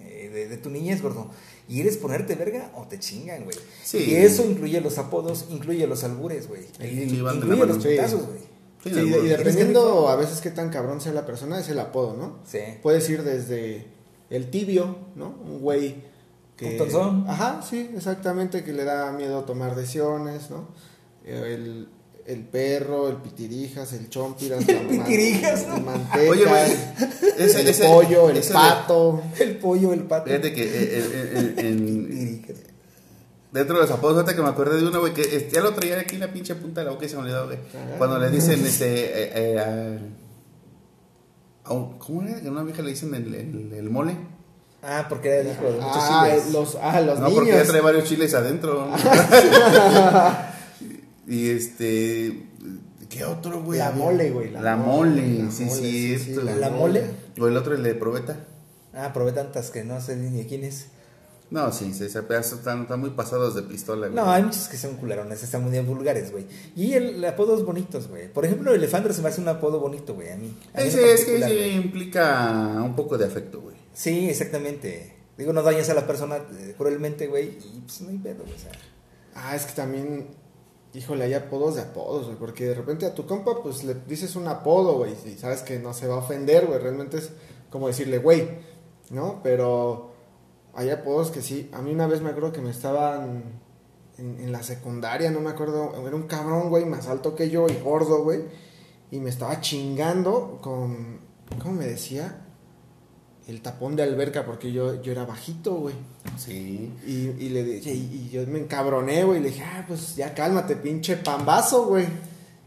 eh, 0.00 0.30
de, 0.32 0.48
de 0.48 0.56
tu 0.58 0.70
niñez, 0.70 1.02
gordo. 1.02 1.30
¿Y 1.68 1.80
eres 1.80 1.96
ponerte 1.96 2.34
verga 2.34 2.72
o 2.74 2.82
te 2.88 2.98
chingan, 2.98 3.44
güey? 3.44 3.56
Sí. 3.84 3.98
Y 4.08 4.14
eso 4.16 4.44
incluye 4.44 4.80
los 4.80 4.98
apodos, 4.98 5.46
incluye 5.50 5.86
los 5.86 6.02
albures, 6.04 6.48
güey. 6.48 6.62
Incluye 6.80 7.66
los 7.66 7.78
putazos, 7.78 8.26
güey. 8.26 8.40
Sí, 8.82 8.90
Sí, 8.90 9.10
de 9.10 9.18
y, 9.18 9.28
dependiendo 9.28 10.08
a 10.08 10.16
veces 10.16 10.40
qué 10.40 10.50
tan 10.50 10.70
cabrón 10.70 11.00
sea 11.02 11.12
la 11.12 11.26
persona, 11.26 11.60
es 11.60 11.68
el 11.68 11.78
apodo, 11.78 12.16
¿no? 12.16 12.38
Sí. 12.46 12.60
Puedes 12.82 13.08
ir 13.10 13.22
desde 13.22 13.86
el 14.30 14.50
tibio, 14.50 14.96
¿no? 15.16 15.28
Un 15.44 15.60
güey 15.60 15.96
que... 16.56 16.72
Putonzón. 16.72 17.26
Ajá, 17.28 17.60
sí, 17.62 17.90
exactamente, 17.94 18.64
que 18.64 18.72
le 18.72 18.84
da 18.84 19.12
miedo 19.12 19.44
tomar 19.44 19.76
decisiones, 19.76 20.50
¿no? 20.50 20.68
El, 21.24 21.88
el 22.26 22.44
perro, 22.44 23.08
el 23.08 23.16
pitirijas, 23.16 23.92
el 23.92 24.08
chompiras, 24.08 24.66
el 24.68 24.86
pitirijas, 24.88 25.66
¿no? 25.68 25.76
el 25.76 25.82
manteca, 25.84 26.30
Oye, 26.30 26.44
ese- 27.38 27.60
el 27.60 27.68
ese- 27.68 27.86
pollo, 27.88 28.30
el 28.30 28.36
ese 28.38 28.48
de- 28.48 28.54
pato. 28.54 29.22
El 29.38 29.56
pollo, 29.56 29.92
el 29.92 30.00
pato. 30.04 30.26
Fíjate 30.26 30.52
que 30.52 30.62
eh, 30.64 30.68
eh, 30.72 31.08
eh, 31.12 31.54
en- 31.58 31.66
en- 31.66 32.08
Tiricas. 32.08 32.56
dentro 33.52 33.76
de 33.76 33.82
los 33.82 33.90
apodos, 33.90 34.16
ahorita 34.16 34.34
que 34.36 34.42
me 34.42 34.48
acordé 34.48 34.76
de 34.80 34.86
uno, 34.86 35.00
güey, 35.00 35.12
que 35.12 35.48
ya 35.52 35.60
lo 35.60 35.72
traía 35.74 35.98
aquí 36.00 36.14
en 36.14 36.20
la 36.20 36.32
pinche 36.32 36.54
punta 36.54 36.80
de 36.82 36.86
la 36.86 36.92
boca 36.92 37.04
y 37.06 37.08
se 37.08 37.16
me 37.16 37.22
olvidó, 37.22 37.46
güey. 37.46 37.58
Ajá. 37.58 37.96
Cuando 37.98 38.18
le 38.18 38.30
dicen, 38.36 38.64
este, 38.64 39.04
eh, 39.04 39.32
eh, 39.54 39.58
a- 41.64 41.70
a 41.70 41.72
un- 41.74 41.98
¿cómo 41.98 42.22
era? 42.22 42.40
Que 42.40 42.48
a 42.48 42.50
una 42.50 42.62
vieja 42.64 42.82
le 42.82 42.90
dicen 42.90 43.14
el, 43.14 43.34
el- 43.34 43.72
el 43.74 43.90
mole. 43.90 44.16
Ah, 44.82 45.04
porque 45.10 45.28
era 45.28 45.40
el 45.42 45.48
hijo 45.48 45.64
de 45.64 45.72
muchos 45.72 45.90
Ah, 45.94 46.26
chiles. 46.30 46.52
los, 46.52 46.74
ah, 46.80 47.00
los 47.02 47.20
no, 47.20 47.28
porque 47.30 47.50
ya 47.50 47.64
trae 47.64 47.82
varios 47.82 48.04
chiles 48.04 48.32
adentro. 48.32 48.88
Y 51.30 51.48
este, 51.50 52.46
¿qué 53.08 53.24
otro, 53.24 53.62
güey? 53.62 53.78
La 53.78 53.92
mole, 53.92 54.30
güey, 54.30 54.50
La, 54.50 54.60
la 54.60 54.76
mole, 54.76 55.22
mole, 55.22 55.42
la 55.44 55.50
sí, 55.50 55.64
mole, 55.64 56.18
sí, 56.18 56.34
la 56.42 56.56
¿La 56.56 56.70
mole? 56.70 57.04
O 57.40 57.46
el 57.48 57.56
otro, 57.56 57.74
el 57.74 57.82
de 57.82 57.94
probeta. 57.94 58.46
Ah, 58.92 59.12
probé 59.14 59.32
tantas 59.32 59.70
que 59.70 59.84
no 59.84 60.00
sé 60.00 60.16
ni 60.16 60.36
de 60.36 60.46
quién 60.46 60.64
es. 60.64 60.88
No, 61.50 61.72
sí, 61.72 61.92
sí, 61.94 62.04
ese 62.04 62.22
pedazo 62.22 62.56
están, 62.56 62.82
están 62.82 63.00
muy 63.00 63.10
pasados 63.10 63.56
de 63.56 63.62
pistola, 63.62 64.06
güey. 64.06 64.14
No, 64.14 64.30
hay 64.30 64.44
muchos 64.44 64.68
que 64.68 64.76
son 64.76 64.94
culerones, 64.96 65.42
están 65.42 65.64
muy 65.64 65.76
vulgares, 65.80 66.30
güey. 66.30 66.46
Y 66.76 66.92
el 66.92 67.24
apodos 67.24 67.64
bonitos, 67.64 68.06
güey. 68.08 68.32
Por 68.32 68.44
ejemplo, 68.44 68.72
Elefandro 68.72 69.12
se 69.12 69.20
me 69.22 69.28
hace 69.30 69.40
un 69.40 69.48
apodo 69.48 69.80
bonito, 69.80 70.14
güey, 70.14 70.30
a 70.30 70.36
mí. 70.36 70.56
A 70.74 70.80
mí 70.80 70.86
Ese 70.86 71.12
es 71.12 71.24
que 71.24 71.38
güey. 71.38 71.74
implica 71.76 72.80
un 72.84 72.94
poco 72.94 73.18
de 73.18 73.24
afecto, 73.26 73.60
güey. 73.60 73.74
Sí, 73.92 74.28
exactamente. 74.30 75.16
Digo, 75.36 75.52
no 75.52 75.62
dañas 75.62 75.88
a 75.90 75.94
la 75.94 76.06
persona 76.06 76.36
eh, 76.36 76.74
cruelmente, 76.76 77.26
güey, 77.26 77.46
y 77.74 77.80
pues 77.80 78.00
no 78.02 78.10
hay 78.10 78.18
pedo, 78.18 78.42
güey. 78.44 78.54
O 78.54 78.58
sea, 78.58 78.72
Ah, 79.34 79.56
es 79.56 79.64
que 79.64 79.72
también, 79.72 80.26
híjole, 80.94 81.24
hay 81.24 81.34
apodos 81.34 81.76
de 81.76 81.82
apodos, 81.82 82.26
güey, 82.26 82.36
porque 82.36 82.66
de 82.66 82.74
repente 82.74 83.06
a 83.06 83.14
tu 83.14 83.26
compa, 83.26 83.62
pues 83.62 83.84
le 83.84 83.94
dices 83.94 84.34
un 84.36 84.48
apodo, 84.48 84.94
güey, 84.96 85.14
y 85.24 85.38
sabes 85.38 85.62
que 85.62 85.78
no 85.78 85.94
se 85.94 86.08
va 86.08 86.16
a 86.16 86.18
ofender, 86.18 86.66
güey, 86.66 86.78
realmente 86.80 87.18
es 87.18 87.30
como 87.70 87.86
decirle, 87.86 88.18
güey, 88.18 88.48
¿no? 89.10 89.40
Pero 89.42 90.10
hay 90.74 90.90
apodos 90.90 91.30
que 91.30 91.42
sí, 91.42 91.70
a 91.72 91.82
mí 91.82 91.92
una 91.92 92.06
vez 92.06 92.20
me 92.20 92.30
acuerdo 92.30 92.52
que 92.52 92.60
me 92.60 92.70
estaban 92.70 93.60
en, 94.18 94.40
en 94.40 94.52
la 94.52 94.62
secundaria, 94.62 95.30
no 95.30 95.40
me 95.40 95.50
acuerdo, 95.50 95.92
era 96.06 96.16
un 96.16 96.24
cabrón, 96.24 96.70
güey, 96.70 96.84
más 96.84 97.06
alto 97.06 97.34
que 97.36 97.50
yo 97.50 97.68
y 97.68 97.76
gordo, 97.80 98.24
güey, 98.24 98.42
y 99.12 99.20
me 99.20 99.30
estaba 99.30 99.60
chingando 99.60 100.58
con, 100.60 101.20
¿cómo 101.62 101.74
me 101.74 101.86
decía? 101.86 102.46
El 103.50 103.62
tapón 103.62 103.96
de 103.96 104.04
alberca, 104.04 104.46
porque 104.46 104.70
yo, 104.70 105.02
yo 105.02 105.10
era 105.10 105.24
bajito, 105.24 105.74
güey. 105.74 105.94
Sí. 106.38 106.92
Y, 107.04 107.44
y 107.44 107.48
le 107.48 107.64
dije, 107.64 107.92
y, 107.92 108.28
y 108.28 108.30
yo 108.32 108.46
me 108.46 108.60
encabroné, 108.60 109.24
güey. 109.24 109.40
Le 109.40 109.48
dije, 109.48 109.64
ah, 109.64 109.84
pues 109.88 110.14
ya 110.14 110.32
cálmate, 110.34 110.76
pinche 110.76 111.16
pambazo, 111.16 111.86
güey. 111.86 112.06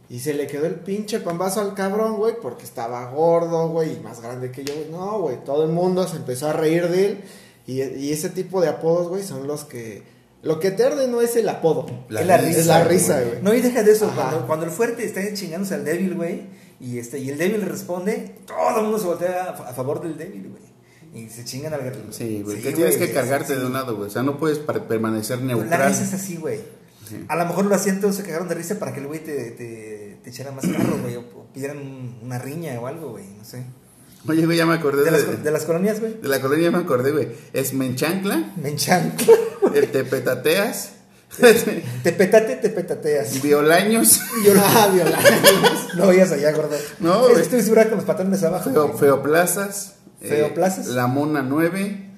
Y 0.09 0.19
se 0.19 0.33
le 0.33 0.45
quedó 0.45 0.65
el 0.65 0.75
pinche 0.75 1.21
pambazo 1.21 1.61
al 1.61 1.73
cabrón, 1.73 2.17
güey, 2.17 2.35
porque 2.41 2.65
estaba 2.65 3.09
gordo, 3.11 3.69
güey, 3.69 3.93
y 3.95 3.99
más 4.01 4.19
grande 4.21 4.51
que 4.51 4.65
yo, 4.65 4.73
güey. 4.75 4.89
No, 4.91 5.19
güey, 5.21 5.43
todo 5.45 5.63
el 5.63 5.71
mundo 5.71 6.05
se 6.05 6.17
empezó 6.17 6.49
a 6.49 6.53
reír 6.53 6.89
de 6.89 7.05
él. 7.05 7.21
Y, 7.65 7.81
y 7.81 8.11
ese 8.11 8.29
tipo 8.29 8.59
de 8.59 8.67
apodos, 8.67 9.07
güey, 9.07 9.23
son 9.23 9.47
los 9.47 9.63
que 9.63 10.03
Lo 10.41 10.59
que 10.59 10.71
te 10.71 10.83
arde 10.83 11.07
no 11.07 11.21
es 11.21 11.37
el 11.37 11.47
apodo. 11.47 11.85
La 12.09 12.19
es 12.19 12.27
la 12.27 12.37
risa, 12.37 12.59
es 12.59 12.67
la 12.67 12.83
risa, 12.83 13.21
güey. 13.21 13.41
No, 13.41 13.53
y 13.53 13.61
deja 13.61 13.81
de 13.83 13.93
eso. 13.93 14.11
Cuando, 14.13 14.45
cuando 14.45 14.65
el 14.65 14.71
fuerte 14.71 15.05
está 15.05 15.21
chingándose 15.33 15.75
al 15.75 15.85
débil, 15.85 16.15
güey, 16.15 16.41
y, 16.81 16.99
este, 16.99 17.17
y 17.19 17.29
el 17.29 17.37
débil 17.37 17.61
responde, 17.61 18.35
todo 18.45 18.79
el 18.79 18.83
mundo 18.83 18.99
se 18.99 19.05
voltea 19.05 19.51
a 19.51 19.73
favor 19.73 20.01
del 20.01 20.17
débil, 20.17 20.49
güey. 20.49 20.72
Y 21.13 21.29
se 21.29 21.45
chingan 21.45 21.73
al 21.73 21.81
guerrero. 21.83 22.11
Sí, 22.11 22.41
güey, 22.43 22.61
que 22.61 22.71
tienes 22.71 22.97
que 22.97 23.11
cargarte 23.11 23.55
de 23.55 23.65
un 23.65 23.73
lado, 23.73 23.95
güey. 23.95 24.07
O 24.07 24.11
sea, 24.11 24.23
no 24.23 24.37
puedes 24.37 24.57
permanecer 24.59 25.39
La 25.39 25.45
neutral. 25.45 25.89
risa 25.89 26.03
es 26.03 26.13
así, 26.13 26.37
güey. 26.37 26.59
Sí. 27.07 27.23
A 27.27 27.35
lo 27.35 27.45
mejor 27.45 27.65
lo 27.65 27.75
hacían 27.75 27.99
todos, 28.01 28.15
se 28.15 28.23
cagaron 28.23 28.47
de 28.47 28.55
risa 28.55 28.79
para 28.79 28.93
que 28.93 29.01
el 29.01 29.07
güey 29.07 29.19
te, 29.23 29.51
te, 29.51 30.17
te 30.23 30.29
echara 30.29 30.51
más 30.51 30.65
carro, 30.65 30.97
güey, 31.01 31.15
o, 31.17 31.23
pidieran 31.53 31.77
un- 31.77 32.19
una 32.23 32.39
riña 32.39 32.79
o 32.79 32.87
algo, 32.87 33.11
güey, 33.11 33.25
no 33.37 33.43
sé. 33.43 33.63
Oye, 34.27 34.45
güey, 34.45 34.57
ya 34.57 34.65
me 34.65 34.73
acordé 34.73 34.99
De 35.03 35.11
de, 35.11 35.11
las, 35.11 35.43
de 35.43 35.51
las 35.51 35.63
colonias, 35.65 35.99
güey. 35.99 36.13
de 36.21 36.27
la 36.29 36.39
colonia, 36.39 36.71
ya 36.71 36.71
me 36.77 36.83
acordé, 36.83 37.11
güey. 37.11 37.27
Es 37.51 37.73
Menchancla, 37.73 38.53
Me 38.55 38.69
enchancla. 38.69 39.33
el 39.75 39.89
Te 39.91 40.05
Petateas, 40.05 40.93
Te 42.03 42.11
petate, 42.13 42.55
te 42.57 42.69
petateas. 42.69 43.41
Violaños, 43.41 44.21
Yo 44.45 44.53
no, 44.53 44.61
no 45.97 46.07
vayas 46.07 46.31
allá, 46.31 46.51
gordo. 46.53 46.75
No, 46.99 47.27
güey. 47.27 47.41
Estoy 47.41 47.61
segura 47.63 47.85
con 47.89 47.95
los 47.97 48.05
patrones 48.05 48.41
abajo. 48.43 48.69
Feo- 48.71 48.87
güey. 48.87 48.99
Feoplazas, 50.29 50.87
eh. 50.87 50.91
La 50.91 51.07
Mona 51.07 51.41
9, 51.41 52.11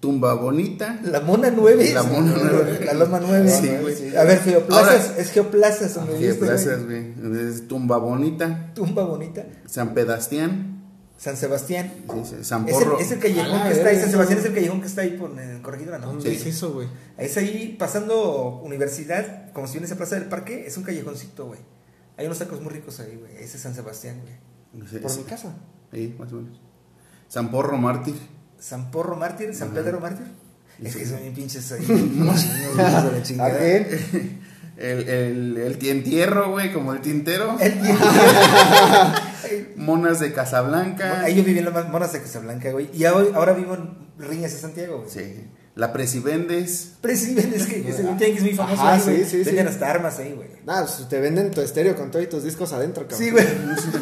Tumba 0.00 0.34
Bonita. 0.34 0.98
La 1.04 1.20
Mona 1.20 1.50
9. 1.50 1.92
La 1.94 2.02
Mona 2.02 2.34
9. 2.36 2.80
La 2.84 2.92
Loma 2.94 3.20
9. 3.20 3.48
Sí, 3.50 3.68
güey. 3.80 4.16
A 4.16 4.24
ver, 4.24 4.40
Geoplazas. 4.40 5.08
Ahora- 5.10 5.18
es 5.20 5.30
Geoplazas 5.30 5.94
donde 5.94 6.12
viste, 6.18 6.26
Geoplazas, 6.34 6.84
güey. 6.84 7.14
Es 7.48 7.68
Tumba 7.68 7.98
Bonita, 7.98 8.72
Tumba 8.74 9.04
bonita. 9.04 9.44
San 9.66 9.94
Pedastián, 9.94 10.82
San 11.16 11.36
Sebastián. 11.36 11.92
sí, 12.12 12.20
sí, 12.24 12.36
San 12.44 12.68
Es 12.68 12.76
el, 12.76 12.82
Porro. 12.84 12.98
es 12.98 13.12
el 13.12 13.18
callejón 13.20 13.54
Ah, 13.60 13.68
que 13.68 13.74
está 13.74 13.88
ahí. 13.90 14.00
San 14.00 14.10
Sebastián 14.10 14.38
eso. 14.40 14.48
es 14.48 14.50
el 14.52 14.54
callejón 14.56 14.80
que 14.80 14.86
está 14.88 15.02
ahí 15.02 15.10
por 15.16 15.30
en 15.30 15.38
el 15.38 15.62
Corregidora, 15.62 15.98
¿no? 15.98 16.06
¿Dónde 16.08 16.30
Sí. 16.30 16.36
es 16.36 16.46
eso, 16.56 16.72
güey? 16.72 16.88
Es 17.16 17.36
ahí 17.36 17.76
pasando 17.78 18.60
universidad, 18.64 19.52
como 19.52 19.68
si 19.68 19.74
vienes 19.74 19.92
a 19.92 19.96
Plaza 19.96 20.16
del 20.16 20.24
Parque, 20.24 20.64
es 20.66 20.76
un 20.76 20.82
callejoncito, 20.82 21.46
güey. 21.46 21.60
Hay 22.16 22.26
unos 22.26 22.38
tacos 22.40 22.60
muy 22.60 22.72
ricos 22.72 22.98
ahí, 22.98 23.16
güey. 23.20 23.36
Ese 23.36 23.56
es 23.56 23.62
San 23.62 23.74
Sebastián, 23.76 24.20
güey. 24.20 24.34
Sí, 24.90 24.98
Por 24.98 25.10
sí. 25.12 25.18
mi 25.18 25.24
casa. 25.24 25.54
Sí, 25.92 26.14
más 26.18 26.32
o 26.32 26.36
menos. 26.36 26.60
San 27.32 27.50
Porro 27.50 27.78
Mártir. 27.78 28.14
San 28.58 28.90
Porro 28.90 29.16
Mártir, 29.16 29.54
San. 29.54 29.70
Pedro 29.70 30.00
Mártir. 30.00 30.26
Es 30.82 30.94
que 30.94 31.06
son 31.06 31.18
bien 31.22 31.32
pinches 31.32 31.72
ahí. 31.72 31.86
¿A? 33.40 33.48
El, 34.76 35.08
el, 35.08 35.56
el 35.56 35.86
entierro, 35.86 36.50
güey, 36.50 36.74
como 36.74 36.92
el 36.92 37.00
tintero. 37.00 37.56
El. 37.58 37.80
Monas 39.76 40.20
de 40.20 40.34
Casablanca. 40.34 41.22
Ahí 41.22 41.36
yo 41.36 41.42
viví 41.42 41.60
en 41.60 41.72
las 41.72 41.88
monas 41.88 42.12
de 42.12 42.20
Casablanca, 42.20 42.70
güey. 42.70 42.90
Y 42.92 43.06
ahora, 43.06 43.28
ahora 43.34 43.54
vivo 43.54 43.76
en 43.76 43.96
Riñas 44.18 44.52
de 44.52 44.58
Santiago, 44.58 44.98
güey. 44.98 45.10
Sí. 45.10 45.46
La 45.74 45.90
Presivendes. 45.90 46.90
Presidente, 47.00 47.56
es 47.56 47.66
que 47.66 47.88
es 47.88 47.98
un 48.00 48.18
tianguis 48.18 48.42
muy 48.42 48.52
famoso 48.54 48.82
güey. 49.06 49.20
sí, 49.20 49.24
sí, 49.24 49.38
sí. 49.38 49.44
Venden 49.44 49.68
hasta 49.68 49.90
armas 49.90 50.18
ahí, 50.18 50.32
güey. 50.34 50.48
Nada, 50.66 50.82
pues 50.84 51.08
te 51.08 51.18
venden 51.18 51.50
tu 51.50 51.62
estéreo 51.62 51.96
con 51.96 52.10
todos 52.10 52.28
tus 52.28 52.44
discos 52.44 52.74
adentro, 52.74 53.04
cabrón. 53.08 53.18
Sí, 53.18 53.30
güey. 53.30 53.46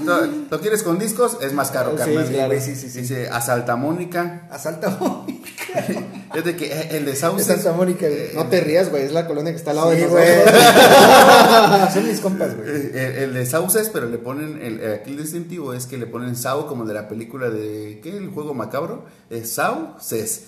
¿Lo, 0.51 0.61
quieres 0.61 0.83
con 0.83 0.99
discos? 0.99 1.39
Es 1.41 1.53
más 1.53 1.71
caro, 1.71 1.93
Sí, 1.93 1.97
carnal. 1.99 2.29
claro. 2.29 2.55
sí, 2.61 2.75
sí, 2.75 2.91
sí. 2.91 3.03
Dice 3.03 3.29
a 3.29 3.41
Santa 3.41 3.77
Mónica. 3.77 4.49
Asalta 4.51 4.91
Mónica. 5.01 5.49
Fíjate 6.33 6.57
que 6.57 6.67
eh, 6.73 6.89
el 6.97 7.05
de 7.05 7.13
De 7.13 7.17
Sauces. 7.17 7.47
Santa 7.47 7.73
Mónica, 7.73 8.09
güey. 8.09 8.35
No 8.35 8.47
te 8.49 8.61
rías, 8.61 8.91
güey, 8.91 9.05
es 9.05 9.13
la 9.13 9.27
colonia 9.29 9.53
que 9.53 9.59
está 9.59 9.71
al 9.71 9.77
lado 9.77 9.93
Sí, 9.93 9.99
de 9.99 10.07
güey. 10.09 10.27
nosotros. 10.45 11.93
Son 11.95 12.09
mis 12.09 12.21
compas, 12.21 12.57
güey. 12.57 12.69
eh, 12.69 12.91
El, 12.95 13.23
el 13.25 13.35
de 13.35 13.47
Sauces, 13.47 13.89
pero 13.93 14.07
le 14.09 14.19
ponen. 14.19 14.61
El, 14.61 14.81
el- 14.81 14.93
aquí 14.95 15.11
el 15.13 15.19
distintivo 15.23 15.73
es 15.73 15.87
que 15.87 15.99
le 15.99 16.07
ponen 16.07 16.35
Sau, 16.37 16.67
como 16.67 16.85
de 16.85 16.95
la 16.95 17.09
película 17.09 17.49
de. 17.49 18.01
¿Qué? 18.03 18.17
El 18.17 18.29
juego 18.31 18.55
macabro. 18.55 19.07
Es 19.31 19.53
Sauces. 19.53 20.43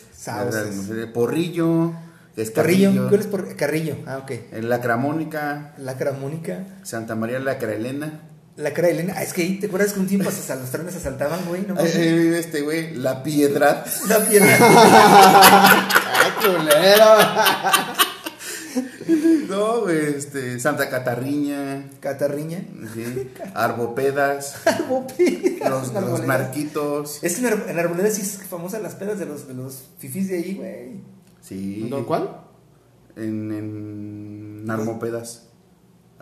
Porrillo. 1.12 1.92
Es 2.36 2.50
Carrillo. 2.50 2.88
Carrillo. 2.90 3.08
¿Cuál 3.08 3.20
es 3.20 3.26
por 3.26 3.56
Carrillo? 3.56 3.96
Ah, 4.06 4.18
ok. 4.18 4.30
El 4.52 4.68
Lacramónica. 4.68 5.74
Lacra 5.78 6.12
Mónica. 6.12 6.64
Santa 6.82 7.14
María 7.14 7.38
Lacraelena. 7.40 8.20
La 8.56 8.74
cara 8.74 8.88
de 8.88 8.94
Elena. 8.94 9.14
Ah, 9.16 9.22
es 9.22 9.32
que 9.32 9.46
te 9.60 9.66
acuerdas 9.66 9.94
que 9.94 10.00
un 10.00 10.06
tiempo 10.06 10.28
hasta 10.28 10.56
los 10.56 10.70
trenes 10.70 10.94
asaltaban, 10.94 11.40
güey. 11.46 11.62
No 11.66 11.74
mames. 11.74 11.94
Eh, 11.96 12.38
Este 12.38 12.60
güey, 12.60 12.94
La 12.96 13.22
Piedra. 13.22 13.82
La 14.08 14.18
piedra. 14.18 14.56
¡Ay, 14.60 16.30
culero! 16.44 18.11
No, 19.48 19.82
güey, 19.82 20.14
este. 20.16 20.58
Santa 20.60 20.88
Catarriña. 20.88 21.90
Catarriña. 22.00 22.64
Sí. 22.94 23.28
Arbopedas. 23.54 24.66
Arbopeda. 24.66 25.68
Los, 25.68 25.92
los 25.92 26.26
marquitos. 26.26 27.18
Es 27.22 27.36
que 27.36 27.46
en, 27.46 27.52
Ar- 27.52 27.66
en 27.68 27.78
Arboleda 27.78 28.10
sí 28.10 28.22
es 28.22 28.38
famosa 28.48 28.78
las 28.78 28.94
pedas 28.94 29.18
de 29.18 29.26
los, 29.26 29.46
de 29.48 29.54
los 29.54 29.84
fifís 29.98 30.28
de 30.28 30.36
ahí, 30.38 30.54
güey. 30.54 31.00
Sí. 31.42 31.86
¿No, 31.90 32.06
¿Cuál? 32.06 32.36
En, 33.16 33.52
en 33.52 34.70
Armopedas. 34.70 35.48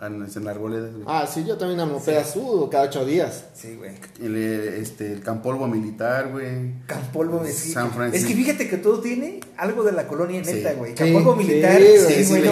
Ah, 0.03 0.07
en 0.07 0.47
Arboledas, 0.47 0.91
güey. 0.93 1.03
Ah, 1.07 1.27
sí, 1.31 1.45
yo 1.45 1.57
también 1.59 1.79
amo 1.79 2.01
pedas, 2.03 2.35
uh, 2.35 2.67
cada 2.71 2.85
ocho 2.85 3.05
días. 3.05 3.45
Sí, 3.53 3.75
güey. 3.75 3.91
El, 4.19 4.35
este, 4.35 5.13
el 5.13 5.21
Campolvo 5.21 5.67
Militar, 5.67 6.29
güey. 6.31 6.73
Campolvo 6.87 7.43
que- 7.43 7.51
San 7.53 7.91
Francisco. 7.91 8.25
Es 8.27 8.31
que 8.31 8.35
fíjate 8.35 8.67
que 8.67 8.77
todo 8.77 8.99
tiene 8.99 9.39
algo 9.57 9.83
de 9.83 9.91
la 9.91 10.07
colonia 10.07 10.41
neta, 10.41 10.71
Sí. 10.71 10.75
güey. 10.75 10.91
Sí, 10.93 10.97
Campolvo 10.97 11.37
sí, 11.39 11.45
militar. 11.47 11.73
güey, 11.79 11.97
Sí, 11.99 12.25
sí, 12.25 12.29
güey, 12.31 12.43
no. 12.45 12.51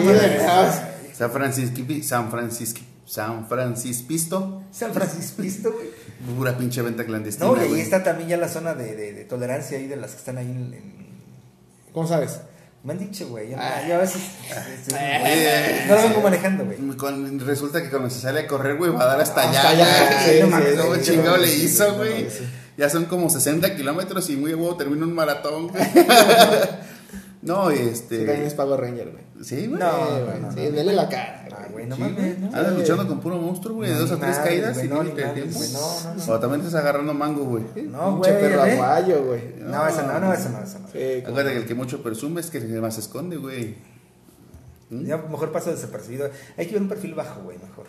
San 1.17 1.31
Francisco. 1.31 1.81
San 2.03 2.29
Francisco. 2.29 2.81
San 3.07 3.47
Francisco. 3.47 4.61
San 4.71 4.93
Francisco, 4.93 5.71
güey. 5.71 5.89
Pura 6.37 6.55
pinche 6.55 6.83
venta 6.83 7.03
clandestina. 7.03 7.47
No, 7.47 7.57
y 7.57 7.61
ahí 7.61 7.67
güey. 7.69 7.81
está 7.81 8.03
también 8.03 8.29
ya 8.29 8.37
la 8.37 8.47
zona 8.47 8.75
de, 8.75 8.95
de- 8.95 9.13
de 9.13 9.25
tolerancia 9.25 9.79
ahí 9.79 9.87
de 9.87 9.95
las 9.95 10.11
que 10.11 10.17
están 10.17 10.37
ahí 10.37 10.45
en. 10.45 10.73
en- 10.75 11.09
¿Cómo 11.93 12.07
sabes? 12.07 12.41
Me 12.83 12.93
han 12.93 12.99
dicho, 12.99 13.27
güey. 13.27 13.49
Yo, 13.51 13.57
Ah. 13.59 13.81
yo 13.87 13.95
a 13.95 13.97
veces. 13.99 14.21
este, 14.87 15.85
no 15.87 15.95
lo 15.95 16.01
vengo 16.03 16.21
manejando, 16.21 16.65
güey. 16.65 16.77
Resulta 17.39 17.81
que 17.83 17.89
cuando 17.89 18.09
se 18.09 18.21
sale 18.21 18.41
a 18.41 18.47
correr, 18.47 18.77
güey, 18.77 18.91
va 18.91 19.03
a 19.03 19.05
dar 19.05 19.21
hasta, 19.21 19.49
Hasta 19.49 19.69
allá. 19.69 19.85
no 20.45 20.95
sí, 20.95 21.01
chingado 21.01 21.37
le 21.37 21.53
hizo, 21.53 21.95
güey. 21.95 22.27
Ya 22.77 22.89
son 22.89 23.05
como 23.05 23.29
60 23.29 23.75
kilómetros 23.75 24.29
y 24.29 24.37
muy 24.37 24.53
huevo 24.53 24.77
termina 24.77 25.05
un 25.05 25.13
maratón, 25.13 25.69
no, 27.41 27.71
Sí, 27.71 27.77
este. 27.79 28.17
también 28.25 28.41
es 28.47 28.53
Power 28.53 28.79
Ranger, 28.79 29.11
güey. 29.11 29.23
Sí, 29.43 29.67
güey. 29.67 29.79
No, 29.79 29.91
güey, 30.25 30.41
no, 30.41 30.51
sí, 30.51 30.59
no. 30.65 30.71
dele 30.71 30.93
la 30.93 31.07
cara. 31.07 31.47
Ah, 31.51 31.67
güey, 31.71 31.85
no 31.87 31.95
Sí, 31.95 32.01
mames, 32.01 32.39
¿no? 32.39 32.47
Andas 32.47 32.73
luchando 32.77 33.07
con 33.07 33.19
puro 33.21 33.37
monstruo, 33.37 33.75
güey, 33.75 33.89
de 33.89 33.95
No, 33.95 34.01
dos 34.01 34.11
o 34.11 34.15
ni 34.15 34.21
tres 34.21 34.37
caídas 34.39 34.83
y 34.83 34.87
no, 34.87 34.99
te 35.03 35.11
güey, 35.11 35.71
no, 35.71 35.79
no, 36.15 36.15
no. 36.25 36.33
O 36.33 36.39
también 36.39 36.61
estás 36.61 36.75
agarrando 36.81 37.13
mango, 37.13 37.43
güey. 37.45 37.63
No, 37.87 38.15
Pinche 38.21 38.31
güey. 38.31 38.41
perro 38.41 38.65
¿eh? 38.65 38.71
aguayo, 38.73 39.23
güey. 39.25 39.41
No, 39.59 39.87
eso 39.87 40.01
no, 40.03 40.19
no, 40.19 40.33
eso 40.33 40.49
no, 40.49 40.59
eso 40.63 40.79
no. 40.79 40.87
Sí, 40.87 41.21
como- 41.21 41.27
Acuérdate 41.29 41.51
que 41.55 41.57
el 41.61 41.65
que 41.67 41.75
mucho 41.75 42.03
presume 42.03 42.41
es 42.41 42.49
que 42.49 42.57
el 42.59 42.67
que 42.67 42.81
más 42.81 42.95
se 42.95 43.01
esconde, 43.01 43.37
güey. 43.37 43.75
¿Mm? 44.89 45.05
Ya 45.05 45.17
mejor 45.17 45.51
paso 45.51 45.71
desapercibido. 45.71 46.29
Hay 46.57 46.65
que 46.65 46.73
ver 46.73 46.81
un 46.81 46.89
perfil 46.89 47.13
bajo, 47.13 47.41
güey, 47.43 47.57
mejor. 47.57 47.85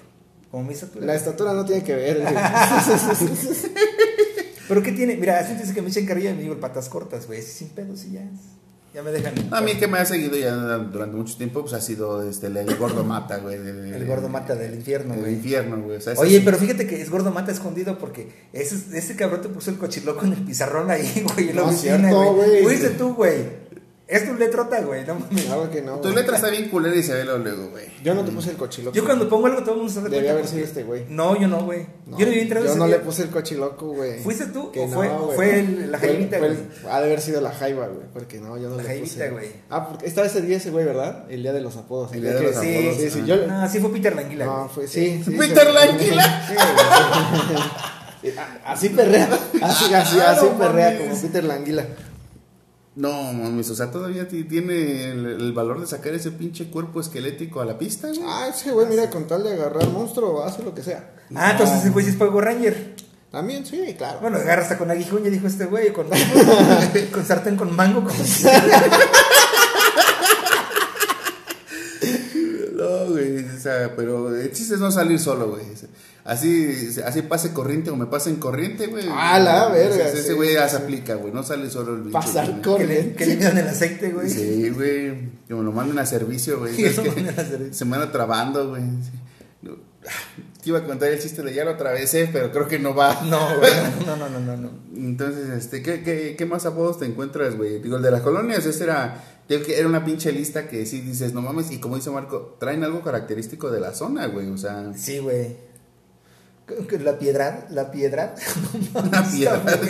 Como 0.51 0.65
mi 0.65 0.75
estatura. 0.75 1.07
La 1.07 1.15
estatura 1.15 1.53
no 1.55 1.65
tiene 1.65 1.83
que 1.85 1.95
ver, 1.95 2.21
güey. 2.23 2.35
Pero 4.69 4.83
¿qué 4.83 4.93
tiene? 4.93 5.17
Mira, 5.17 5.39
así 5.41 5.55
dice 5.55 5.75
que 5.75 5.83
me 5.83 5.89
echen 5.89 6.07
carrilla 6.07 6.31
y 6.31 6.35
me 6.35 6.43
digo 6.43 6.55
el 6.55 6.61
patas 6.61 6.89
cortas, 6.89 7.27
güey. 7.27 7.41
Así 7.41 7.51
sin 7.51 7.69
pedos 7.71 8.05
y 8.05 8.13
ya. 8.13 8.23
Ya 8.93 9.03
me 9.05 9.13
dejan. 9.13 9.35
A 9.53 9.61
mí 9.61 9.75
que 9.75 9.87
me 9.87 9.99
ha 9.99 10.05
seguido 10.05 10.37
ya 10.37 10.53
durante 10.53 11.17
mucho 11.17 11.37
tiempo, 11.37 11.61
pues 11.61 11.75
ha 11.75 11.81
sido 11.81 12.29
este, 12.29 12.49
el, 12.49 12.57
el 12.57 12.77
gordo 12.77 13.05
mata, 13.05 13.37
güey. 13.39 13.55
El 13.55 14.05
gordo 14.05 14.29
mata 14.29 14.57
del 14.57 14.75
infierno, 14.75 15.15
del 15.15 15.33
infierno, 15.33 15.81
güey. 15.81 15.99
O 15.99 16.01
sea, 16.01 16.15
ese 16.15 16.23
Oye, 16.23 16.41
pero 16.45 16.57
fíjate 16.59 16.89
que 16.89 17.01
es 17.01 17.09
gordo 17.09 17.31
mata 17.31 17.53
escondido 17.53 17.99
porque 17.99 18.29
ese, 18.53 18.99
ese 18.99 19.15
cabrón 19.15 19.43
te 19.43 19.49
puso 19.49 19.71
el 19.71 19.79
cochiloco 19.79 20.25
en 20.25 20.33
el 20.33 20.43
pizarrón 20.45 20.91
ahí, 20.91 21.25
güey, 21.35 21.51
en 21.51 21.57
la 21.57 21.63
No 21.63 21.69
oficina, 21.69 22.13
güey. 22.13 22.35
güey. 22.35 22.63
Fuiste 22.65 22.91
tú, 22.91 23.15
güey. 23.15 23.60
Es 24.11 24.27
tu 24.27 24.35
letrota, 24.35 24.81
güey, 24.81 25.05
no 25.07 25.15
mames. 25.15 25.45
Claro 25.45 25.71
que 25.71 25.83
no. 25.83 25.97
Tu 25.97 26.03
güey. 26.09 26.15
letra 26.17 26.35
está 26.37 26.51
bien 26.51 26.69
culera 26.69 26.97
y 26.97 27.03
se 27.05 27.15
ve 27.15 27.25
luego, 27.25 27.39
luego, 27.39 27.69
güey. 27.71 27.85
Yo 28.03 28.13
no 28.13 28.25
te 28.25 28.33
puse 28.33 28.51
el 28.51 28.57
cochiloco. 28.57 28.97
Yo 28.97 29.05
cuando 29.05 29.29
pongo 29.29 29.47
algo 29.47 29.61
todo 29.63 29.73
el 29.73 29.77
mundo 29.83 29.93
se 29.93 30.01
da 30.03 30.09
Debía 30.09 30.33
haber 30.33 30.49
sido 30.49 30.65
este 30.65 30.83
güey. 30.83 31.05
No, 31.09 31.41
yo 31.41 31.47
no, 31.47 31.63
güey. 31.65 31.87
No, 32.07 32.19
yo 32.19 32.27
no 32.27 32.33
había 32.33 32.43
entrado 32.43 32.67
yo 32.67 32.75
no 32.75 32.87
día. 32.87 32.97
le 32.97 33.03
puse 33.05 33.23
el 33.23 33.31
cochiloco, 33.31 33.87
güey. 33.93 34.21
¿Fuiste 34.23 34.47
tú 34.47 34.73
Que 34.73 34.81
o 34.81 34.89
no, 34.89 34.95
fue- 34.97 35.09
güey. 35.09 35.37
fue 35.37 35.61
el- 35.61 35.93
la 35.93 35.99
Fue- 35.99 36.09
jaivita, 36.09 36.39
güey? 36.39 36.51
Ha 36.91 36.99
de 37.01 37.07
haber 37.07 37.21
sido 37.21 37.41
la 37.41 37.53
jaiba, 37.53 37.87
güey. 37.87 38.07
Porque 38.13 38.41
no, 38.41 38.57
yo 38.59 38.69
no 38.69 38.77
La 38.77 38.83
le 38.83 38.89
jaivita, 38.89 39.15
puse. 39.15 39.31
güey. 39.31 39.49
Ah, 39.71 39.89
porque 39.89 40.07
estaba 40.07 40.27
ese 40.27 40.43
día 40.43 40.57
ese 40.57 40.71
güey, 40.71 40.85
¿verdad? 40.85 41.27
El 41.31 41.43
día 41.43 41.53
de 41.53 41.61
los 41.61 41.77
apodos. 41.77 42.13
El 42.13 42.23
día 42.23 42.33
de 42.35 42.43
los 42.43 42.57
Sí, 42.57 42.77
apodos, 42.77 42.97
Sí, 42.97 43.11
sí, 43.11 43.23
yo. 43.25 43.47
No, 43.47 43.69
sí 43.69 43.79
fue 43.79 43.93
Peter 43.93 44.17
Languila. 44.17 44.45
No, 44.45 44.69
fue, 44.69 44.89
sí, 44.89 45.23
sí. 45.25 45.31
Peter 45.39 45.73
Languila. 45.73 46.47
Sí, 48.23 48.35
Así 48.67 48.89
perrea. 48.91 49.29
Así, 49.63 49.95
así, 49.95 50.19
Ah, 50.21 50.33
así 50.33 50.45
no 50.45 50.59
perrea 50.59 50.99
como 50.99 51.19
Peter 51.21 51.43
Languila. 51.45 51.87
No, 52.97 53.33
mames, 53.33 53.71
o 53.71 53.75
sea, 53.75 53.91
todavía 53.91 54.27
ti- 54.29 54.45
tiene 54.45 55.11
el, 55.13 55.25
el 55.27 55.53
valor 55.53 55.81
de 55.81 55.87
sacar 55.87 56.13
ese 56.15 56.33
pinche 56.33 56.71
cuerpo 56.71 57.01
esquelético 57.01 57.61
a 57.61 57.65
la 57.65 57.79
pista, 57.79 58.09
güey. 58.09 58.21
Ah, 58.25 58.49
ese 58.55 58.73
güey, 58.73 58.87
mira, 58.89 59.09
con 59.09 59.27
tal 59.29 59.45
de 59.45 59.53
agarrar 59.53 59.89
monstruo, 59.89 60.43
hace 60.43 60.63
lo 60.65 60.75
que 60.75 60.83
sea. 60.83 61.15
Ah, 61.35 61.53
entonces 61.53 61.85
el 61.85 61.93
güey 61.93 62.09
es 62.09 62.17
Power 62.17 62.45
Ranger. 62.45 62.97
También, 63.31 63.65
sí, 63.65 63.95
claro. 63.97 64.19
Bueno, 64.21 64.39
agarra 64.39 64.63
hasta 64.63 64.77
con 64.77 64.91
aguijón, 64.91 65.23
ya 65.23 65.31
dijo 65.31 65.47
este 65.47 65.67
güey, 65.67 65.93
con, 65.93 66.09
con 67.13 67.25
sartén 67.25 67.57
con 67.57 67.75
mango. 67.77 68.03
Con... 68.03 68.13
No, 72.75 73.11
güey, 73.13 73.45
o 73.45 73.59
sea, 73.61 73.93
pero 73.95 74.35
el 74.35 74.51
chiste 74.71 74.75
es 74.77 74.81
no 74.81 74.91
salir 74.91 75.19
solo, 75.19 75.49
güey. 75.51 75.63
Así, 76.25 76.91
así 77.05 77.23
pase 77.23 77.53
corriente 77.53 77.91
o 77.91 77.97
me 77.97 78.07
pase 78.07 78.31
en 78.31 78.37
corriente, 78.37 78.87
güey. 78.87 79.05
Ah, 79.11 79.39
la 79.41 79.69
verga, 79.69 80.09
Ese 80.09 80.23
sí, 80.23 80.33
güey 80.35 80.55
ya 80.55 80.69
sí. 80.69 80.77
se 80.77 80.83
aplica, 80.83 81.15
güey. 81.15 81.33
No 81.33 81.43
sale 81.43 81.69
solo 81.71 81.95
el 81.95 82.03
bicho. 82.03 82.13
Pasar 82.13 82.47
güey. 82.51 82.63
con- 82.63 82.79
Que 82.79 83.27
le, 83.27 83.37
midan 83.37 83.59
el 83.59 83.67
aceite, 83.69 84.11
güey. 84.11 84.29
Sí, 84.29 84.71
güey. 84.71 85.31
Que 85.49 85.55
me 85.55 85.63
lo 85.63 85.73
manden 85.73 85.99
a 85.99 86.07
servicio, 86.07 86.59
güey. 86.59 86.81
Es 86.85 86.99
que 87.01 87.73
se 87.73 87.85
me 87.85 87.97
anda 87.97 88.13
trabando, 88.13 88.69
güey. 88.71 88.83
Te 90.63 90.69
iba 90.69 90.79
a 90.79 90.85
contar 90.85 91.09
el 91.11 91.19
chiste 91.19 91.43
de 91.43 91.55
ya 91.55 91.65
lo 91.65 91.71
atravesé, 91.73 92.29
pero 92.31 92.53
creo 92.53 92.69
que 92.69 92.79
no 92.79 92.95
va. 92.95 93.23
No, 93.25 93.59
güey. 93.59 93.73
No, 94.07 94.17
no, 94.17 94.29
no, 94.29 94.41
no, 94.41 94.57
no. 94.57 94.71
Entonces, 94.95 95.49
este, 95.51 95.83
¿qué, 95.83 96.03
qué, 96.03 96.37
qué 96.37 96.47
más 96.47 96.67
apodos 96.67 96.99
te 96.99 97.07
encuentras, 97.07 97.57
güey? 97.57 97.81
Digo, 97.81 97.97
el 97.97 98.03
de 98.03 98.11
las 98.11 98.21
colonias, 98.21 98.65
ese 98.67 98.85
era, 98.85 99.25
era 99.57 99.89
una 99.89 100.05
pinche 100.05 100.31
lista 100.33 100.69
que 100.69 100.87
sí 100.87 101.01
dices, 101.01 101.33
no 101.35 101.43
mames, 101.43 101.71
y 101.71 101.79
como 101.79 101.97
dice 101.97 102.11
Marco, 102.11 102.57
traen 102.61 102.85
algo 102.85 103.03
característico 103.03 103.71
de 103.71 103.81
la 103.81 103.93
zona, 103.95 104.27
güey, 104.27 104.49
o 104.49 104.57
sea, 104.59 104.93
Sí, 104.97 105.19
güey. 105.19 105.57
La 107.01 107.19
piedra, 107.19 107.67
la 107.71 107.91
piedra. 107.91 108.35
una 108.95 109.29
piedra. 109.29 109.61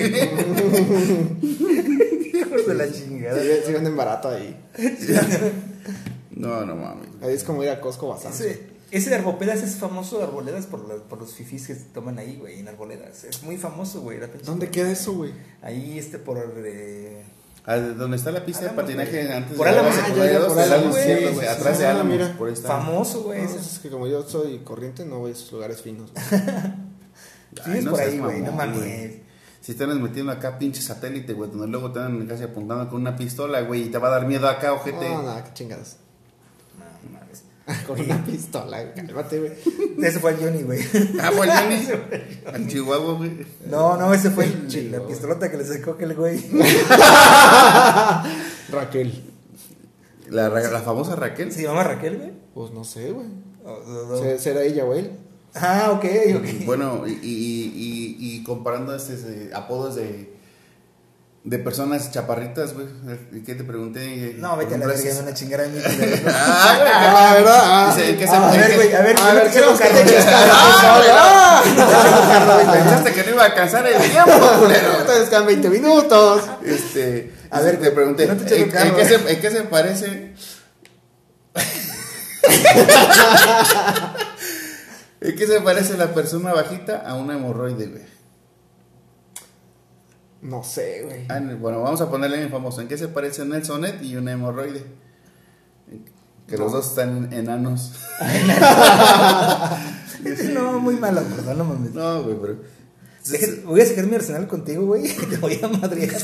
Hijos 1.42 2.66
de 2.66 2.74
la 2.74 2.90
chingada. 2.90 3.40
Sí, 3.42 3.48
sí 3.66 3.72
venden 3.72 3.96
barato 3.96 4.28
ahí. 4.30 4.56
No, 6.30 6.64
no 6.64 6.74
mames. 6.76 7.08
Ahí 7.22 7.34
es 7.34 7.44
como 7.44 7.62
ir 7.62 7.68
a 7.70 7.80
Costco 7.80 8.08
bastante. 8.08 8.50
Ese, 8.50 8.61
ese 8.90 9.11
de 9.11 9.16
Arboledas 9.16 9.62
es 9.62 9.76
famoso 9.76 10.18
de 10.18 10.24
Arboledas 10.24 10.66
por, 10.66 10.88
la- 10.88 10.96
por 11.04 11.18
los 11.20 11.34
fifís 11.34 11.66
que 11.66 11.74
se 11.74 11.84
toman 11.92 12.18
ahí, 12.18 12.36
güey, 12.40 12.61
en 12.61 12.68
Arboledas. 12.68 13.24
Es 13.24 13.42
muy 13.42 13.58
famoso, 13.58 14.00
güey. 14.00 14.18
la 14.18 14.28
¿Dónde 14.28 14.70
queda 14.70 14.90
eso, 14.90 15.12
güey? 15.12 15.32
Ahí, 15.62 15.98
este, 15.98 16.18
por. 16.18 16.38
eh, 16.64 17.22
Ah, 17.66 17.76
¿Dónde 17.76 18.16
está 18.16 18.32
la 18.32 18.44
pista 18.44 18.62
de 18.62 18.68
Álamos, 18.70 18.84
patinaje 18.84 19.22
güey. 19.24 19.32
antes 19.36 19.56
Por 19.56 19.66
de 19.66 19.72
Álamos, 19.72 19.96
la- 19.96 20.02
ah, 20.04 20.08
ya, 20.08 20.32
ya, 20.32 20.46
por 20.46 20.58
Álamos, 20.58 20.90
güey, 20.96 21.46
atrás 21.46 21.76
sí, 21.76 21.82
de 21.82 21.86
Álamos, 21.88 22.12
mira. 22.12 22.34
por 22.38 22.48
está. 22.48 22.68
famoso, 22.68 23.22
güey. 23.22 23.42
No, 23.42 23.50
es 23.50 23.78
que 23.82 23.90
como 23.90 24.06
yo 24.06 24.22
soy 24.28 24.58
corriente, 24.61 25.04
no 25.04 25.18
voy 25.20 25.30
a 25.30 25.34
esos 25.34 25.52
lugares 25.52 25.80
finos. 25.82 26.11
güey. 26.12 26.24
Sí, 27.64 27.78
es 27.78 27.84
no 27.84 27.90
por 27.90 28.00
ahí, 28.00 28.18
güey. 28.18 28.40
No 28.42 28.52
mames. 28.52 29.16
Si 29.61 29.72
estás 29.72 29.88
metiendo 29.88 30.30
acá 30.32 30.56
pinche 30.58 30.80
satélite, 30.80 31.32
güey, 31.34 31.50
donde 31.50 31.66
luego 31.66 31.90
te 31.92 31.98
dan 31.98 32.24
casi 32.26 32.44
apuntando 32.44 32.88
con 32.88 33.00
una 33.00 33.16
pistola, 33.16 33.61
güey, 33.62 33.82
y 33.82 33.88
te 33.90 33.98
va 33.98 34.06
a 34.08 34.12
dar 34.12 34.26
miedo 34.26 34.48
acá, 34.48 34.72
ojete. 34.72 35.08
No, 35.08 35.22
nada, 35.24 35.42
qué 35.44 35.52
chingadas. 35.52 35.96
Con 37.87 38.01
una 38.01 38.25
pistola, 38.25 38.83
güey, 38.83 38.95
cálmate, 38.95 39.39
güey. 39.39 39.53
Ese 40.03 40.18
fue 40.21 40.33
el 40.33 40.37
Johnny, 40.39 40.62
güey. 40.62 40.81
Ah, 41.21 41.31
fue 41.35 41.47
el 41.47 41.53
Johnny. 41.53 41.87
Al 42.53 42.66
Chihuahua, 42.68 43.14
güey. 43.14 43.31
No, 43.68 43.97
no, 43.97 44.12
ese 44.14 44.31
fue 44.31 44.45
el- 44.45 44.91
la 44.93 45.07
pistolota 45.07 45.51
que 45.51 45.57
le 45.57 45.64
sacó 45.64 45.93
aquel 45.93 46.14
güey. 46.14 46.39
Raquel. 48.71 49.23
La, 50.29 50.49
Ra- 50.49 50.71
la 50.71 50.81
famosa 50.81 51.16
Raquel. 51.16 51.53
¿Se 51.53 51.62
llama 51.62 51.83
Raquel, 51.83 52.16
güey? 52.18 52.31
Pues 52.55 52.71
no 52.73 52.85
sé, 52.85 53.12
güey. 53.12 53.27
¿Será 54.39 54.62
ella 54.62 54.85
o 54.85 54.95
él? 54.95 55.11
Ah, 55.55 55.91
ok, 55.93 56.05
ok. 56.37 56.64
Bueno, 56.64 57.03
y, 57.07 57.11
y, 57.12 57.16
y, 57.23 58.16
y 58.37 58.43
comparando 58.45 58.95
estos 58.95 59.21
eh, 59.25 59.51
apodos 59.53 59.97
de, 59.97 60.33
de 61.43 61.59
personas 61.59 62.12
chaparritas, 62.12 62.74
güey. 62.74 62.86
¿Qué 63.47 63.55
te 63.55 63.64
pregunté? 63.64 64.34
No, 64.38 64.59
vete 64.59 64.74
a 64.74 64.78
la 64.78 64.86
verga, 64.86 65.01
ejemplo, 65.01 65.22
una 65.22 65.32
chingada 65.34 65.62
de 65.64 65.68
mí. 65.70 65.80
Ah. 66.28 67.30
Ah, 67.30 67.34
¿verdad? 67.34 67.61
Ah, 67.62 67.97
¿en 67.99 68.18
qué 68.18 68.26
se- 68.26 68.34
A 68.34 68.55
en 68.55 68.61
ver, 68.61 68.74
güey, 68.76 68.95
a 68.95 69.01
ver, 69.01 69.16
A 69.18 69.32
ver, 69.32 69.51
quiero 69.51 69.66
¿qué 69.68 69.72
nos 69.72 69.80
cargar. 69.80 70.05
Ah. 71.12 71.62
Pensaste 72.72 73.12
que 73.14 73.24
no 73.24 73.30
iba 73.30 73.43
a 73.43 73.47
alcanzar 73.47 73.86
el 73.86 73.97
tiempo, 74.11 74.32
culero. 74.59 75.01
Entonces 75.01 75.28
quedan 75.30 75.47
20 75.47 75.70
minutos. 75.70 76.43
Este, 76.64 77.32
A 77.51 77.61
ver, 77.61 77.80
te 77.80 77.91
pregunté, 77.91 78.24
¿en, 78.24 78.30
en 78.32 78.70
qué 78.70 79.03
eh. 79.03 79.07
se, 79.07 79.14
¿en 79.32 79.41
qué 79.41 79.51
se 79.51 79.62
parece? 79.62 80.34
¿En 85.22 85.36
qué 85.36 85.47
se 85.47 85.61
parece 85.61 85.97
la 85.97 86.12
persona 86.14 86.53
bajita 86.53 86.99
a 86.99 87.14
una 87.14 87.34
hemorroide, 87.34 87.86
güey? 87.86 88.20
No 90.43 90.62
sé, 90.64 91.03
güey. 91.05 91.26
Ah, 91.28 91.41
bueno, 91.61 91.82
vamos 91.82 92.01
a 92.01 92.11
ponerle 92.11 92.43
en 92.43 92.51
famoso. 92.51 92.80
¿En 92.80 92.88
qué 92.88 92.97
se 92.97 93.09
parece 93.09 93.45
Nelsonet 93.45 94.03
y 94.03 94.16
una 94.16 94.32
hemorroide? 94.32 94.84
Que 96.47 96.57
los 96.57 96.72
dos 96.72 96.88
están 96.88 97.32
enanos. 97.32 97.93
No, 100.53 100.78
muy 100.80 100.97
malo, 100.97 101.22
perdón, 101.22 101.59
no 101.59 101.64
mames. 101.64 101.95
No, 101.95 102.22
güey, 102.24 102.36
pero. 102.41 102.57
Deje- 103.26 103.62
Voy 103.64 103.80
a 103.80 103.86
sacar 103.86 104.07
mi 104.07 104.16
arsenal 104.16 104.47
contigo, 104.49 104.84
güey. 104.86 105.09
Te 105.30 105.36
voy 105.38 105.59
a 105.62 105.68
madrear. 105.68 106.14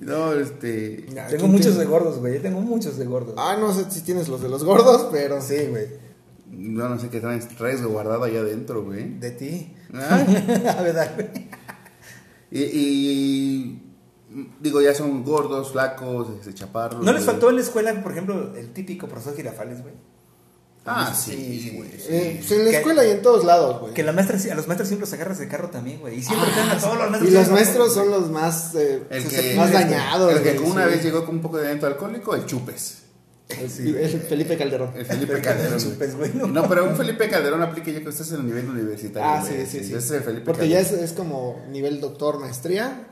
No, 0.00 0.32
este. 0.32 1.04
Ya, 1.12 1.26
Tengo 1.26 1.40
¿quién 1.40 1.52
muchos 1.52 1.66
tiene? 1.72 1.80
de 1.80 1.84
gordos, 1.86 2.18
güey. 2.18 2.38
Tengo 2.40 2.60
muchos 2.62 2.96
de 2.98 3.04
gordos. 3.04 3.34
Ah, 3.36 3.56
no 3.60 3.74
sé 3.74 3.90
si 3.90 4.00
tienes 4.02 4.28
los 4.28 4.40
de 4.40 4.48
los 4.48 4.64
gordos, 4.64 5.08
pero. 5.12 5.40
Sí, 5.42 5.66
güey. 5.68 5.86
No, 6.50 6.88
no 6.88 6.98
sé 6.98 7.10
qué 7.10 7.20
traes, 7.20 7.46
traes 7.48 7.82
guardado 7.84 8.24
allá 8.24 8.40
adentro, 8.40 8.82
güey. 8.84 9.18
De 9.18 9.30
ti. 9.32 9.74
Ah, 9.92 10.24
A 10.78 10.82
ver, 10.82 10.94
güey. 11.14 11.28
Y, 12.50 12.60
y- 12.62 13.82
Digo, 14.60 14.82
ya 14.82 14.94
son 14.94 15.24
gordos, 15.24 15.72
flacos, 15.72 16.28
este, 16.38 16.52
chaparros. 16.52 17.02
¿No 17.02 17.12
les 17.14 17.24
faltó 17.24 17.48
en 17.48 17.56
la 17.56 17.62
escuela, 17.62 18.02
por 18.02 18.12
ejemplo, 18.12 18.54
el 18.56 18.72
típico 18.74 19.08
profesor 19.08 19.34
Girafales, 19.34 19.80
güey? 19.82 19.94
Ah, 20.84 21.14
Sí, 21.14 21.72
güey. 21.76 21.90
sí. 21.90 22.06
Eh, 22.08 22.42
sí. 22.46 22.54
en 22.54 22.64
la 22.66 22.70
Que- 22.70 22.76
escuela 22.78 23.04
y 23.06 23.10
en 23.10 23.22
todos 23.22 23.44
lados, 23.44 23.80
güey. 23.80 23.94
Que 23.94 24.02
la 24.02 24.12
maestra, 24.12 24.36
a 24.36 24.54
los 24.54 24.66
maestros 24.66 24.88
siempre 24.88 25.06
los 25.06 25.12
agarras 25.14 25.38
de 25.38 25.48
carro 25.48 25.70
también, 25.70 25.98
güey. 26.00 26.18
Y 26.18 26.22
siempre 26.22 26.50
traen 26.52 26.70
a 26.70 26.78
todos 26.78 26.96
los 26.98 27.10
maestros. 27.10 27.30
Y 27.30 27.34
los 27.34 27.48
maestros 27.48 27.94
son 27.94 28.10
los 28.10 28.30
más, 28.30 28.74
eh, 28.74 29.02
El 29.10 29.28
que, 29.28 29.54
más 29.56 29.72
dañados. 29.72 30.32
El 30.32 30.42
que 30.42 30.58
güey, 30.58 30.70
una 30.72 30.84
sí. 30.84 30.90
vez 30.90 31.02
llegó 31.04 31.24
con 31.26 31.36
un 31.36 31.42
poco 31.42 31.56
de 31.58 31.66
evento 31.66 31.86
alcohólico, 31.86 32.34
el 32.34 32.44
chupes. 32.46 32.97
Sí, 33.48 33.94
el 33.96 34.20
Felipe 34.20 34.58
Calderón. 34.58 34.92
El 34.94 35.06
Felipe 35.06 35.34
El 35.34 35.42
Calderón. 35.42 35.78
Güey. 36.16 36.52
no 36.52 36.68
pero 36.68 36.88
un 36.88 36.96
Felipe 36.96 37.28
Calderón 37.28 37.62
aplica 37.62 37.90
ya 37.90 38.00
que 38.00 38.08
estás 38.08 38.30
en 38.32 38.40
el 38.40 38.46
nivel 38.46 38.68
universitario. 38.68 39.26
Ah, 39.26 39.40
güey. 39.40 39.64
sí, 39.64 39.78
sí, 39.78 39.84
sí. 39.84 39.94
Es 39.94 40.10
el 40.10 40.22
Felipe 40.22 40.44
Porque 40.44 40.68
ya 40.68 40.80
es, 40.80 40.92
es 40.92 41.12
como 41.12 41.64
nivel 41.70 42.00
doctor, 42.00 42.38
maestría, 42.40 43.06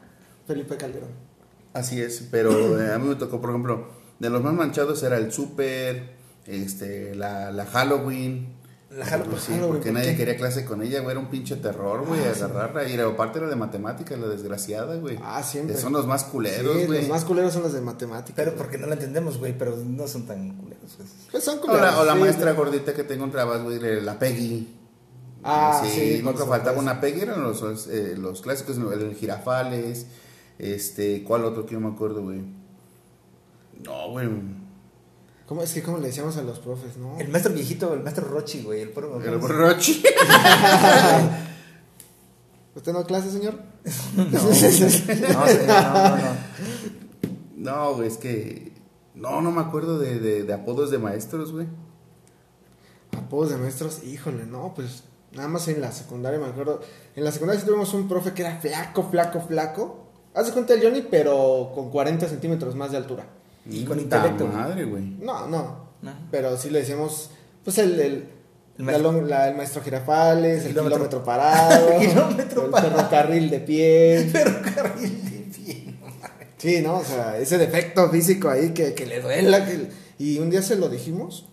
Felipe 0.46 0.76
Calderón. 0.76 1.10
Así 1.72 2.00
es, 2.00 2.22
pero 2.30 2.80
eh, 2.80 2.92
a 2.92 2.98
mí 2.98 3.08
me 3.08 3.14
tocó, 3.16 3.40
por 3.40 3.50
ejemplo, 3.50 3.88
de 4.18 4.30
los 4.30 4.42
más 4.42 4.54
manchados 4.54 5.02
era 5.02 5.16
el 5.16 5.32
Super, 5.32 6.10
este, 6.46 7.14
la, 7.14 7.50
la 7.50 7.66
Halloween. 7.66 8.55
La 8.96 9.04
Halloween. 9.04 9.30
Pues 9.32 9.42
sí, 9.44 9.52
porque 9.66 9.84
¿por 9.84 9.92
nadie 9.92 10.10
qué? 10.12 10.16
quería 10.16 10.36
clase 10.36 10.64
con 10.64 10.82
ella, 10.82 11.00
güey, 11.00 11.10
era 11.12 11.20
un 11.20 11.28
pinche 11.28 11.56
terror, 11.56 12.06
güey, 12.06 12.20
agarrarla. 12.24 12.88
Y 12.88 12.98
aparte 12.98 13.38
era 13.38 13.48
de 13.48 13.56
matemáticas, 13.56 14.18
la 14.18 14.26
desgraciada, 14.28 14.96
güey. 14.96 15.18
Ah, 15.22 15.42
siempre. 15.42 15.76
Son 15.76 15.92
los 15.92 16.06
más 16.06 16.24
culeros, 16.24 16.76
Sí, 16.78 16.86
güey. 16.86 17.00
los 17.00 17.08
más 17.10 17.24
culeros 17.24 17.52
son 17.52 17.62
los 17.62 17.72
de 17.74 17.80
matemáticas. 17.82 18.34
Pero 18.34 18.52
güey. 18.52 18.58
porque 18.62 18.78
no 18.78 18.86
la 18.86 18.94
entendemos, 18.94 19.38
güey, 19.38 19.56
pero 19.56 19.76
no 19.76 20.06
son 20.08 20.26
tan 20.26 20.50
culeros. 20.56 20.94
pues. 20.96 21.08
Pues 21.30 21.44
son 21.44 21.58
O 21.58 21.60
culeros. 21.60 21.82
la, 21.82 22.00
o 22.00 22.04
la 22.04 22.14
sí, 22.14 22.20
maestra 22.20 22.50
sí. 22.52 22.56
gordita 22.56 22.94
que 22.94 23.04
te 23.04 23.14
encontrabas, 23.14 23.62
güey, 23.62 23.78
la 24.02 24.18
Peggy. 24.18 24.74
Ah, 25.44 25.82
sí. 25.84 26.20
nunca 26.24 26.44
faltaba 26.46 26.78
una 26.78 27.00
Peggy, 27.00 27.20
eran 27.20 27.42
los, 27.42 27.60
los, 27.60 27.86
eh, 27.88 28.14
los 28.16 28.40
clásicos, 28.40 28.78
el, 28.78 28.92
el 29.02 29.14
Girafales, 29.14 30.06
este, 30.58 31.22
¿cuál 31.22 31.44
otro 31.44 31.66
que 31.66 31.74
yo 31.74 31.80
me 31.80 31.88
acuerdo, 31.88 32.22
güey? 32.22 32.40
No, 33.84 34.10
güey. 34.10 34.28
¿Cómo, 35.46 35.62
es 35.62 35.72
que 35.72 35.82
cómo 35.82 35.98
le 35.98 36.08
decíamos 36.08 36.36
a 36.36 36.42
los 36.42 36.58
profes, 36.58 36.96
¿no? 36.96 37.18
El 37.18 37.28
maestro 37.28 37.52
viejito, 37.52 37.94
el 37.94 38.02
maestro 38.02 38.26
Rochi, 38.26 38.62
güey. 38.62 38.80
El 38.82 38.88
puro. 38.90 39.22
El 39.22 39.40
Rochi. 39.40 40.02
¿Usted 42.74 42.92
no 42.92 42.98
da 42.98 43.06
clase, 43.06 43.30
señor? 43.30 43.54
No, 44.16 44.24
no, 44.24 44.52
señor, 44.52 44.90
no, 45.28 45.46
no, 46.08 46.16
no. 46.16 46.36
No, 47.56 47.94
güey, 47.94 48.08
es 48.08 48.16
que. 48.16 48.72
No, 49.14 49.40
no 49.40 49.52
me 49.52 49.60
acuerdo 49.60 49.98
de, 49.98 50.18
de, 50.18 50.42
de 50.42 50.52
apodos 50.52 50.90
de 50.90 50.98
maestros, 50.98 51.52
güey. 51.52 51.68
Apodos 53.16 53.50
de 53.50 53.56
maestros, 53.56 54.02
híjole, 54.04 54.44
no, 54.46 54.74
pues 54.74 55.04
nada 55.32 55.48
más 55.48 55.68
en 55.68 55.80
la 55.80 55.92
secundaria 55.92 56.40
me 56.40 56.46
acuerdo. 56.46 56.80
En 57.14 57.24
la 57.24 57.30
secundaria 57.32 57.60
sí 57.60 57.66
tuvimos 57.66 57.94
un 57.94 58.08
profe 58.08 58.32
que 58.32 58.42
era 58.42 58.58
flaco, 58.58 59.04
flaco, 59.04 59.40
flaco. 59.40 60.06
Haz 60.34 60.46
de 60.46 60.52
cuenta 60.52 60.74
el 60.74 60.82
Johnny, 60.82 61.06
pero 61.08 61.70
con 61.74 61.90
40 61.90 62.28
centímetros 62.28 62.74
más 62.74 62.90
de 62.90 62.98
altura. 62.98 63.26
Y 63.70 63.84
con 63.84 63.98
intelecto. 64.00 64.46
madre, 64.46 64.84
güey. 64.84 65.02
No, 65.20 65.46
no. 65.48 65.86
No. 66.02 66.12
Pero 66.30 66.56
sí 66.56 66.70
le 66.70 66.80
decíamos, 66.80 67.30
pues 67.64 67.78
el, 67.78 67.98
el, 67.98 68.28
El 68.78 68.84
maestro. 68.84 69.22
la- 69.22 69.48
el 69.48 69.56
maestro 69.56 69.82
Girafales, 69.82 70.62
el 70.62 70.68
Kilómetro. 70.68 70.96
kilómetro, 70.98 71.24
parado, 71.24 71.98
Kilómetro 72.00 72.64
el 72.66 72.70
parado. 72.70 72.94
ferrocarril 72.96 73.50
de 73.50 73.60
pie. 73.60 74.28
Ferrocarril 74.30 75.24
de 75.24 75.30
pie. 75.56 75.94
Sí, 76.58 76.80
¿no? 76.82 76.98
O 76.98 77.04
sea, 77.04 77.38
ese 77.38 77.58
defecto 77.58 78.08
físico 78.10 78.48
ahí 78.48 78.70
que, 78.70 78.94
que 78.94 79.06
le 79.06 79.20
duela. 79.20 79.64
Que... 79.66 79.88
Y 80.18 80.38
un 80.38 80.50
día 80.50 80.62
se 80.62 80.76
lo 80.76 80.88
dijimos 80.88 81.46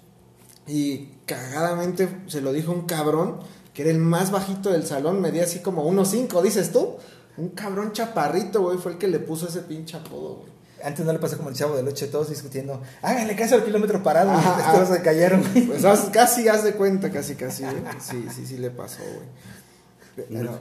y 0.67 1.09
cagadamente 1.25 2.07
se 2.27 2.41
lo 2.41 2.53
dijo 2.53 2.71
un 2.71 2.85
cabrón 2.85 3.39
que 3.73 3.81
era 3.81 3.91
el 3.91 3.97
más 3.97 4.29
bajito 4.31 4.69
del 4.71 4.85
salón, 4.85 5.19
medía 5.19 5.43
así 5.43 5.59
como 5.59 5.89
1.5, 5.89 6.41
dices 6.43 6.71
tú. 6.71 6.95
Un 7.37 7.49
cabrón 7.49 7.91
chaparrito, 7.91 8.61
güey, 8.61 8.77
fue 8.77 8.91
el 8.91 8.97
que 8.99 9.07
le 9.07 9.17
puso 9.19 9.47
ese 9.47 9.61
pinche 9.61 9.97
apodo, 9.97 10.35
güey. 10.35 10.51
Antes 10.83 11.05
no 11.05 11.13
le 11.13 11.19
pasó 11.19 11.37
como 11.37 11.49
el 11.49 11.55
chavo 11.55 11.75
del 11.75 11.87
8, 11.87 12.09
todos 12.09 12.29
discutiendo. 12.29 12.81
Háganle 13.01 13.35
caso 13.35 13.55
al 13.55 13.63
kilómetro 13.63 14.03
parado. 14.03 14.31
Y 14.33 14.43
todos 14.73 14.89
ah. 14.89 14.95
se 14.95 15.01
cayeron. 15.01 15.41
Pues 15.41 15.83
haz- 15.85 16.09
casi 16.11 16.47
haz 16.47 16.63
de 16.63 16.73
cuenta, 16.73 17.11
casi, 17.11 17.35
casi, 17.35 17.63
güey. 17.63 17.77
Sí, 17.99 18.27
sí, 18.35 18.45
sí 18.45 18.57
le 18.57 18.69
pasó, 18.69 19.01
güey. 19.03 20.27
Pero- 20.29 20.59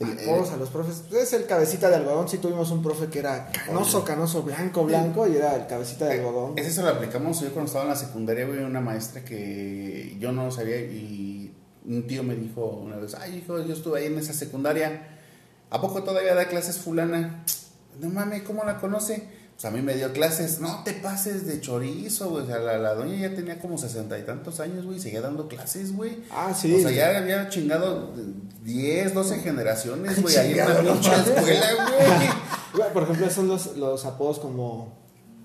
El, 0.00 0.12
apodos 0.12 0.50
a 0.50 0.56
los 0.56 0.70
profes. 0.70 1.02
Es 1.12 1.32
el 1.32 1.46
cabecita 1.46 1.90
de 1.90 1.96
algodón. 1.96 2.28
Sí 2.28 2.38
tuvimos 2.38 2.70
un 2.70 2.82
profe 2.82 3.08
que 3.08 3.18
era 3.18 3.50
canoso, 3.50 4.04
canoso, 4.04 4.42
blanco, 4.42 4.84
blanco. 4.84 5.26
Y 5.26 5.36
era 5.36 5.56
el 5.56 5.66
cabecita 5.66 6.06
de 6.06 6.20
algodón. 6.20 6.56
Ese 6.56 6.70
se 6.70 6.82
lo 6.82 6.88
aplicamos 6.88 7.40
yo 7.40 7.52
cuando 7.52 7.66
estaba 7.66 7.84
en 7.84 7.90
la 7.90 7.96
secundaria, 7.96 8.46
güey. 8.46 8.60
Una 8.60 8.80
maestra 8.80 9.24
que 9.24 10.16
yo 10.20 10.30
no 10.30 10.50
sabía 10.50 10.80
y 10.80 11.52
un 11.84 12.06
tío 12.06 12.22
me 12.22 12.36
dijo 12.36 12.64
una 12.66 12.96
vez, 12.96 13.14
ay, 13.14 13.38
hijo, 13.38 13.60
yo 13.60 13.74
estuve 13.74 14.00
ahí 14.00 14.06
en 14.06 14.18
esa 14.18 14.32
secundaria. 14.32 15.08
¿A 15.70 15.80
poco 15.80 16.02
todavía 16.02 16.34
da 16.34 16.46
clases 16.48 16.78
fulana? 16.78 17.44
No 18.00 18.08
mames, 18.08 18.42
¿cómo 18.42 18.64
la 18.64 18.78
conoce? 18.78 19.37
Pues 19.58 19.64
a 19.64 19.76
mí 19.76 19.82
me 19.82 19.96
dio 19.96 20.12
clases, 20.12 20.60
no 20.60 20.84
te 20.84 20.92
pases 20.92 21.44
de 21.44 21.60
chorizo, 21.60 22.30
güey. 22.30 22.44
O 22.44 22.46
sea, 22.46 22.60
la, 22.60 22.78
la 22.78 22.94
doña 22.94 23.16
ya 23.16 23.34
tenía 23.34 23.58
como 23.58 23.76
sesenta 23.76 24.16
y 24.16 24.22
tantos 24.22 24.60
años, 24.60 24.84
güey, 24.84 24.98
y 24.98 25.00
seguía 25.00 25.20
dando 25.20 25.48
clases, 25.48 25.96
güey. 25.96 26.18
Ah, 26.30 26.54
sí. 26.54 26.72
O 26.76 26.78
sea, 26.78 26.92
ya 26.92 27.18
había 27.18 27.48
chingado 27.48 28.12
10, 28.62 29.14
12 29.14 29.40
generaciones, 29.40 30.22
güey, 30.22 30.36
ahí 30.36 30.52
en 30.52 30.58
la 30.58 30.80
pinche 30.80 31.10
escuela, 31.10 31.74
güey. 31.74 32.28
Güey, 32.72 32.88
Por 32.92 33.02
ejemplo, 33.02 33.28
son 33.30 33.48
los, 33.48 33.76
los 33.76 34.04
apodos 34.04 34.38
como, 34.38 34.96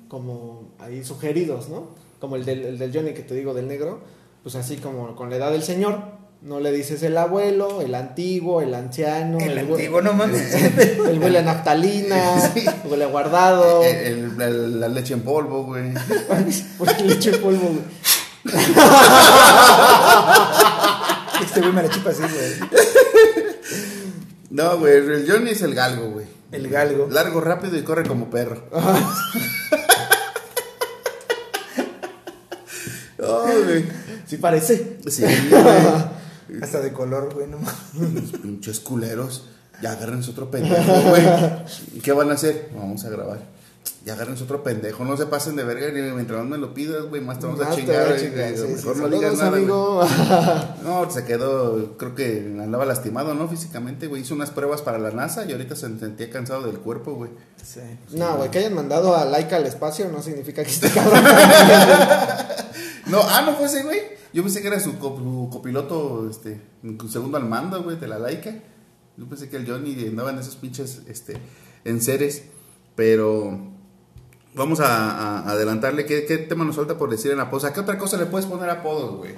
como 0.09 0.75
ahí 0.77 1.03
sugeridos, 1.03 1.69
¿no? 1.69 1.95
Como 2.19 2.35
el 2.35 2.45
del, 2.45 2.65
el 2.65 2.77
del 2.77 2.93
Johnny 2.93 3.15
que 3.15 3.23
te 3.23 3.33
digo, 3.33 3.55
del 3.55 3.67
negro. 3.67 4.01
Pues 4.43 4.53
así 4.53 4.77
como 4.77 5.15
con 5.15 5.31
la 5.31 5.37
edad 5.37 5.51
del 5.51 5.63
señor. 5.63 6.22
No 6.43 6.59
le 6.59 6.71
dices 6.73 7.01
el 7.03 7.17
abuelo, 7.17 7.81
el 7.81 7.95
antiguo, 7.95 8.61
el 8.61 8.73
anciano. 8.73 9.37
El 9.39 9.57
antiguo, 9.59 10.01
no 10.01 10.11
mames. 10.11 10.53
El 11.07 11.17
huele 11.19 11.39
a 11.39 11.41
naftalina, 11.41 12.51
huele 12.83 13.05
a 13.05 13.07
guardado. 13.07 13.81
El- 13.83 14.79
la 14.79 14.89
leche 14.89 15.13
en 15.13 15.21
polvo, 15.21 15.63
güey. 15.63 15.93
Pues 16.77 17.01
le 17.01 17.13
eché 17.13 17.31
polvo, 17.37 17.61
güey. 17.69 17.83
Este 21.43 21.59
güey 21.61 21.71
me 21.73 21.83
la 21.83 21.89
chupa 21.89 22.09
así, 22.09 22.21
güey. 22.21 22.69
No, 24.49 24.77
güey, 24.79 24.95
el 24.97 25.25
Johnny 25.29 25.51
es 25.51 25.61
el 25.61 25.73
galgo, 25.75 26.09
güey. 26.11 26.25
El 26.51 26.67
galgo. 26.69 27.07
Largo, 27.09 27.39
rápido 27.41 27.77
y 27.77 27.83
corre 27.83 28.03
como 28.05 28.29
perro. 28.29 28.63
Ay, 33.19 33.63
güey. 33.65 33.85
Sí 34.25 34.37
parece. 34.37 34.97
Sí, 35.07 35.23
güey. 35.23 36.22
Hasta 36.61 36.81
de 36.81 36.93
color, 36.93 37.33
güey, 37.33 37.47
no 37.47 37.57
mames. 37.57 38.31
Los 38.31 38.41
pinches 38.41 38.79
culeros. 38.79 39.49
Ya 39.81 39.91
agárrense 39.93 40.31
otro 40.31 40.49
pendejo, 40.51 41.01
güey. 41.09 41.23
¿Y 41.95 41.99
qué 41.99 42.11
van 42.13 42.29
a 42.29 42.33
hacer? 42.33 42.69
Vamos 42.75 43.03
a 43.05 43.09
grabar. 43.09 43.39
Ya 44.05 44.13
agárrense 44.13 44.43
otro 44.43 44.63
pendejo. 44.63 45.05
No 45.05 45.15
se 45.15 45.25
pasen 45.27 45.55
de 45.55 45.63
verga. 45.63 45.87
ni 45.89 46.01
Mientras 46.11 46.37
más 46.41 46.49
me 46.49 46.57
lo 46.57 46.73
pidas, 46.73 47.03
güey, 47.05 47.21
más 47.21 47.39
te 47.39 47.45
vamos 47.45 47.61
a 47.61 47.73
chingar. 47.73 48.09
Mejor 48.75 48.97
no 48.97 49.07
digas 49.09 49.37
nada, 49.37 49.47
amigo. 49.57 50.05
No, 50.83 51.09
se 51.09 51.23
quedó, 51.23 51.95
creo 51.97 52.13
que 52.13 52.39
andaba 52.61 52.83
lastimado, 52.85 53.33
¿no? 53.33 53.47
Físicamente, 53.47 54.07
güey. 54.07 54.23
Hizo 54.23 54.35
unas 54.35 54.51
pruebas 54.51 54.81
para 54.81 54.97
la 54.99 55.11
NASA 55.11 55.45
y 55.45 55.53
ahorita 55.53 55.75
se 55.77 55.87
sentía 55.97 56.29
cansado 56.29 56.63
del 56.63 56.79
cuerpo, 56.79 57.13
güey. 57.13 57.31
Sí. 57.63 57.79
No, 58.11 58.35
güey, 58.35 58.51
que 58.51 58.59
hayan 58.59 58.73
mandado 58.73 59.15
a 59.15 59.23
Laika 59.23 59.55
al 59.55 59.65
espacio 59.65 60.09
no 60.09 60.21
significa 60.21 60.63
que 60.63 60.69
esté 60.71 60.89
cabrón. 60.93 61.23
No, 63.07 63.19
ah, 63.21 63.41
no 63.45 63.55
fue 63.55 63.67
ese, 63.67 63.83
güey. 63.83 63.99
Yo 64.33 64.43
pensé 64.43 64.61
que 64.61 64.67
era 64.67 64.79
su, 64.79 64.97
co- 64.97 65.15
su 65.17 65.49
copiloto, 65.51 66.27
este, 66.29 66.59
segundo 67.09 67.37
al 67.37 67.45
mando, 67.47 67.83
güey, 67.83 67.97
de 67.97 68.07
la 68.07 68.17
laica. 68.19 68.53
Yo 69.15 69.25
pensé 69.29 69.47
que 69.49 69.57
el 69.57 69.65
Johnny 69.69 69.95
andaba 70.07 70.31
en 70.31 70.39
esos 70.39 70.55
pinches, 70.57 71.01
este, 71.07 71.37
enseres. 71.85 72.43
Pero 72.95 73.72
vamos 74.55 74.79
a, 74.79 75.39
a 75.39 75.49
adelantarle. 75.51 76.05
¿Qué, 76.05 76.25
¿Qué 76.25 76.37
tema 76.39 76.63
nos 76.65 76.75
falta 76.75 76.97
por 76.97 77.09
decir 77.09 77.31
en 77.31 77.39
apodos? 77.39 77.65
¿A 77.65 77.73
qué 77.73 77.79
otra 77.79 77.97
cosa 77.97 78.17
le 78.17 78.25
puedes 78.25 78.45
poner 78.47 78.69
apodos, 78.69 79.17
güey? 79.17 79.33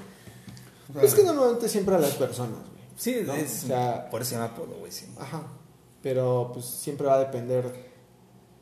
O 0.89 0.93
sea, 0.93 1.03
es 1.03 1.13
que 1.15 1.23
normalmente 1.23 1.67
siempre 1.69 1.95
a 1.95 1.99
las 1.99 2.13
personas, 2.15 2.59
güey. 2.59 2.83
Sí, 2.97 3.23
¿No? 3.25 3.33
es, 3.33 3.63
O 3.63 3.67
sea- 3.67 4.09
por 4.09 4.21
eso 4.21 4.29
se 4.29 4.35
llama 4.35 4.47
apodo, 4.53 4.75
güey, 4.79 4.91
sí. 4.91 5.05
Ajá. 5.19 5.43
Pero 6.01 6.51
pues 6.53 6.65
siempre 6.65 7.07
va 7.07 7.15
a 7.15 7.19
depender. 7.19 7.93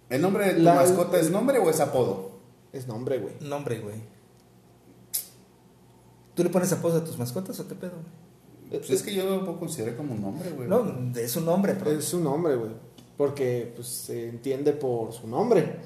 ¿El 0.09 0.21
nombre 0.21 0.45
de 0.47 0.53
tu 0.55 0.61
La- 0.61 0.75
mascota 0.75 1.19
es 1.19 1.29
nombre 1.29 1.59
o 1.59 1.69
es 1.69 1.79
apodo? 1.79 2.31
Es 2.71 2.87
nombre, 2.87 3.19
güey. 3.19 3.35
Nombre, 3.41 3.79
güey. 3.79 3.95
¿Tú 6.33 6.43
le 6.43 6.49
pones 6.49 6.71
apodos 6.73 7.01
a 7.01 7.05
tus 7.05 7.17
mascotas 7.17 7.59
o 7.59 7.67
qué 7.67 7.75
pedo? 7.75 7.91
güey? 7.91 8.79
Pues 8.79 8.89
es 8.89 9.03
que 9.03 9.13
yo 9.13 9.23
lo 9.29 9.45
puedo 9.45 9.59
considerar 9.59 9.95
como 9.95 10.13
un 10.15 10.21
nombre, 10.21 10.49
güey. 10.49 10.67
No, 10.67 10.83
es 11.15 11.35
un 11.35 11.45
nombre, 11.45 11.75
pero. 11.75 11.91
Es 11.91 12.05
su 12.05 12.19
nombre, 12.19 12.55
güey. 12.55 12.71
Porque 13.17 13.71
pues 13.75 13.87
se 13.87 14.29
entiende 14.29 14.73
por 14.73 15.13
su 15.13 15.27
nombre. 15.27 15.79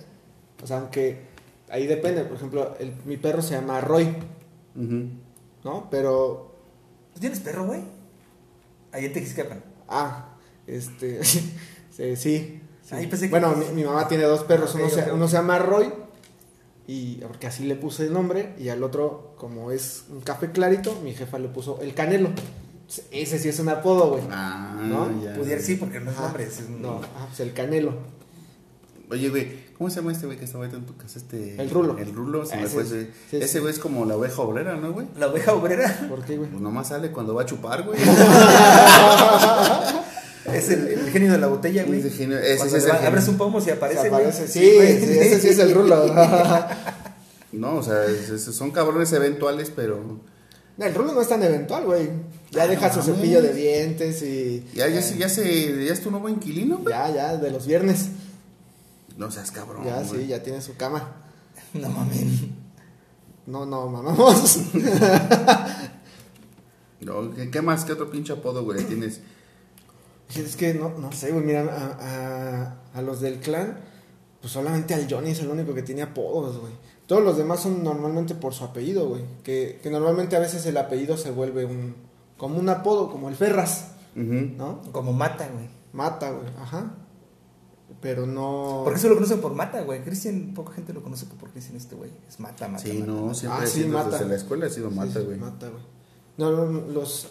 O 0.64 0.68
sea, 0.68 0.80
aunque 0.80 1.22
ahí 1.70 1.88
depende. 1.88 2.24
Por 2.24 2.38
ejemplo, 2.38 2.76
el- 2.80 2.94
mi 3.06 3.18
perro 3.18 3.42
se 3.42 3.56
llama 3.56 3.82
Roy. 3.82 4.16
¿no? 5.64 5.88
Pero. 5.90 6.56
¿Tú 7.14 7.20
tienes 7.20 7.40
perro, 7.40 7.66
güey? 7.66 7.82
Ahí 8.92 9.06
en 9.06 9.14
Texiscapan. 9.14 9.64
Ah, 9.88 10.36
este. 10.68 11.24
sí, 11.24 11.54
sí. 11.92 12.16
sí. 12.16 12.62
Ah, 12.92 13.02
yo 13.02 13.10
pensé 13.10 13.26
que- 13.26 13.32
Bueno, 13.32 13.54
mi, 13.56 13.66
mi 13.74 13.84
mamá 13.84 14.08
tiene 14.08 14.24
dos 14.24 14.44
perros. 14.44 14.74
Uno, 14.76 14.90
se, 14.90 15.12
uno 15.12 15.28
se 15.28 15.36
llama 15.38 15.60
Roy. 15.60 15.92
Y 16.90 17.16
porque 17.16 17.48
así 17.48 17.66
le 17.66 17.76
puse 17.76 18.06
el 18.06 18.14
nombre. 18.14 18.54
Y 18.58 18.70
al 18.70 18.82
otro, 18.84 19.34
como 19.38 19.72
es 19.72 20.06
un 20.10 20.22
café 20.22 20.52
clarito, 20.52 20.98
mi 21.04 21.14
jefa 21.14 21.38
le 21.38 21.50
puso 21.50 21.82
el 21.82 21.94
canelo. 21.94 22.30
Ese 23.12 23.40
sí 23.40 23.50
es 23.50 23.60
un 23.60 23.68
apodo, 23.68 24.12
güey. 24.12 24.24
Ah, 24.32 24.80
¿No? 24.82 25.22
ya. 25.22 25.34
Pudiera 25.34 25.62
sí, 25.62 25.76
porque 25.76 26.00
no 26.00 26.12
es 26.12 26.18
nombre. 26.18 26.46
Es 26.46 26.60
un... 26.66 26.82
No, 26.82 27.02
ah, 27.18 27.26
pues 27.28 27.42
el 27.42 27.52
canelo. 27.54 27.94
Oye, 29.10 29.30
güey, 29.30 29.48
¿cómo 29.78 29.90
se 29.90 29.98
llama 29.98 30.12
este 30.12 30.26
güey 30.26 30.38
que 30.38 30.44
está 30.44 30.58
ahorita 30.58 30.76
en 30.76 30.86
tu 30.86 30.98
casa? 30.98 31.18
Este, 31.20 31.56
El 31.62 31.70
Rulo. 31.70 31.98
El 31.98 32.14
Rulo, 32.14 32.46
se 32.46 32.56
Ah, 32.56 32.58
me 32.58 32.64
ese 32.66 32.74
fue 32.74 32.84
es- 32.84 32.92
ese. 32.92 33.06
sí, 33.32 33.38
ese 33.38 33.48
sí. 33.48 33.60
güey 33.60 33.72
es 33.74 33.80
como 33.80 34.04
la 34.06 34.18
oveja 34.18 34.42
obrera, 34.42 34.76
¿no, 34.76 34.92
güey? 34.92 35.08
La 35.18 35.28
oveja 35.28 35.54
obrera 35.54 36.08
¿Por 36.10 36.26
qué, 36.26 36.36
güey? 36.38 36.50
Pues 36.50 36.62
nomás 36.62 36.90
sale 36.90 37.12
cuando 37.12 37.34
va 37.34 37.44
a 37.44 37.46
chupar, 37.46 37.84
güey. 37.84 37.98
es 40.54 40.70
el, 40.70 40.88
el 40.88 41.10
genio 41.12 41.32
de 41.32 41.38
la 41.38 41.48
botella, 41.48 41.84
güey. 41.86 42.02
Genio- 42.10 42.38
ese 42.40 42.68
es 42.68 42.74
el 42.74 42.90
va- 42.90 42.94
genio. 42.96 43.08
abres 43.10 43.28
un 43.28 43.38
pomo 43.38 43.60
y 43.66 43.70
aparece, 43.70 44.02
Se 44.04 44.10
güey. 44.10 44.32
sí, 44.32 44.72
güey. 44.76 45.00
sí, 45.00 45.20
ese 45.20 45.40
sí 45.40 45.48
es 45.50 45.60
el 45.60 45.74
rulo. 45.74 46.06
no, 47.54 47.76
o 47.78 47.84
sea, 47.84 48.06
es- 48.06 48.30
es- 48.30 48.44
son 48.56 48.72
cabrones 48.72 49.12
eventuales, 49.14 49.72
pero. 49.76 50.20
el 50.80 50.96
rulo 50.96 51.14
no 51.14 51.22
es 51.22 51.28
tan 51.30 51.44
eventual, 51.44 51.86
güey. 51.86 52.10
Ya 52.52 52.66
deja 52.68 52.92
su 52.94 53.02
cepillo 53.02 53.42
de 53.42 53.54
dientes 53.54 54.22
y. 54.22 54.66
Ya, 54.74 54.88
ya, 54.88 55.02
se- 55.02 55.18
ya, 55.18 55.28
se, 55.30 55.86
ya 55.86 55.94
es 55.94 56.02
tu 56.02 56.12
nuevo 56.12 56.30
inquilino, 56.30 56.78
güey. 56.78 56.94
Ya, 56.94 57.14
ya, 57.14 57.38
de 57.38 57.52
los 57.52 57.68
viernes. 57.68 58.08
No 59.18 59.30
seas 59.32 59.52
cabrón. 59.52 59.84
ya, 59.84 60.02
güey. 60.04 60.22
sí, 60.22 60.28
ya 60.28 60.42
tiene 60.44 60.62
su 60.62 60.76
cama. 60.78 61.24
No 61.74 61.90
mames. 61.90 62.44
No, 63.46 63.66
no, 63.66 63.88
mamamos. 63.88 64.60
No, 67.00 67.34
¿qué, 67.34 67.50
qué 67.52 67.62
más? 67.62 67.86
¿Qué 67.86 67.94
otro 67.94 68.10
pinche 68.10 68.34
apodo, 68.34 68.64
güey, 68.64 68.84
tienes? 68.86 69.22
es 70.36 70.56
que 70.56 70.74
no, 70.74 70.90
no 70.98 71.12
sé, 71.12 71.32
güey. 71.32 71.46
Mira, 71.46 71.62
a, 71.62 71.98
a, 72.94 73.00
a 73.00 73.02
los 73.02 73.22
del 73.22 73.40
clan, 73.40 73.80
pues 74.42 74.52
solamente 74.52 74.94
al 74.94 75.08
Johnny 75.10 75.30
es 75.32 75.40
el 75.40 75.50
único 75.50 75.74
que 75.74 75.84
tiene 75.84 76.02
apodos, 76.02 76.58
güey. 76.60 76.74
Todos 77.06 77.24
los 77.24 77.38
demás 77.38 77.62
son 77.62 77.84
normalmente 77.84 78.36
por 78.36 78.54
su 78.54 78.64
apellido, 78.66 79.08
güey. 79.08 79.24
Que, 79.44 79.80
que 79.82 79.90
normalmente 79.90 80.36
a 80.36 80.40
veces 80.40 80.66
el 80.66 80.76
apellido 80.78 81.16
se 81.18 81.32
vuelve 81.32 81.66
un. 81.66 81.96
como 82.36 82.58
un 82.60 82.68
apodo, 82.68 83.10
como 83.12 83.30
el 83.30 83.36
Ferras, 83.36 83.92
Ujú. 84.16 84.56
¿no? 84.58 84.82
Como 84.92 85.14
mata, 85.14 85.48
güey. 85.48 85.70
Mata, 85.94 86.32
güey, 86.32 86.48
ajá. 86.62 86.96
Pero 88.02 88.28
no. 88.28 88.82
¿Por 88.84 88.94
qué 88.94 89.00
se 89.00 89.10
lo 89.10 89.16
conocen 89.16 89.40
por 89.42 89.54
mata, 89.54 89.82
güey? 89.82 90.04
Cristian, 90.04 90.52
poca 90.54 90.74
gente 90.74 90.94
lo 90.94 91.02
conoce 91.02 91.26
por 91.26 91.50
Cristian 91.52 91.78
este 91.78 91.96
güey. 91.96 92.12
Es 92.28 92.40
mata, 92.40 92.68
mata. 92.68 92.84
Sí, 92.84 92.94
mata, 93.00 93.12
no, 93.12 93.22
mata. 93.24 93.34
siempre 93.36 93.60
Ah, 93.60 93.64
ha 93.64 93.68
sí, 93.68 93.74
sido 93.84 93.90
mata. 93.90 94.10
desde 94.12 94.26
la 94.28 94.36
escuela 94.36 94.66
ha 94.66 94.70
sido 94.70 94.90
Sí, 94.90 94.96
mata, 94.96 95.20
sí, 95.20 95.26
güey. 95.26 95.38
mata, 95.38 95.70
güey. 95.70 95.84
No, 96.38 96.52
no, 96.52 96.82
los, 96.92 97.28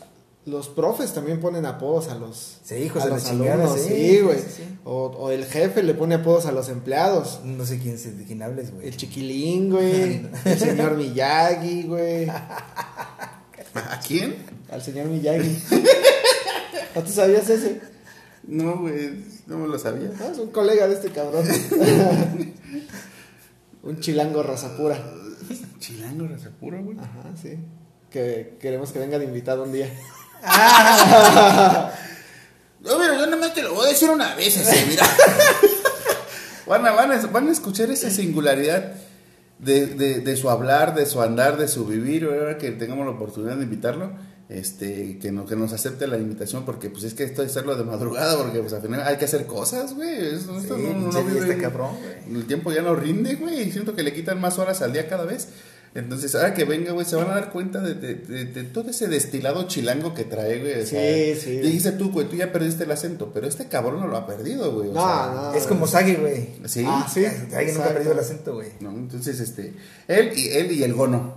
los 0.47 0.69
profes 0.69 1.13
también 1.13 1.41
ponen 1.41 1.67
apodos 1.67 2.09
a 2.09 2.17
los, 2.17 2.59
Sí, 2.65 2.75
hijos 2.77 3.03
a 3.03 3.07
los 3.09 3.23
chingada, 3.25 3.55
alumnos, 3.65 3.81
sí, 3.81 3.89
sí, 3.95 4.21
güey. 4.21 4.39
sí, 4.39 4.45
sí. 4.57 4.63
O, 4.85 5.07
o 5.07 5.31
el 5.31 5.45
jefe 5.45 5.83
le 5.83 5.95
pone 5.95 6.17
apodos 6.17 6.47
a 6.47 6.53
los 6.53 6.69
empleados. 6.69 7.41
No 7.45 7.65
sé 7.67 7.79
quién, 7.79 7.97
de 8.19 8.25
quién 8.25 8.43
hables, 8.43 8.73
güey. 8.75 8.89
El 8.89 8.97
chiquilín, 8.97 9.71
güey. 9.71 10.27
el 10.45 10.59
señor 10.59 10.97
Miyagi, 10.97 11.83
güey. 11.85 12.29
¿A 12.29 14.01
quién? 14.07 14.37
Al 14.71 14.83
señor 14.83 15.07
Miyagi. 15.07 15.63
¿No 16.95 17.03
tú 17.03 17.13
sabías 17.13 17.49
ese? 17.51 17.81
No, 18.47 18.79
güey, 18.79 19.25
no 19.47 19.59
me 19.59 19.69
lo 19.69 19.79
sabía. 19.79 20.11
No, 20.19 20.27
es 20.31 20.39
un 20.39 20.51
colega 20.51 20.87
de 20.87 20.95
este 20.95 21.11
cabrón. 21.11 21.45
un 23.83 24.01
chilango 24.01 24.43
raza 24.43 24.77
pura. 24.77 24.99
Chilango, 25.79 26.29
raza 26.29 26.51
pura, 26.51 26.81
güey. 26.81 26.97
Ajá, 26.99 27.31
sí. 27.41 27.59
Que 28.11 28.57
queremos 28.61 28.93
que 28.93 28.99
venga 28.99 29.19
de 29.19 29.25
invitado 29.25 29.65
un 29.65 29.73
día. 29.73 29.91
No, 32.79 32.99
pero 32.99 33.15
yo 33.15 33.27
nada 33.27 33.37
más 33.37 33.53
te 33.53 33.63
lo 33.65 33.75
voy 33.75 33.87
a 33.87 33.89
decir 33.89 34.09
una 34.09 34.37
vez 34.37 34.57
ese, 34.57 34.87
mira. 34.87 35.05
van, 36.69 36.87
a, 36.87 36.93
van, 36.93 37.11
a, 37.11 37.27
van 37.27 37.49
a 37.49 37.51
escuchar 37.51 37.91
esa 37.91 38.11
singularidad 38.11 38.93
de, 39.59 39.87
de, 39.87 40.21
de 40.21 40.37
su 40.37 40.49
hablar, 40.51 40.95
de 40.95 41.05
su 41.05 41.21
andar, 41.21 41.57
de 41.57 41.67
su 41.67 41.85
vivir. 41.85 42.27
Ahora 42.27 42.59
que 42.59 42.71
tengamos 42.71 43.05
la 43.07 43.13
oportunidad 43.13 43.57
de 43.57 43.65
invitarlo, 43.65 44.13
este, 44.49 45.19
que, 45.19 45.33
no, 45.33 45.45
que 45.47 45.57
nos 45.57 45.73
acepte 45.73 46.07
la 46.07 46.19
invitación, 46.19 46.65
porque 46.65 46.89
pues 46.91 47.05
es 47.05 47.15
que 47.15 47.25
esto 47.25 47.43
es 47.43 47.51
hacerlo 47.51 47.75
de 47.77 47.85
madrugada, 47.85 48.37
porque 48.37 48.61
pues 48.61 48.73
al 48.73 48.83
final 48.83 49.03
hay 49.03 49.17
que 49.17 49.25
hacer 49.25 49.47
cosas, 49.47 49.95
güey. 49.95 50.35
Esto, 50.35 50.61
Sí, 50.61 50.69
no, 50.71 50.77
no, 50.77 51.11
pinche 51.11 51.23
no 51.23 51.25
día 51.31 51.35
vive- 51.43 51.51
está 51.51 51.63
cabrón, 51.63 51.97
güey. 52.01 52.39
El 52.41 52.47
tiempo 52.47 52.73
ya 52.73 52.83
no 52.83 52.95
rinde, 52.95 53.35
güey. 53.35 53.63
y 53.69 53.73
Siento 53.73 53.95
que 53.95 54.03
le 54.03 54.13
quitan 54.15 54.41
más 54.41 54.59
horas 54.59 54.83
al 54.83 54.93
día 54.93 55.09
cada 55.09 55.25
vez. 55.25 55.49
Entonces, 55.95 56.35
ahora 56.35 56.53
que 56.53 56.65
venga, 56.67 56.93
güey, 56.93 57.07
se 57.07 57.17
van 57.17 57.31
a 57.31 57.35
dar 57.35 57.51
cuenta 57.51 57.81
de, 57.81 57.95
de- 57.95 58.17
de- 58.17 58.45
de 58.45 58.63
todo 58.65 58.91
ese 58.91 59.09
destilado 59.09 59.67
chilango 59.67 60.13
que 60.13 60.25
trae, 60.25 60.61
güey. 60.61 60.83
o 60.83 60.87
sea, 60.87 61.01
Sí, 61.35 61.41
sí. 61.43 61.51
Dijiste 61.59 61.93
tú, 61.93 62.13
güey, 62.13 62.29
tú 62.29 62.37
ya 62.37 62.53
perdiste 62.53 62.85
el 62.85 62.91
acento, 62.91 63.31
pero 63.33 63.47
este 63.49 63.65
cabrón 63.67 64.01
no 64.01 64.07
lo 64.07 64.17
ha 64.19 64.27
perdido, 64.27 64.73
güey. 64.75 64.91
o 64.91 64.93
No, 64.93 65.01
sea, 65.01 65.33
no. 65.35 65.55
Es 65.55 65.67
como 65.67 65.87
Sagi, 65.87 66.17
güey. 66.17 66.51
Sí. 66.67 66.85
Ah, 66.87 67.11
sí. 67.13 67.25
Alguien 67.25 67.77
nunca 67.79 67.89
ha 67.89 67.95
perdido 67.95 68.13
el 68.13 68.19
acento, 68.19 68.55
güey. 68.55 68.69
¿no? 68.81 68.91
Entonces, 68.91 69.41
este, 69.41 69.73
él 70.07 70.33
y 70.37 70.49
él 70.51 70.71
y 70.73 70.83
el 70.85 70.93
gono. 70.93 71.36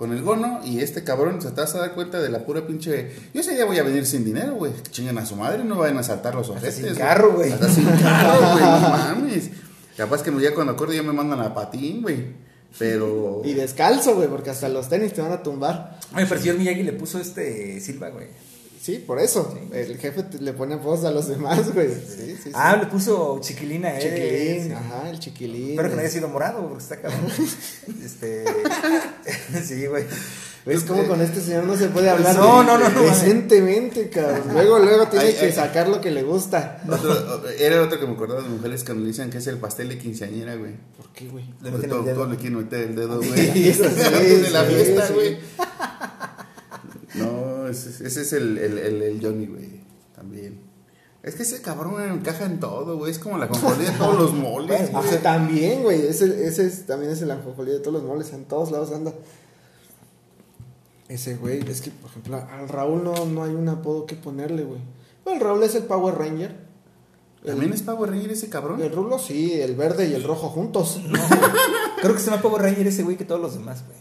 Con 0.00 0.12
el 0.12 0.22
gono 0.22 0.60
y 0.64 0.80
este 0.80 1.04
cabrón 1.04 1.42
se 1.42 1.50
te 1.50 1.60
vas 1.60 1.74
a 1.74 1.80
dar 1.80 1.92
cuenta 1.92 2.22
de 2.22 2.30
la 2.30 2.46
pura 2.46 2.66
pinche. 2.66 3.10
Yo 3.34 3.42
ese 3.42 3.54
día 3.54 3.66
voy 3.66 3.76
a 3.76 3.82
venir 3.82 4.06
sin 4.06 4.24
dinero, 4.24 4.54
güey. 4.54 4.72
Que 4.72 4.90
chingan 4.90 5.18
a 5.18 5.26
su 5.26 5.36
madre, 5.36 5.62
no 5.62 5.76
vayan 5.76 5.98
a 5.98 6.02
saltar 6.02 6.34
los 6.34 6.48
ojetes. 6.48 6.76
sin 6.76 6.94
carro, 6.94 7.34
güey. 7.34 7.52
Sin 7.68 7.84
carro, 7.84 8.52
güey, 8.52 8.64
no 8.64 8.80
mames. 8.80 9.50
Capaz 9.98 10.22
que 10.22 10.32
ya 10.40 10.54
cuando 10.54 10.72
acuerdo 10.72 10.94
ya 10.94 11.02
me 11.02 11.12
mandan 11.12 11.40
a 11.40 11.52
patín, 11.52 12.00
güey. 12.00 12.28
Pero. 12.78 13.42
Y 13.44 13.52
descalzo, 13.52 14.14
güey, 14.14 14.28
porque 14.28 14.48
hasta 14.48 14.70
los 14.70 14.88
tenis 14.88 15.12
te 15.12 15.20
van 15.20 15.32
a 15.32 15.42
tumbar. 15.42 15.98
Oye, 16.14 16.24
pero 16.24 16.36
el 16.36 16.40
señor 16.40 16.56
Miyagi 16.56 16.82
le 16.82 16.94
puso 16.94 17.20
este 17.20 17.78
Silva, 17.82 18.08
güey. 18.08 18.28
Sí, 18.80 18.96
por 19.06 19.18
eso. 19.18 19.54
El 19.72 19.98
jefe 19.98 20.22
te- 20.22 20.38
le 20.38 20.54
pone 20.54 20.76
voz 20.76 21.04
a 21.04 21.10
los 21.10 21.28
demás, 21.28 21.72
güey. 21.74 21.88
Sí, 21.90 22.16
sí, 22.16 22.36
sí. 22.44 22.50
Ah, 22.54 22.76
le 22.76 22.86
puso 22.86 23.38
chiquilina 23.42 23.88
a 23.88 23.98
él. 23.98 24.02
chiquilín, 24.02 24.64
sí. 24.68 24.72
ajá, 24.72 25.10
el 25.10 25.18
chiquilín. 25.18 25.70
Espero 25.72 25.90
que 25.90 25.94
no 25.96 26.00
haya 26.00 26.10
sido 26.10 26.28
morado, 26.28 26.66
porque 26.66 26.82
está 26.82 26.96
cabrón. 27.00 27.20
este. 28.04 28.44
sí, 29.64 29.86
güey. 29.86 30.04
¿Ves 30.64 30.84
cómo 30.84 31.06
con 31.06 31.20
este 31.22 31.40
señor 31.40 31.64
no 31.64 31.74
se 31.76 31.88
puede 31.88 32.10
hablar 32.10 32.36
No, 32.36 32.60
de- 32.60 32.66
no, 32.66 32.78
no, 32.78 32.88
no. 32.90 33.00
decentemente, 33.02 34.08
cabrón? 34.10 34.42
Luego, 34.52 34.78
luego 34.78 35.06
tiene 35.08 35.26
Ay, 35.26 35.34
que 35.34 35.46
ay. 35.46 35.52
sacar 35.52 35.88
lo 35.88 36.00
que 36.00 36.10
le 36.10 36.22
gusta. 36.22 36.82
Otro- 36.88 37.48
era 37.50 37.82
otro 37.82 37.98
que 38.00 38.06
me 38.06 38.12
acordaba 38.14 38.42
de 38.42 38.48
mujeres 38.48 38.82
que 38.84 38.94
nos 38.94 39.04
dicen 39.06 39.28
que 39.30 39.38
es 39.38 39.46
el 39.46 39.58
pastel 39.58 39.88
de 39.90 39.98
quinceañera, 39.98 40.54
güey. 40.56 40.72
¿Por 40.96 41.10
qué, 41.12 41.28
güey? 41.28 41.44
Le 41.62 41.70
Porque 41.70 41.70
meten 41.70 41.84
el 41.84 41.90
todo, 41.90 42.02
dedo. 42.02 42.14
todo 42.16 42.26
le 42.28 42.36
quieren 42.36 42.58
meter 42.58 42.80
el 42.80 42.96
dedo, 42.96 43.16
güey. 43.22 43.30
Sí, 43.52 43.72
sí, 43.74 43.82
de 43.82 44.50
la 44.50 44.64
fiesta, 44.64 45.06
sí. 45.06 45.12
güey. 45.14 45.38
No, 47.14 47.49
ese, 47.70 48.06
ese 48.06 48.22
es 48.22 48.32
el, 48.32 48.58
el, 48.58 48.78
el, 48.78 49.02
el 49.02 49.20
Johnny, 49.24 49.46
güey. 49.46 49.80
También. 50.14 50.70
Es 51.22 51.34
que 51.34 51.42
ese 51.42 51.60
cabrón 51.60 52.00
encaja 52.02 52.46
en 52.46 52.60
todo, 52.60 52.96
güey. 52.96 53.10
Es 53.10 53.18
como 53.18 53.36
la 53.36 53.48
conjolía 53.48 53.90
de 53.90 53.98
todos 53.98 54.18
los 54.18 54.34
moles, 54.34 54.90
güey. 54.90 55.22
también, 55.22 55.82
güey. 55.82 56.06
Ese, 56.06 56.46
ese 56.46 56.66
es, 56.66 56.86
también 56.86 57.12
es 57.12 57.20
el 57.20 57.30
anjojolí 57.30 57.72
de 57.72 57.80
todos 57.80 57.94
los 57.94 58.04
moles. 58.04 58.32
En 58.32 58.44
todos 58.44 58.70
lados 58.70 58.90
anda. 58.92 59.12
Ese 61.08 61.36
güey, 61.36 61.60
es 61.68 61.80
que, 61.80 61.90
por 61.90 62.10
ejemplo, 62.10 62.36
al 62.36 62.68
Raúl 62.68 63.02
no, 63.02 63.26
no 63.26 63.42
hay 63.42 63.52
un 63.52 63.68
apodo 63.68 64.06
que 64.06 64.14
ponerle, 64.14 64.62
güey. 64.62 64.80
Bueno, 65.24 65.40
el 65.40 65.44
Raúl 65.44 65.62
es 65.64 65.74
el 65.74 65.82
Power 65.82 66.14
Ranger. 66.16 66.56
El, 67.42 67.50
¿También 67.50 67.72
es 67.72 67.82
Power 67.82 68.10
Ranger 68.10 68.30
ese 68.30 68.48
cabrón? 68.48 68.80
el 68.80 68.92
Rulo 68.92 69.18
sí, 69.18 69.60
el 69.60 69.74
verde 69.74 70.08
y 70.08 70.14
el 70.14 70.22
rojo 70.22 70.48
juntos. 70.48 71.00
Creo 72.00 72.14
que 72.14 72.20
se 72.20 72.30
llama 72.30 72.42
Power 72.42 72.62
Ranger 72.62 72.86
ese 72.86 73.02
güey 73.02 73.16
que 73.16 73.24
todos 73.24 73.40
los 73.40 73.54
demás, 73.54 73.84
güey. 73.86 73.98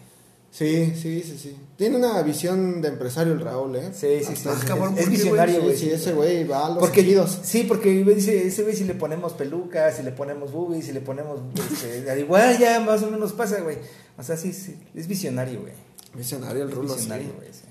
Sí, 0.59 0.93
sí, 0.93 1.23
sí, 1.25 1.37
sí. 1.41 1.55
Tiene 1.77 1.95
una 1.95 2.21
visión 2.21 2.81
de 2.81 2.89
empresario 2.89 3.31
el 3.31 3.39
Raúl, 3.39 3.77
¿eh? 3.77 3.91
Sí, 3.93 4.19
sí, 4.27 4.35
sí. 4.35 4.49
Ah, 4.49 4.55
es- 4.57 4.65
cabrón, 4.65 4.89
es, 4.97 5.05
¿por 5.05 5.05
qué, 5.05 5.09
visionario, 5.09 5.55
Sí, 5.55 5.61
güey. 5.61 5.77
sí, 5.77 5.89
ese 5.89 6.11
güey 6.11 6.43
va 6.43 6.65
a 6.65 6.69
los 6.71 6.79
Porque, 6.79 6.99
ejidos. 6.99 7.39
sí, 7.43 7.63
porque 7.63 7.91
dice, 8.03 8.45
ese 8.45 8.63
güey 8.63 8.75
si 8.75 8.83
le 8.83 8.93
ponemos 8.93 9.31
pelucas, 9.31 9.95
si 9.95 10.03
le 10.03 10.11
ponemos 10.11 10.51
boobies, 10.51 10.85
si 10.85 10.91
le 10.91 10.99
ponemos, 10.99 11.39
este, 11.71 11.95
al 12.11 12.19
igual 12.19 12.57
ya 12.57 12.81
más 12.81 13.01
o 13.03 13.09
menos 13.09 13.31
pasa, 13.31 13.61
güey. 13.61 13.77
O 14.17 14.23
sea, 14.23 14.35
sí, 14.35 14.51
sí, 14.51 14.75
es 14.93 15.07
visionario, 15.07 15.61
güey. 15.61 15.71
Visionario 16.13 16.63
el 16.63 16.69
Es 16.69 16.75
Rulo, 16.75 16.93
visionario, 16.93 17.27
sí. 17.27 17.33
güey. 17.37 17.53
sí. 17.53 17.61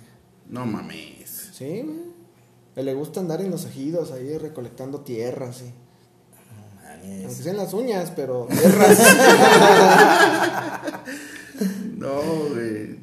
No 0.48 0.64
mames. 0.64 1.50
Sí, 1.52 1.82
güey. 1.84 2.86
Le 2.86 2.94
gusta 2.94 3.20
andar 3.20 3.42
en 3.42 3.50
los 3.50 3.66
ejidos 3.66 4.12
ahí 4.12 4.38
recolectando 4.38 5.00
tierra, 5.00 5.52
sí. 5.52 5.74
Mames. 6.82 7.26
Aunque 7.26 7.42
sean 7.42 7.58
las 7.58 7.74
uñas, 7.74 8.10
pero 8.16 8.48
tierras. 8.50 8.98
No, 12.08 12.48
güey. 12.54 12.98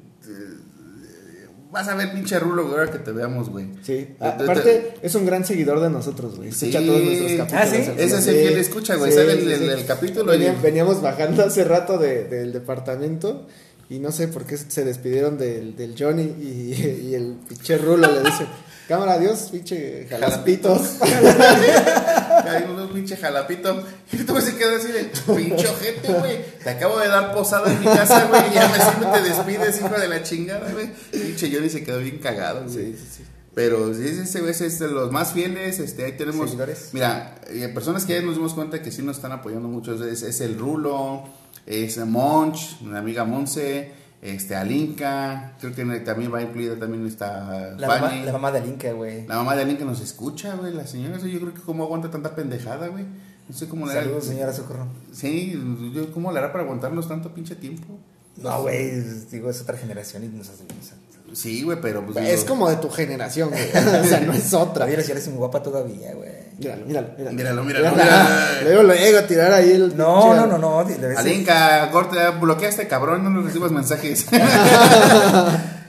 Vas 1.71 1.89
a 1.89 1.95
ver 1.95 2.13
pinche 2.13 2.39
Rulo 2.39 2.63
güey, 2.67 2.77
ahora 2.79 2.91
que 2.91 2.99
te 2.99 3.11
veamos, 3.11 3.49
güey. 3.49 3.65
Sí, 3.83 4.07
Te- 4.07 4.15
te- 4.17 4.25
aparte 4.25 4.93
es 5.01 5.13
un 5.15 5.25
gran 5.25 5.43
seguidor 5.43 5.81
de 5.81 5.89
nosotros, 5.89 6.37
güey. 6.37 6.47
Escucha 6.49 6.79
Sí. 6.79 6.85
todos 6.87 7.03
nuestros 7.03 7.31
capítulos. 7.33 7.63
Ah, 7.63 7.67
¿sí? 7.67 7.75
Ese 7.97 8.17
es 8.19 8.27
el 8.27 8.35
que 8.35 8.51
le 8.55 8.59
escucha, 8.61 8.95
güey. 8.95 9.11
Sabe 9.11 9.33
el- 9.33 9.51
el- 9.51 9.69
el 9.71 9.85
capítulo 9.85 10.31
Venía- 10.31 10.55
Veníamos 10.61 11.01
bajando 11.01 11.43
hace 11.43 11.65
rato 11.65 11.97
de- 11.97 12.23
del 12.29 12.53
departamento 12.53 13.45
y 13.89 13.99
no 13.99 14.13
sé 14.13 14.29
por 14.29 14.45
qué 14.45 14.55
se 14.57 14.85
despidieron 14.85 15.37
del, 15.37 15.75
del 15.75 15.95
Johnny 15.99 16.23
y, 16.23 17.09
y 17.09 17.13
el 17.15 17.35
pinche 17.47 17.77
Rulo 17.77 18.09
le 18.09 18.21
dice, 18.21 18.45
cámara, 18.87 19.13
adiós, 19.13 19.49
pinche 19.51 20.07
jalaspitos. 20.09 21.01
Hay 21.01 22.63
un 22.63 22.89
pinche 22.93 23.17
jalapito. 23.17 23.83
Y 24.11 24.17
tú 24.17 24.39
se 24.39 24.55
queda 24.55 24.77
así 24.77 24.91
de 24.91 25.11
pinche 25.35 25.67
ojete, 25.67 26.13
güey. 26.13 26.45
Te 26.63 26.69
acabo 26.69 26.99
de 26.99 27.07
dar 27.07 27.33
posada 27.33 27.71
en 27.71 27.79
mi 27.79 27.85
casa, 27.85 28.25
güey. 28.25 28.49
Y 28.51 28.53
ya 28.53 28.67
me 28.67 28.79
siempre 28.79 29.07
te 29.13 29.29
despides, 29.29 29.77
hijo 29.79 29.99
de 29.99 30.07
la 30.07 30.23
chingada, 30.23 30.71
güey. 30.71 30.89
Pinche 31.11 31.51
Johnny 31.53 31.69
se 31.69 31.83
quedó 31.83 31.99
bien 31.99 32.19
cagado, 32.19 32.63
güey. 32.63 32.93
Sí, 32.93 32.97
sí, 32.97 33.07
sí. 33.17 33.23
Pero 33.53 33.93
sí, 33.93 34.05
ese 34.05 34.41
güey 34.41 34.51
es 34.51 34.79
de 34.79 34.87
los 34.89 35.11
más 35.11 35.31
fieles. 35.31 35.79
Este, 35.79 36.03
ahí 36.05 36.11
tenemos. 36.11 36.49
Seguidores. 36.49 36.89
Mira, 36.91 37.35
eh, 37.47 37.69
personas 37.73 38.05
que 38.05 38.13
ya 38.13 38.21
nos 38.21 38.35
dimos 38.35 38.53
cuenta 38.53 38.81
que 38.81 38.91
sí 38.91 39.01
nos 39.01 39.15
están 39.15 39.31
apoyando 39.31 39.67
mucho. 39.67 39.93
Es, 40.05 40.21
es 40.21 40.41
el 40.41 40.59
Rulo, 40.59 41.23
es 41.65 41.97
Monch, 41.97 42.81
una 42.81 42.99
amiga 42.99 43.23
Monse, 43.23 43.91
este, 44.25 44.55
Alinka. 44.55 45.53
Creo 45.59 45.73
que 45.75 45.85
también 45.99 46.33
va 46.33 46.41
incluida 46.41 46.77
también 46.77 47.05
esta 47.05 47.75
La 47.77 47.87
mamá, 47.87 48.15
la 48.15 48.31
mamá 48.31 48.51
de 48.51 48.59
Alinka, 48.59 48.91
güey. 48.93 49.27
La 49.27 49.35
mamá 49.35 49.55
de 49.55 49.61
alguien 49.61 49.77
que 49.77 49.85
nos 49.85 50.01
escucha, 50.01 50.55
güey, 50.55 50.73
la 50.73 50.87
señora, 50.87 51.17
yo 51.19 51.39
creo 51.39 51.53
que 51.53 51.61
cómo 51.61 51.83
aguanta 51.83 52.09
tanta 52.09 52.35
pendejada, 52.35 52.87
güey. 52.87 53.05
No 53.47 53.55
sé 53.55 53.67
cómo 53.67 53.85
le 53.85 53.91
hará. 53.91 54.01
Saludos, 54.01 54.25
señora 54.25 54.51
Socorro. 54.53 54.87
Sí, 55.13 55.53
yo 55.93 56.11
cómo 56.11 56.31
le 56.31 56.39
hará 56.39 56.51
para 56.51 56.63
aguantarnos 56.63 57.07
tanto 57.07 57.33
pinche 57.33 57.55
tiempo. 57.55 57.97
No, 58.37 58.63
güey, 58.63 58.99
digo, 59.31 59.49
es 59.49 59.61
otra 59.61 59.77
generación 59.77 60.23
y 60.23 60.27
nos 60.27 60.49
hace... 60.49 60.63
hace- 60.63 61.05
Sí, 61.33 61.63
güey, 61.63 61.79
pero 61.81 62.05
pues 62.05 62.17
Es 62.17 62.41
digo, 62.41 62.47
como 62.47 62.69
de 62.69 62.77
tu 62.77 62.89
generación, 62.89 63.49
güey. 63.49 63.69
O 64.01 64.03
sea, 64.05 64.19
no 64.21 64.33
es 64.33 64.53
otra. 64.53 64.73
Todavía 64.73 64.97
la 64.97 65.03
señora 65.03 65.19
es 65.19 65.27
muy 65.27 65.37
guapa 65.37 65.61
todavía, 65.61 66.13
güey. 66.13 66.31
Míralo, 66.57 66.85
míralo, 66.85 67.07
míralo. 67.17 67.35
Míralo, 67.35 67.63
míralo, 67.63 67.91
míralo. 67.91 68.61
Luego, 68.63 68.83
luego, 68.83 69.19
a 69.19 69.27
tirar 69.27 69.53
ahí 69.53 69.71
el. 69.71 69.97
No, 69.97 70.35
no, 70.35 70.47
no, 70.47 70.57
no. 70.57 70.79
Alinka, 71.17 71.89
corta, 71.91 72.31
bloquea 72.31 72.67
a 72.67 72.71
este 72.71 72.87
cabrón, 72.87 73.23
no 73.23 73.29
nos 73.29 73.45
recibas 73.45 73.71
mensajes. 73.71 74.25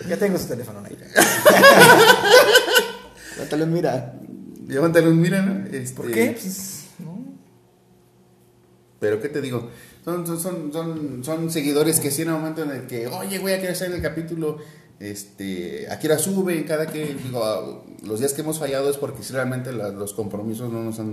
Ya 0.09 0.17
tengo 0.17 0.39
su 0.39 0.47
teléfono 0.47 0.83
ahí. 0.85 0.97
Natalia, 3.39 3.67
mira. 3.67 4.15
Levántale 4.69 5.09
un 5.09 5.21
mira, 5.21 5.43
¿no? 5.43 5.67
Este, 5.67 5.97
¿Por 5.97 6.13
qué? 6.13 6.37
Pues, 6.41 6.85
no. 7.01 7.25
Pero, 9.01 9.21
¿qué 9.21 9.29
te 9.29 9.41
digo? 9.41 9.69
Son, 10.05 10.25
son, 10.27 10.41
son, 10.41 10.73
son, 10.73 11.25
son 11.25 11.51
seguidores 11.51 11.99
que 11.99 12.13
sí 12.13 12.23
en 12.23 12.29
el 12.29 12.35
momento 12.35 12.63
en 12.63 12.71
el 12.71 12.87
que, 12.87 13.09
oye, 13.09 13.39
güey, 13.39 13.55
aquí 13.55 13.67
hacer 13.67 13.91
el 13.91 14.01
capítulo, 14.01 14.59
este, 15.01 15.87
aquí 15.91 16.09
la 16.09 16.19
suben, 16.19 16.65
cada 16.65 16.87
que, 16.87 17.15
digo, 17.23 17.85
los 18.05 18.19
días 18.21 18.33
que 18.33 18.41
hemos 18.43 18.59
fallado 18.59 18.91
es 18.91 18.97
porque 18.97 19.23
sí, 19.23 19.33
realmente 19.33 19.73
la- 19.73 19.89
los 19.91 20.15
compromisos 20.15 20.73
no 20.73 20.83
nos 20.83 20.99
han, 20.99 21.13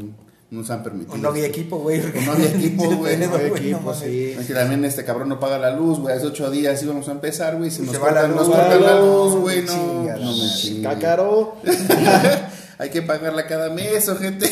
no 0.52 0.60
nos 0.60 0.70
han 0.70 0.84
permitido. 0.84 1.14
O 1.16 1.18
no 1.18 1.30
había 1.30 1.46
equipo, 1.48 1.78
güey. 1.80 2.00
O 2.00 2.22
no 2.26 2.32
había 2.32 2.50
equipo, 2.52 2.84
güey. 2.96 3.18
No 3.18 3.30
güey, 3.30 3.50
no 3.50 3.56
equipo, 3.58 3.94
sí. 3.94 4.36
Es 4.40 4.48
que 4.48 4.54
también 4.54 4.86
este 4.86 5.04
cabrón 5.04 5.30
no 5.30 5.40
paga 5.40 5.58
la 5.58 5.76
luz, 5.76 6.00
güey. 6.00 6.16
Hace 6.16 6.28
ocho 6.28 6.50
días 6.52 6.82
íbamos 6.84 7.08
a 7.10 7.12
empezar, 7.12 7.58
güey. 7.58 7.72
Si 7.72 7.82
nos 7.82 7.98
cortan, 7.98 8.36
nos 8.36 8.48
cortan 8.48 8.82
la 8.82 9.00
luz, 9.02 9.36
güey. 9.36 9.64
No, 9.64 10.04
no 10.04 10.32
me. 10.34 10.82
Cácaro. 10.84 11.56
Hay 12.80 12.90
que 12.90 13.02
pagarla 13.02 13.46
cada 13.48 13.70
mes, 13.70 14.08
o 14.10 14.16
gente. 14.16 14.50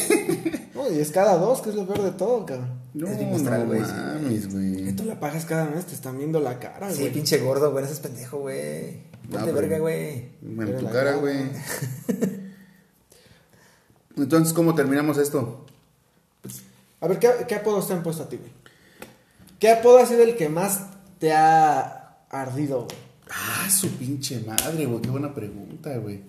No, 0.75 0.89
y 0.91 0.99
es 0.99 1.11
cada 1.11 1.38
dos, 1.38 1.61
que 1.61 1.69
es 1.69 1.75
lo 1.75 1.86
peor 1.86 2.03
de 2.03 2.11
todo, 2.11 2.45
cabrón. 2.45 2.79
No, 2.93 3.07
Es 3.07 3.17
bimestral, 3.19 3.61
no 3.61 3.65
güey. 3.67 3.82
mames, 3.82 4.51
güey. 4.53 4.95
tú 4.95 5.05
la 5.05 5.19
pagas 5.19 5.45
cada 5.45 5.65
mes, 5.65 5.86
te 5.86 5.95
están 5.95 6.17
viendo 6.17 6.39
la 6.39 6.59
cara, 6.59 6.91
Sí, 6.91 7.01
güey. 7.01 7.13
pinche 7.13 7.38
gordo, 7.39 7.71
güey. 7.71 7.84
No 7.84 7.88
seas 7.88 7.99
pendejo, 7.99 8.39
güey. 8.39 9.11
No, 9.39 9.45
pero- 9.45 9.53
verga, 9.57 9.79
güey. 9.79 10.32
En 10.41 10.77
tu 10.79 10.89
cara, 10.89 11.15
güey. 11.15 11.38
Entonces, 14.17 14.53
¿cómo 14.53 14.75
terminamos 14.75 15.17
esto? 15.17 15.65
A 16.99 17.07
ver, 17.07 17.17
¿qué, 17.19 17.32
qué 17.47 17.55
apodo 17.55 17.82
te 17.86 17.93
han 17.93 18.03
puesto 18.03 18.23
a 18.23 18.29
ti, 18.29 18.38
güey? 18.38 18.51
¿Qué 19.59 19.71
apodo 19.71 19.99
ha 19.99 20.05
sido 20.05 20.23
el 20.23 20.36
que 20.36 20.49
más 20.49 20.82
te 21.19 21.32
ha 21.34 22.17
ardido, 22.29 22.86
güey? 22.86 22.97
Ah, 23.29 23.69
su 23.69 23.89
pinche 23.97 24.41
madre, 24.41 24.86
güey. 24.86 25.01
Qué 25.01 25.09
buena 25.09 25.34
pregunta, 25.34 25.95
güey. 25.97 26.21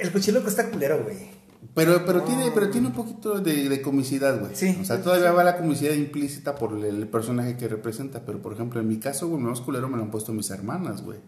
El 0.00 0.10
cochiloco 0.12 0.48
está 0.48 0.70
culero, 0.70 1.02
güey. 1.04 1.33
Pero, 1.74 2.04
pero, 2.06 2.22
tiene, 2.22 2.50
pero 2.54 2.70
tiene 2.70 2.86
un 2.86 2.92
poquito 2.92 3.40
de, 3.40 3.68
de 3.68 3.82
comicidad, 3.82 4.38
güey. 4.38 4.54
Sí. 4.54 4.78
O 4.80 4.84
sea, 4.84 5.02
todavía 5.02 5.32
va 5.32 5.42
la 5.42 5.56
comicidad 5.56 5.92
implícita 5.92 6.54
por 6.54 6.72
el, 6.72 6.84
el 6.84 7.08
personaje 7.08 7.56
que 7.56 7.66
representa. 7.66 8.24
Pero, 8.24 8.40
por 8.40 8.52
ejemplo, 8.52 8.80
en 8.80 8.86
mi 8.86 8.98
caso, 8.98 9.26
güey, 9.28 9.42
más 9.42 9.60
culero 9.60 9.88
me 9.88 9.96
lo 9.96 10.04
han 10.04 10.10
puesto 10.12 10.32
mis 10.32 10.50
hermanas, 10.50 11.02
güey. 11.02 11.18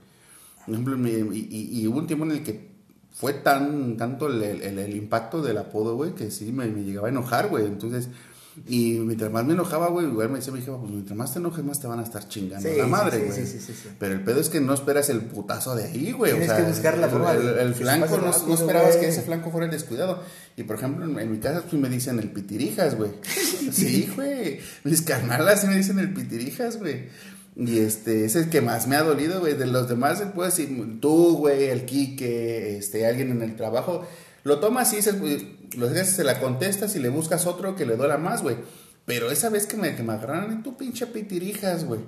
Por 0.64 0.74
ejemplo, 0.74 0.97
mi- 0.97 1.11
y, 1.11 1.49
y- 1.51 1.80
y 1.80 1.86
hubo 1.88 1.99
un 1.99 2.07
tiempo 2.07 2.24
en 2.26 2.30
el 2.30 2.42
que 2.44 2.70
fue 3.12 3.32
tan 3.32 3.97
tanto 3.97 4.28
el, 4.28 4.40
el- 4.42 4.78
el 4.78 4.94
impacto 4.94 5.42
del 5.42 5.59
apodo, 5.59 5.97
güey, 5.97 6.14
que 6.14 6.30
sí 6.30 6.53
me, 6.53 6.66
me 6.68 6.84
llegaba 6.84 7.09
a 7.09 7.11
enojar, 7.11 7.49
güey. 7.49 7.64
Entonces, 7.66 8.09
Y 8.66 8.98
mientras 9.00 9.30
más 9.30 9.44
me 9.44 9.52
enojaba, 9.52 9.88
güey, 9.88 10.07
igual 10.07 10.30
me 10.30 10.36
decía 10.38 10.52
mi 10.52 10.61
jefa, 10.61 10.78
pues 10.78 10.90
mientras 10.90 11.16
más 11.16 11.32
te 11.32 11.38
enojes, 11.38 11.64
más 11.64 11.80
te 11.80 11.86
van 11.86 12.00
a 12.00 12.02
estar 12.02 12.26
chingando 12.26 12.68
Sí, 12.68 12.76
la 12.76 12.86
madre, 12.86 13.18
güey. 13.18 13.46
sí, 13.46 13.59
sí. 13.61 13.72
Pero 13.98 14.14
el 14.14 14.24
pedo 14.24 14.40
es 14.40 14.48
que 14.48 14.61
no 14.61 14.72
esperas 14.72 15.11
el 15.11 15.20
putazo 15.20 15.74
de 15.76 15.84
ahí, 15.84 16.12
güey. 16.12 16.32
Tienes 16.32 16.50
o 16.50 16.54
sea, 16.54 16.64
que 16.64 16.70
buscar 16.70 16.98
la 16.98 17.09
forma 17.09 17.32
el, 17.32 17.46
el 17.46 17.74
flanco, 17.74 18.16
no, 18.16 18.32
no 18.46 18.54
esperabas 18.54 18.96
que 18.96 19.09
ese 19.09 19.22
flanco 19.22 19.50
fuera 19.50 19.66
el 19.66 19.72
descuidado. 19.72 20.22
Y 20.57 20.62
por 20.62 20.76
ejemplo, 20.76 21.04
en, 21.04 21.18
en 21.18 21.30
mi 21.30 21.38
casa, 21.38 21.62
pues 21.68 21.74
me 21.80 21.88
dicen 21.90 22.18
el 22.18 22.30
pitirijas, 22.30 22.96
güey. 22.96 23.11
Sí, 23.72 24.11
güey. 24.14 24.61
Mis 24.84 25.02
carnalas 25.02 25.61
sí 25.61 25.66
me 25.66 25.76
dicen 25.76 25.98
el 25.98 26.14
pitirijas, 26.14 26.78
güey. 26.78 27.09
Y 27.57 27.78
este, 27.78 28.24
ese 28.26 28.40
es 28.40 28.44
el 28.46 28.50
que 28.50 28.61
más 28.61 28.86
me 28.86 28.96
ha 28.96 29.02
dolido, 29.02 29.40
güey. 29.40 29.54
De 29.54 29.66
los 29.66 29.88
demás, 29.88 30.22
pues, 30.34 30.57
decir, 30.57 31.00
tú, 31.00 31.36
güey, 31.38 31.64
el 31.64 31.84
Quique, 31.86 32.76
este, 32.78 33.07
alguien 33.07 33.30
en 33.30 33.42
el 33.42 33.57
trabajo. 33.57 34.07
Lo 34.47 34.61
tomas 34.61 34.92
y 34.92 34.97
dices, 34.97 35.16
los 35.76 35.92
días 35.92 36.09
se 36.11 36.22
la 36.22 36.38
contestas 36.38 36.94
y 36.94 37.01
le 37.01 37.09
buscas 37.09 37.47
otro 37.47 37.74
que 37.74 37.84
le 37.84 37.97
duela 37.97 38.16
más, 38.16 38.42
güey. 38.42 38.57
Pero 39.05 39.30
esa 39.32 39.49
vez 39.51 39.66
que 39.66 39.76
me, 39.76 39.97
que 39.97 40.05
me 40.05 40.12
agarraron 40.12 40.53
en 40.53 40.62
tu 40.62 40.76
pinche 40.76 41.07
pitirijas, 41.09 41.84
güey. 41.84 42.01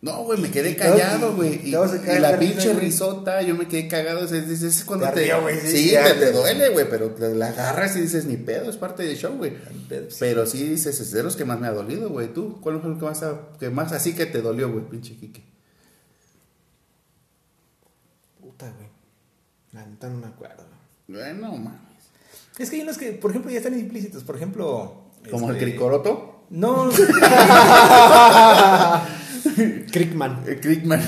No, 0.00 0.22
güey, 0.22 0.40
me 0.40 0.50
quedé 0.52 0.76
callado, 0.76 1.34
güey. 1.34 1.60
Y, 1.66 1.72
y 2.16 2.18
la 2.20 2.30
pinche 2.38 2.68
risota, 2.80 3.42
yo 3.42 3.56
me 3.56 3.66
quedé 3.66 3.88
cagado. 3.88 4.24
Es, 4.24 4.30
es- 4.32 4.62
es 4.62 4.84
cuando 4.84 5.04
Te 5.14 5.26
sí, 5.66 5.90
te, 6.04 6.14
te 6.14 6.32
duele, 6.32 6.68
güey, 6.70 6.88
pero 6.88 7.10
te 7.10 7.34
la 7.34 7.48
agarras 7.48 7.96
y 7.96 8.02
dices, 8.02 8.24
ni 8.24 8.36
pedo, 8.36 8.70
es 8.70 8.76
parte 8.76 9.02
del 9.02 9.16
show, 9.16 9.36
güey. 9.36 9.52
Pero 10.20 10.46
sí 10.46 10.62
dices, 10.68 11.00
es 11.00 11.10
de 11.10 11.22
los 11.24 11.34
que 11.36 11.44
más 11.44 11.58
me 11.60 11.66
ha 11.66 11.72
dolido, 11.72 12.08
güey. 12.08 12.32
¿Tú? 12.32 12.60
¿Cuál 12.62 12.80
fue 12.80 12.92
el 12.92 12.98
que 12.98 13.04
más, 13.04 13.24
que 13.58 13.68
más 13.70 13.92
así 13.92 14.14
que 14.14 14.26
te 14.26 14.40
dolió, 14.42 14.70
güey, 14.72 14.84
pinche 14.88 15.16
Quique? 15.16 15.42
Puta, 18.40 18.72
güey. 18.76 18.88
La 19.72 19.84
neta 19.86 20.08
no 20.08 20.18
me 20.18 20.26
acuerdo. 20.28 20.64
Bueno, 21.10 21.52
mames. 21.56 21.80
Es 22.58 22.70
que 22.70 22.76
hay 22.76 22.82
unos 22.82 22.96
que, 22.96 23.10
por 23.12 23.30
ejemplo, 23.30 23.50
ya 23.50 23.58
están 23.58 23.78
implícitos. 23.78 24.22
Por 24.22 24.36
ejemplo. 24.36 25.10
Como 25.30 25.50
el 25.50 25.56
este, 25.56 25.70
Cricoroto. 25.70 26.44
No, 26.50 26.88
Crickman. 29.92 30.42
El 30.46 30.60
Crickman. 30.60 31.00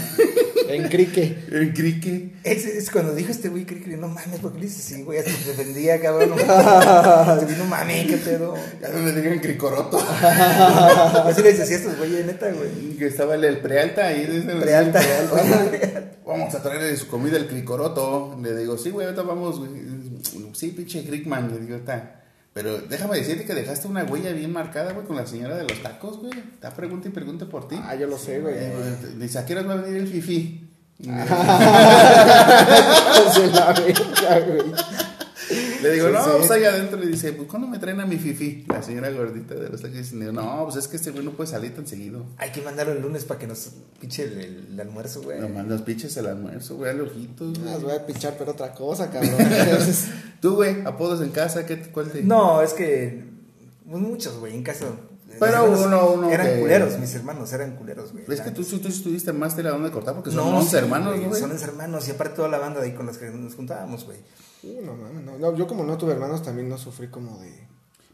En 0.74 0.88
Crique. 0.88 1.38
el 1.50 1.72
Crique. 1.74 2.32
es, 2.44 2.64
es 2.66 2.90
cuando 2.90 3.14
dijo 3.14 3.30
este 3.30 3.48
güey, 3.48 3.64
creí 3.66 3.80
que 3.80 3.96
no 3.96 4.08
mames, 4.08 4.40
porque 4.40 4.58
le 4.58 4.66
dices 4.66 4.84
así, 4.92 5.02
güey, 5.02 5.18
hasta 5.18 5.30
te 5.30 5.50
defendía, 5.50 6.00
cabrón. 6.00 6.30
No, 6.30 6.36
güey, 6.36 7.56
no 7.58 7.64
mames, 7.66 8.06
qué 8.06 8.16
pedo. 8.16 8.54
Ya 8.80 8.88
no 8.88 8.98
le 9.06 9.20
digan 9.20 9.38
Cricoroto. 9.40 9.98
Así 11.24 11.42
le 11.42 11.52
decía 11.52 11.64
a 11.76 11.78
estos 11.80 11.96
güeyes, 11.98 12.26
neta, 12.26 12.50
güey. 12.52 12.96
que 12.96 13.06
estaba 13.06 13.34
el, 13.34 13.44
el 13.44 13.58
prealta 13.58 14.06
ahí. 14.06 14.26
dice, 14.26 14.48
Prealta. 14.60 15.00
Vamos 16.24 16.54
a 16.54 16.62
traerle 16.62 16.96
su 16.96 17.08
comida 17.08 17.36
el 17.36 17.46
Cricoroto. 17.46 18.38
Le 18.42 18.56
digo, 18.56 18.78
sí, 18.78 18.90
güey, 18.90 19.06
ahorita 19.06 19.22
vamos, 19.22 19.58
güey. 19.58 19.70
Sí, 20.54 20.68
pinche 20.68 21.04
Crickman. 21.04 21.50
Le 21.52 21.60
digo, 21.60 21.76
está. 21.76 22.18
Pero 22.54 22.78
déjame 22.82 23.16
decirte 23.16 23.44
que 23.46 23.54
dejaste 23.54 23.88
una 23.88 24.04
huella 24.04 24.30
bien 24.32 24.52
marcada, 24.52 24.92
güey, 24.92 25.06
con 25.06 25.16
la 25.16 25.26
señora 25.26 25.56
de 25.56 25.62
los 25.62 25.82
tacos, 25.82 26.18
güey. 26.18 26.32
Está 26.52 26.74
pregunta 26.74 27.08
y 27.08 27.10
pregunta 27.10 27.46
por 27.46 27.66
ti. 27.66 27.76
Ah, 27.82 27.94
yo 27.94 28.06
lo 28.06 28.18
sé, 28.18 28.40
güey. 28.40 28.54
Eh, 28.58 28.72
Dice, 29.18 29.38
¿a 29.38 29.46
qué 29.46 29.54
hora 29.54 29.62
va 29.62 29.72
a 29.72 29.76
venir 29.76 30.02
el 30.02 30.08
fifi? 30.08 30.61
Se 33.32 33.46
la 33.48 33.72
verga, 33.72 34.40
güey. 34.46 34.62
Le 35.82 35.90
digo, 35.92 36.06
Sí, 36.06 36.12
no, 36.14 36.24
sí. 36.24 36.30
pues 36.38 36.50
ahí 36.52 36.64
adentro 36.64 36.98
le 36.98 37.06
dice, 37.08 37.32
pues 37.32 37.48
¿cuándo 37.48 37.66
me 37.66 37.78
traen 37.78 38.00
a 38.00 38.06
mi 38.06 38.16
fifi? 38.16 38.64
La 38.68 38.82
señora 38.82 39.10
gordita 39.10 39.54
de 39.54 39.68
los 39.68 39.82
tacos. 39.82 39.96
Y 39.96 40.00
dice, 40.00 40.14
no, 40.14 40.62
pues 40.64 40.76
es 40.76 40.88
que 40.88 40.96
este 40.96 41.10
güey 41.10 41.24
no 41.24 41.32
puede 41.32 41.50
salir 41.50 41.74
tan 41.74 41.86
seguido. 41.86 42.24
Hay 42.38 42.50
que 42.52 42.62
mandarlo 42.62 42.92
el 42.92 43.02
lunes 43.02 43.24
para 43.24 43.40
que 43.40 43.46
nos 43.48 43.70
pinche 44.00 44.22
el, 44.24 44.40
el- 44.40 44.68
el 44.72 44.80
almuerzo, 44.80 45.22
güey. 45.22 45.40
Nomás 45.40 45.66
los 45.66 45.82
pinches 45.82 46.16
el 46.16 46.26
almuerzo, 46.26 46.76
güey, 46.76 46.90
al 46.90 47.00
ojitos. 47.00 47.58
Ah, 47.62 47.72
Las 47.72 47.82
voy 47.82 47.92
a 47.92 48.06
pichar, 48.06 48.36
pero 48.38 48.52
otra 48.52 48.72
cosa, 48.72 49.10
cabrón. 49.10 49.34
Tú, 50.40 50.54
güey, 50.54 50.82
apodos 50.86 51.20
en 51.20 51.30
casa, 51.30 51.66
¿qué, 51.66 51.78
¿cuál 51.90 52.10
te...? 52.10 52.22
No, 52.22 52.62
es 52.62 52.72
que 52.74 53.24
pues, 53.90 54.00
muchos, 54.00 54.38
güey, 54.38 54.54
en 54.54 54.62
casa. 54.62 54.86
Pero 55.38 55.64
uno- 55.70 56.10
uno 56.12 56.30
Eran 56.30 56.46
que- 56.46 56.60
culeros, 56.60 56.98
mis 56.98 57.14
hermanos, 57.14 57.52
eran 57.52 57.76
culeros, 57.76 58.12
güey. 58.12 58.24
Es 58.28 58.40
que 58.40 58.50
tú, 58.50 58.62
tú 58.64 58.88
estuviste 58.88 59.32
más 59.32 59.56
de 59.56 59.62
la 59.64 59.74
onda 59.74 59.86
de 59.88 59.92
cortar 59.92 60.14
porque 60.14 60.30
son 60.30 60.50
no, 60.50 60.58
11 60.58 60.70
sí, 60.70 60.76
hermanos, 60.76 61.18
güey. 61.20 61.40
Son 61.40 61.50
11 61.50 61.64
hermanos 61.64 62.08
y 62.08 62.10
aparte 62.12 62.36
toda 62.36 62.48
la 62.48 62.58
banda 62.58 62.80
de 62.80 62.86
ahí 62.88 62.94
con 62.94 63.06
las 63.06 63.18
que 63.18 63.30
nos 63.30 63.54
juntábamos, 63.54 64.04
güey. 64.04 64.18
Uh, 64.64 64.80
no 64.84 64.94
mames, 64.94 65.24
no. 65.24 65.38
No, 65.38 65.56
Yo 65.56 65.66
como 65.66 65.84
no 65.84 65.96
tuve 65.98 66.12
hermanos 66.12 66.42
también 66.42 66.68
no 66.68 66.78
sufrí 66.78 67.08
como 67.08 67.38
de... 67.38 67.66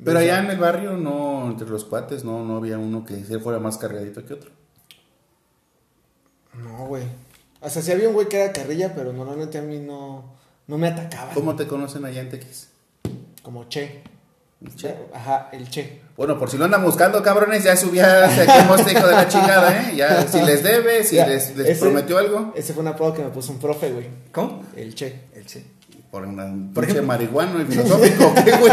Pero 0.05 0.19
allá 0.21 0.39
en 0.39 0.51
el 0.51 0.59
barrio, 0.59 0.97
no, 0.97 1.51
entre 1.51 1.69
los 1.69 1.85
cuates, 1.85 2.25
no, 2.25 2.45
no 2.45 2.57
había 2.59 2.79
uno 2.79 3.05
que 3.05 3.17
fuera 3.41 3.59
más 3.59 3.79
cargadito 3.79 4.25
que 4.25 4.35
otro. 4.35 4.51
No, 6.55 6.87
güey. 6.87 7.05
O 7.61 7.69
sea, 7.69 7.83
sí 7.83 7.91
había 7.93 8.09
un 8.09 8.15
güey 8.15 8.29
que 8.29 8.41
era 8.41 8.53
carrilla, 8.53 8.95
pero 8.95 9.13
normalmente 9.13 9.59
a 9.59 9.63
mí 9.63 9.79
no, 9.81 10.35
no 10.67 10.79
me 10.79 10.89
atacaba. 10.89 11.33
¿Cómo 11.35 11.57
te 11.57 11.67
conocen 11.67 12.05
allá 12.05 12.21
en 12.21 12.29
Tequis? 12.31 12.69
Como 13.43 13.69
Che. 13.69 14.03
Che. 14.75 14.95
Ajá, 15.15 15.49
el 15.53 15.71
Che. 15.71 16.01
Bueno, 16.17 16.37
por 16.39 16.51
si 16.51 16.59
lo 16.59 16.65
andan 16.65 16.83
buscando, 16.83 17.23
cabrones, 17.23 17.63
ya 17.63 17.77
subía 17.77 18.25
este 18.27 18.93
hijo 18.93 19.07
de 19.07 19.13
la 19.15 19.29
chingada, 19.29 19.73
¿eh? 19.83 19.95
Ya, 19.97 20.27
si 20.33 20.43
les 20.43 20.63
debe, 20.65 21.05
si 21.05 21.15
Ya, 21.17 21.27
les, 21.29 21.57
les 21.57 21.69
ese- 21.69 21.81
prometió 21.81 22.19
algo, 22.19 22.53
Ese 22.57 22.73
fue 22.75 22.83
un 22.83 22.89
apodo 22.89 23.15
que 23.15 23.23
me 23.23 23.31
puso 23.31 23.53
un 23.53 23.59
profe, 23.61 23.91
güey. 23.93 24.09
¿Cómo? 24.33 24.65
El 24.77 24.95
Che. 24.97 25.29
El 25.35 25.47
che. 25.47 25.65
por 26.11 26.25
Por 26.75 26.85
pinche 26.87 27.03
marihuano 27.03 27.61
y 27.63 27.65
filosófico, 27.71 28.35
¿qué, 28.45 28.51
güey? 28.57 28.73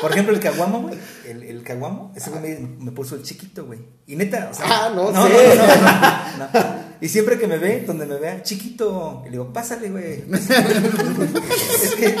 Por 0.00 0.10
ejemplo, 0.12 0.34
el 0.34 0.40
caguamo, 0.40 0.82
güey. 0.82 0.94
El, 1.28 1.42
el 1.44 1.62
caguamo, 1.62 2.12
ese 2.16 2.30
güey 2.30 2.42
me, 2.42 2.58
me 2.84 2.90
puso 2.92 3.14
el 3.16 3.22
chiquito, 3.22 3.64
güey. 3.66 3.80
Y 4.06 4.14
neta, 4.16 4.48
o 4.50 4.54
sea. 4.54 4.66
Ah, 4.68 4.92
no 4.94 5.10
no, 5.12 5.26
sé. 5.26 5.56
no, 5.56 5.66
no, 5.66 6.38
no, 6.38 6.60
no. 6.60 6.74
Y 7.00 7.08
siempre 7.08 7.38
que 7.38 7.46
me 7.48 7.58
ve, 7.58 7.82
donde 7.86 8.06
me 8.06 8.16
vea, 8.18 8.42
chiquito. 8.42 9.20
Y 9.22 9.26
le 9.26 9.30
digo, 9.32 9.52
pásale, 9.52 9.90
güey. 9.90 10.24
es 10.32 11.94
que. 11.96 12.16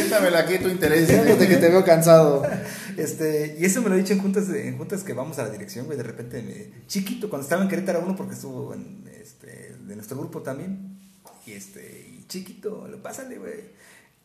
Siéntamela 0.00 0.38
aquí 0.40 0.58
tu 0.58 0.68
interés. 0.68 1.08
Fíjate 1.08 1.48
que 1.48 1.56
te 1.56 1.68
veo 1.68 1.84
cansado. 1.84 2.42
Este, 2.96 3.56
y 3.60 3.64
eso 3.66 3.82
me 3.82 3.90
lo 3.90 3.94
he 3.94 3.98
dicho 3.98 4.14
en 4.14 4.20
juntas, 4.20 4.48
de- 4.48 4.68
en 4.68 4.78
juntas 4.78 5.04
que 5.04 5.12
vamos 5.12 5.38
a 5.38 5.42
la 5.42 5.50
dirección, 5.50 5.84
güey. 5.84 5.98
De 5.98 6.02
repente, 6.04 6.40
me, 6.40 6.86
chiquito, 6.86 7.28
cuando 7.28 7.44
estaba 7.44 7.62
en 7.62 7.68
Querétaro 7.68 8.00
uno, 8.00 8.16
porque 8.16 8.32
estuvo 8.34 8.72
en, 8.72 9.04
este, 9.20 9.74
de 9.86 9.94
nuestro 9.96 10.16
grupo 10.16 10.40
también. 10.40 10.96
Y 11.44 11.52
este, 11.52 11.82
y 12.18 12.24
chiquito, 12.26 12.88
le 12.88 12.96
pásale, 12.96 13.36
güey. 13.36 13.76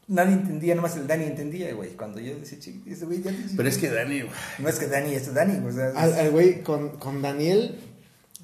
Nadie 0.07 0.33
entendía, 0.35 0.73
nomás 0.73 0.95
el 0.95 1.05
Dani 1.05 1.25
entendía, 1.25 1.73
güey. 1.73 1.89
Cuando 1.97 2.21
yo 2.21 2.33
decía 2.39 2.59
chiquito, 2.59 2.89
ese 2.89 3.05
güey 3.05 3.21
ya 3.21 3.31
Pero 3.57 3.67
es 3.67 3.77
que 3.77 3.89
Dani, 3.89 4.21
güey, 4.21 4.31
No 4.59 4.69
es 4.69 4.79
que 4.79 4.87
Dani, 4.87 5.15
es 5.15 5.33
Dani, 5.33 5.67
o 5.67 5.71
sea. 5.73 5.89
es- 5.89 5.95
Al, 5.97 6.13
al 6.13 6.31
güey 6.31 6.63
con, 6.63 6.91
con 6.97 7.21
Daniel 7.21 7.77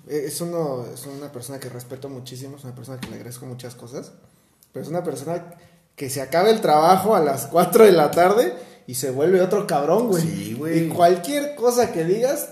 eh, 0.09 0.23
es, 0.27 0.41
uno, 0.41 0.85
es 0.93 1.05
una 1.05 1.31
persona 1.31 1.57
que 1.59 1.69
respeto 1.69 2.09
muchísimo, 2.09 2.57
es 2.57 2.65
una 2.65 2.75
persona 2.75 2.99
que 2.99 3.07
le 3.07 3.15
agradezco 3.15 3.45
muchas 3.45 3.75
cosas, 3.75 4.11
pero 4.73 4.83
es 4.83 4.89
una 4.89 5.05
persona 5.05 5.53
que 5.97 6.09
se 6.11 6.21
acaba 6.21 6.49
el 6.49 6.61
trabajo 6.61 7.15
a 7.15 7.19
las 7.19 7.47
4 7.47 7.85
de 7.85 7.91
la 7.91 8.11
tarde 8.11 8.53
y 8.85 8.93
se 8.95 9.09
vuelve 9.11 9.41
otro 9.41 9.65
cabrón, 9.67 10.07
güey. 10.07 10.21
Sí, 10.23 10.53
güey. 10.57 10.85
Y 10.85 10.87
cualquier 10.89 11.55
cosa 11.55 11.91
que 11.91 12.05
digas 12.05 12.49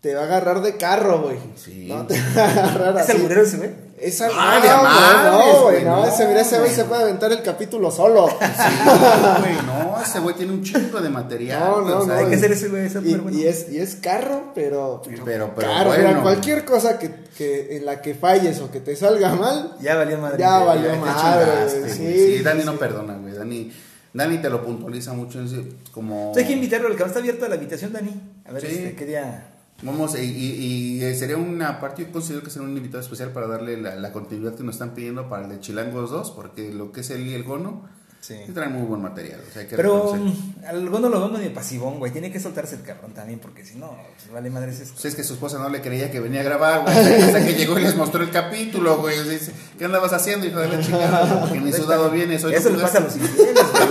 te 0.00 0.14
va 0.14 0.22
a 0.22 0.24
agarrar 0.24 0.62
de 0.62 0.76
carro, 0.78 1.20
güey. 1.22 1.36
Sí. 1.56 1.86
No 1.88 2.06
te 2.06 2.18
va 2.36 2.42
a 2.42 2.50
agarrar 2.50 2.96
¿Es 2.96 3.02
así. 3.02 3.12
alburero 3.12 3.42
ese 3.42 3.56
güey? 3.58 3.70
Es 3.98 4.20
al- 4.20 4.30
Ah, 4.34 4.60
no, 4.62 4.82
madres, 4.82 5.32
no, 5.56 5.62
güey, 5.62 5.84
no, 5.84 5.96
no, 5.96 6.06
ese, 6.06 6.26
mira, 6.28 6.42
ese 6.42 6.58
güey 6.58 6.70
se 6.70 6.84
puede 6.84 7.02
aventar 7.04 7.32
el 7.32 7.42
capítulo 7.42 7.90
solo. 7.90 8.28
No, 8.28 9.38
güey, 9.40 9.54
no, 9.66 10.02
ese 10.02 10.20
güey 10.20 10.34
tiene 10.34 10.52
un 10.52 10.62
chingo 10.62 11.00
de 11.00 11.08
material. 11.08 11.60
No, 11.60 11.80
no, 11.80 11.98
o 12.00 12.04
sea, 12.04 12.14
no. 12.14 12.20
hay 12.20 12.26
que 12.26 12.38
ser 12.38 12.52
ese 12.52 12.68
güey, 12.68 12.86
ese 12.86 12.98
Y, 12.98 13.14
bueno. 13.14 13.30
y 13.38 13.46
es, 13.46 13.70
y 13.70 13.78
es 13.78 13.96
carro, 13.96 14.52
pero. 14.54 15.00
Pero- 15.24 15.24
pero 15.24 15.54
caro. 15.56 15.88
bueno. 15.90 16.08
Mira, 16.08 16.22
cualquier 16.22 16.64
cosa 16.66 16.98
que, 16.98 17.10
que 17.38 17.76
en 17.78 17.86
la 17.86 18.02
que 18.02 18.14
falles 18.14 18.60
o 18.60 18.70
que 18.70 18.80
te 18.80 18.94
salga 18.96 19.34
mal, 19.34 19.76
Ya 19.80 19.96
valió 19.96 20.18
madre. 20.18 20.38
Ya 20.38 20.58
valió 20.58 20.90
te 20.90 20.98
madre, 20.98 21.46
chingaste, 21.46 21.90
sí, 21.94 22.36
Sí, 22.36 22.42
Dani 22.42 22.60
sí. 22.60 22.66
no 22.66 22.74
perdona, 22.76 23.16
güey. 23.16 23.32
Dani, 23.32 23.72
Dani 24.12 24.38
te 24.38 24.50
lo 24.50 24.62
puntualiza 24.62 25.14
mucho. 25.14 25.40
es 25.42 25.52
como. 25.92 26.16
Entonces 26.18 26.42
hay 26.42 26.48
que 26.48 26.54
invitarlo 26.54 26.88
al 26.88 26.96
que 26.96 27.02
está 27.02 27.18
abierta 27.18 27.48
la 27.48 27.54
invitación, 27.54 27.92
Dani. 27.94 28.14
A 28.46 28.52
ver, 28.52 28.60
Sí. 28.60 28.66
este, 28.68 28.94
qué 28.94 29.06
día. 29.06 29.52
Vamos, 29.82 30.14
y, 30.18 30.22
y- 30.22 30.96
y, 30.98 31.04
eh, 31.04 31.14
sería 31.14 31.36
una 31.36 31.78
parte, 31.80 32.04
yo 32.06 32.10
considero 32.12 32.42
que 32.42 32.50
será 32.50 32.64
un 32.64 32.76
invitado 32.76 33.02
especial 33.02 33.30
para 33.32 33.46
darle 33.46 33.76
la, 33.80 33.94
la 33.96 34.10
continuidad 34.12 34.54
que 34.54 34.62
nos 34.64 34.76
están 34.76 34.94
pidiendo 34.94 35.28
para 35.28 35.44
el 35.44 35.50
de 35.50 35.60
Chilangos 35.60 36.10
2, 36.10 36.30
porque 36.30 36.72
lo 36.72 36.92
que 36.92 37.00
es 37.02 37.10
el 37.10 37.26
y 37.26 37.34
el 37.34 37.44
Gono, 37.44 37.94
Sí. 38.18 38.34
traen 38.52 38.72
muy 38.72 38.82
buen 38.82 39.00
material. 39.02 39.38
O 39.48 39.52
sea, 39.52 39.62
hay 39.62 39.68
que 39.68 39.76
Pero 39.76 40.12
reconocer. 40.14 40.66
al 40.66 40.88
Gono 40.88 41.08
lo 41.08 41.20
vemos 41.20 41.38
medio 41.38 41.54
pasivón, 41.54 42.00
güey. 42.00 42.10
Tiene 42.10 42.32
que 42.32 42.40
soltarse 42.40 42.74
el 42.74 42.82
cabrón 42.82 43.12
también, 43.14 43.38
porque 43.38 43.64
si 43.64 43.76
no, 43.76 43.96
pues, 44.16 44.32
vale 44.32 44.50
madre 44.50 44.72
ese. 44.72 44.84
Pues 44.92 45.04
es 45.04 45.14
que 45.14 45.22
su 45.22 45.34
esposa 45.34 45.58
no 45.60 45.68
le 45.68 45.80
creía 45.80 46.10
que 46.10 46.18
venía 46.18 46.40
a 46.40 46.42
grabar, 46.42 46.82
güey. 46.82 46.96
Hasta, 47.22 47.44
que 47.44 47.54
llegó 47.54 47.78
y 47.78 47.82
les 47.82 47.94
mostró 47.94 48.24
el 48.24 48.30
capítulo, 48.30 48.96
güey. 48.96 49.16
Dice, 49.28 49.52
¿qué 49.78 49.84
andabas 49.84 50.12
haciendo, 50.12 50.44
hijo 50.44 50.58
de 50.58 50.68
la 50.70 50.80
chingada? 50.80 51.40
Porque 51.42 51.60
ni 51.60 51.72
sudado 51.72 52.10
vienes. 52.10 52.42
Hoy 52.42 52.54
Eso 52.54 52.70
le 52.70 52.78
pasa 52.82 52.98
a 52.98 53.02
los 53.02 53.14
infieles, 53.16 53.54
güey. 53.54 53.88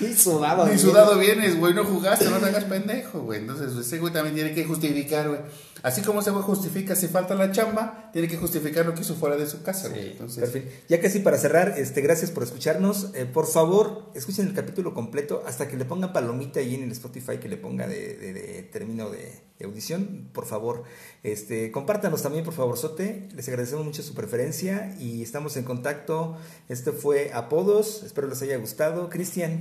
Y 0.00 0.12
sudado. 0.14 0.66
Ni 0.66 0.78
sudado 0.78 1.18
vienes, 1.18 1.58
güey, 1.58 1.72
no 1.74 1.84
jugaste, 1.84 2.26
no 2.28 2.38
te 2.38 2.46
hagas 2.46 2.64
pendejo, 2.64 3.20
güey. 3.20 3.40
Entonces, 3.40 3.76
ese 3.76 3.98
güey 3.98 4.12
también 4.12 4.34
tiene 4.34 4.54
que 4.54 4.64
justificar, 4.64 5.28
güey. 5.28 5.40
Así 5.82 6.02
como 6.02 6.20
ese 6.20 6.30
güey 6.30 6.42
justifica 6.42 6.96
si 6.96 7.06
falta 7.06 7.34
la 7.34 7.52
chamba, 7.52 8.10
tiene 8.12 8.26
que 8.28 8.36
justificar 8.36 8.84
lo 8.86 8.94
que 8.94 9.02
hizo 9.02 9.14
fuera 9.14 9.36
de 9.36 9.46
su 9.46 9.62
casa, 9.62 9.88
güey. 9.88 10.12
Entonces, 10.12 10.40
Perfecto. 10.40 10.74
Ya 10.88 11.00
casi 11.00 11.20
para 11.20 11.38
cerrar, 11.38 11.74
este, 11.78 12.00
gracias 12.00 12.30
por 12.30 12.42
escucharnos. 12.42 13.10
Eh, 13.14 13.24
por 13.26 13.46
favor, 13.46 14.10
escuchen 14.14 14.46
el 14.48 14.54
capítulo 14.54 14.94
completo 14.94 15.44
hasta 15.46 15.68
que 15.68 15.76
le 15.76 15.84
pongan 15.84 16.12
palomita 16.12 16.60
ahí 16.60 16.74
en 16.74 16.82
el 16.84 16.92
Spotify 16.92 17.38
que 17.38 17.48
le 17.48 17.56
ponga 17.56 17.86
de, 17.86 18.16
de- 18.16 18.32
de 18.32 18.62
término 18.64 19.10
de, 19.10 19.40
de 19.58 19.64
audición. 19.64 20.28
Por 20.32 20.46
favor, 20.46 20.82
este, 21.22 21.70
compártanos 21.70 22.22
también, 22.22 22.44
por 22.44 22.54
favor, 22.54 22.76
Sote. 22.76 23.28
Les 23.34 23.46
agradecemos 23.48 23.84
mucho 23.84 24.02
su 24.02 24.14
preferencia 24.14 24.96
y 24.98 25.22
estamos 25.22 25.56
en 25.56 25.64
contacto. 25.64 26.36
Este 26.68 26.90
fue 26.92 27.30
Apodos. 27.32 28.02
Espero 28.02 28.26
les 28.28 28.42
haya 28.42 28.56
gustado. 28.56 29.08
Cristian. 29.10 29.60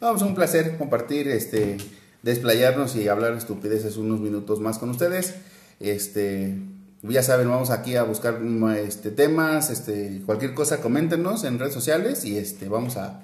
Vamos, 0.00 0.22
un 0.22 0.34
placer 0.34 0.78
compartir, 0.78 1.28
este, 1.28 1.76
desplayarnos 2.22 2.96
y 2.96 3.08
hablar 3.08 3.34
estupideces 3.34 3.96
unos 3.96 4.20
minutos 4.20 4.60
más 4.60 4.78
con 4.78 4.90
ustedes. 4.90 5.34
Este, 5.78 6.56
ya 7.02 7.22
saben, 7.22 7.48
vamos 7.48 7.70
aquí 7.70 7.96
a 7.96 8.02
buscar 8.04 8.40
este, 8.78 9.10
temas, 9.10 9.70
este, 9.70 10.22
cualquier 10.24 10.54
cosa, 10.54 10.80
coméntenos 10.80 11.44
en 11.44 11.58
redes 11.58 11.74
sociales 11.74 12.24
y 12.24 12.38
este, 12.38 12.68
vamos 12.68 12.96
a, 12.96 13.20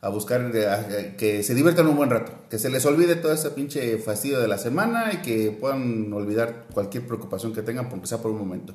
a 0.00 0.08
buscar 0.10 0.52
eh, 0.54 0.68
a- 0.68 1.16
que 1.16 1.42
se 1.42 1.54
diviertan 1.54 1.88
un 1.88 1.96
buen 1.96 2.10
rato, 2.10 2.32
que 2.48 2.58
se 2.58 2.70
les 2.70 2.86
olvide 2.86 3.16
todo 3.16 3.32
ese 3.32 3.50
pinche 3.50 3.98
fastidio 3.98 4.40
de 4.40 4.48
la 4.48 4.58
semana 4.58 5.10
y 5.12 5.16
que 5.22 5.50
puedan 5.50 6.12
olvidar 6.12 6.66
cualquier 6.72 7.04
preocupación 7.06 7.52
que 7.52 7.62
tengan, 7.62 7.88
porque 7.88 8.06
sea 8.06 8.18
por 8.18 8.30
un 8.30 8.38
momento. 8.38 8.74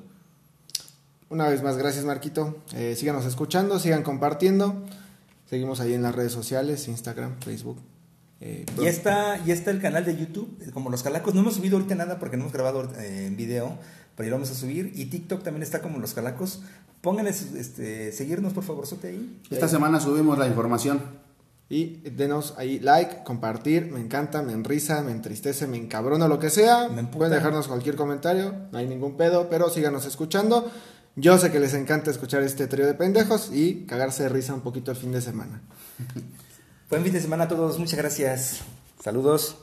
Una 1.30 1.48
vez 1.50 1.62
más, 1.64 1.78
gracias 1.78 2.04
Marquito. 2.06 2.58
Eh, 2.74 2.96
síganos 2.98 3.26
escuchando, 3.26 3.80
sigan 3.80 4.04
compartiendo. 4.04 4.86
Seguimos 5.50 5.80
ahí 5.80 5.94
en 5.94 6.04
las 6.04 6.14
redes 6.14 6.34
sociales, 6.34 6.88
Instagram, 6.88 7.40
Facebook. 7.40 7.80
Eh, 8.42 8.66
Y 8.80 8.86
está, 8.86 9.42
y 9.46 9.52
está 9.52 9.72
el 9.72 9.82
canal 9.82 10.06
de 10.06 10.16
YouTube, 10.16 10.58
eh, 10.62 10.72
como 10.72 10.90
Los 10.90 11.04
Calacos. 11.04 11.34
No 11.34 11.42
hemos 11.42 11.56
subido 11.56 11.78
ahorita 11.78 11.96
nada 11.96 12.20
porque 12.20 12.38
no 12.38 12.44
hemos 12.44 12.54
grabado 12.54 12.84
eh, 13.00 13.28
en 13.28 13.38
video, 13.38 13.78
pero 14.16 14.28
ya 14.28 14.32
lo 14.32 14.36
vamos 14.36 14.52
a 14.52 14.56
subir. 14.56 14.92
Y 14.96 15.06
TikTok 15.06 15.44
también 15.44 15.64
está 15.64 15.82
como 15.82 16.00
Los 16.00 16.14
Calacos. 16.14 16.62
Pónganle, 17.02 17.32
este, 17.32 18.12
seguirnos 18.12 18.54
por 18.54 18.64
favor, 18.64 18.86
sote 18.86 19.08
ahí. 19.08 19.42
Esta 19.50 19.68
semana 19.68 20.00
subimos 20.00 20.38
la 20.38 20.48
información. 20.48 21.02
Y 21.70 21.98
denos 22.10 22.54
ahí 22.58 22.80
like, 22.80 23.24
compartir, 23.26 23.92
me 23.92 24.00
encanta, 24.00 24.42
me 24.42 24.54
enrisa, 24.54 25.02
me 25.02 25.12
entristece, 25.12 25.68
me 25.68 25.76
encabrona, 25.78 26.28
lo 26.30 26.40
que 26.40 26.50
sea. 26.50 26.88
Me. 26.88 27.04
Pueden 27.04 27.34
dejarnos 27.34 27.68
cualquier 27.68 27.96
comentario, 27.96 28.54
no 28.72 28.78
hay 28.78 28.88
ningún 28.88 29.18
pedo, 29.18 29.50
pero 29.50 29.70
síganos 29.70 30.06
escuchando. 30.06 30.72
Yo 31.20 31.36
sé 31.40 31.52
que 31.52 31.60
les 31.60 31.74
encanta 31.74 32.12
escuchar 32.12 32.44
este 32.44 32.68
trío 32.68 32.86
de 32.86 32.94
pendejos 32.94 33.50
y 33.52 33.88
cagarse 33.88 34.22
de 34.22 34.30
risa 34.30 34.54
un 34.54 34.62
poquito 34.62 34.92
el 34.92 34.98
fin 34.98 35.12
de 35.12 35.20
semana. 35.20 35.62
Buen 36.92 37.04
fin 37.04 37.12
de 37.12 37.20
semana 37.20 37.46
a 37.46 37.48
todos, 37.48 37.80
muchas 37.80 37.98
gracias. 37.98 38.60
Saludos. 39.04 39.58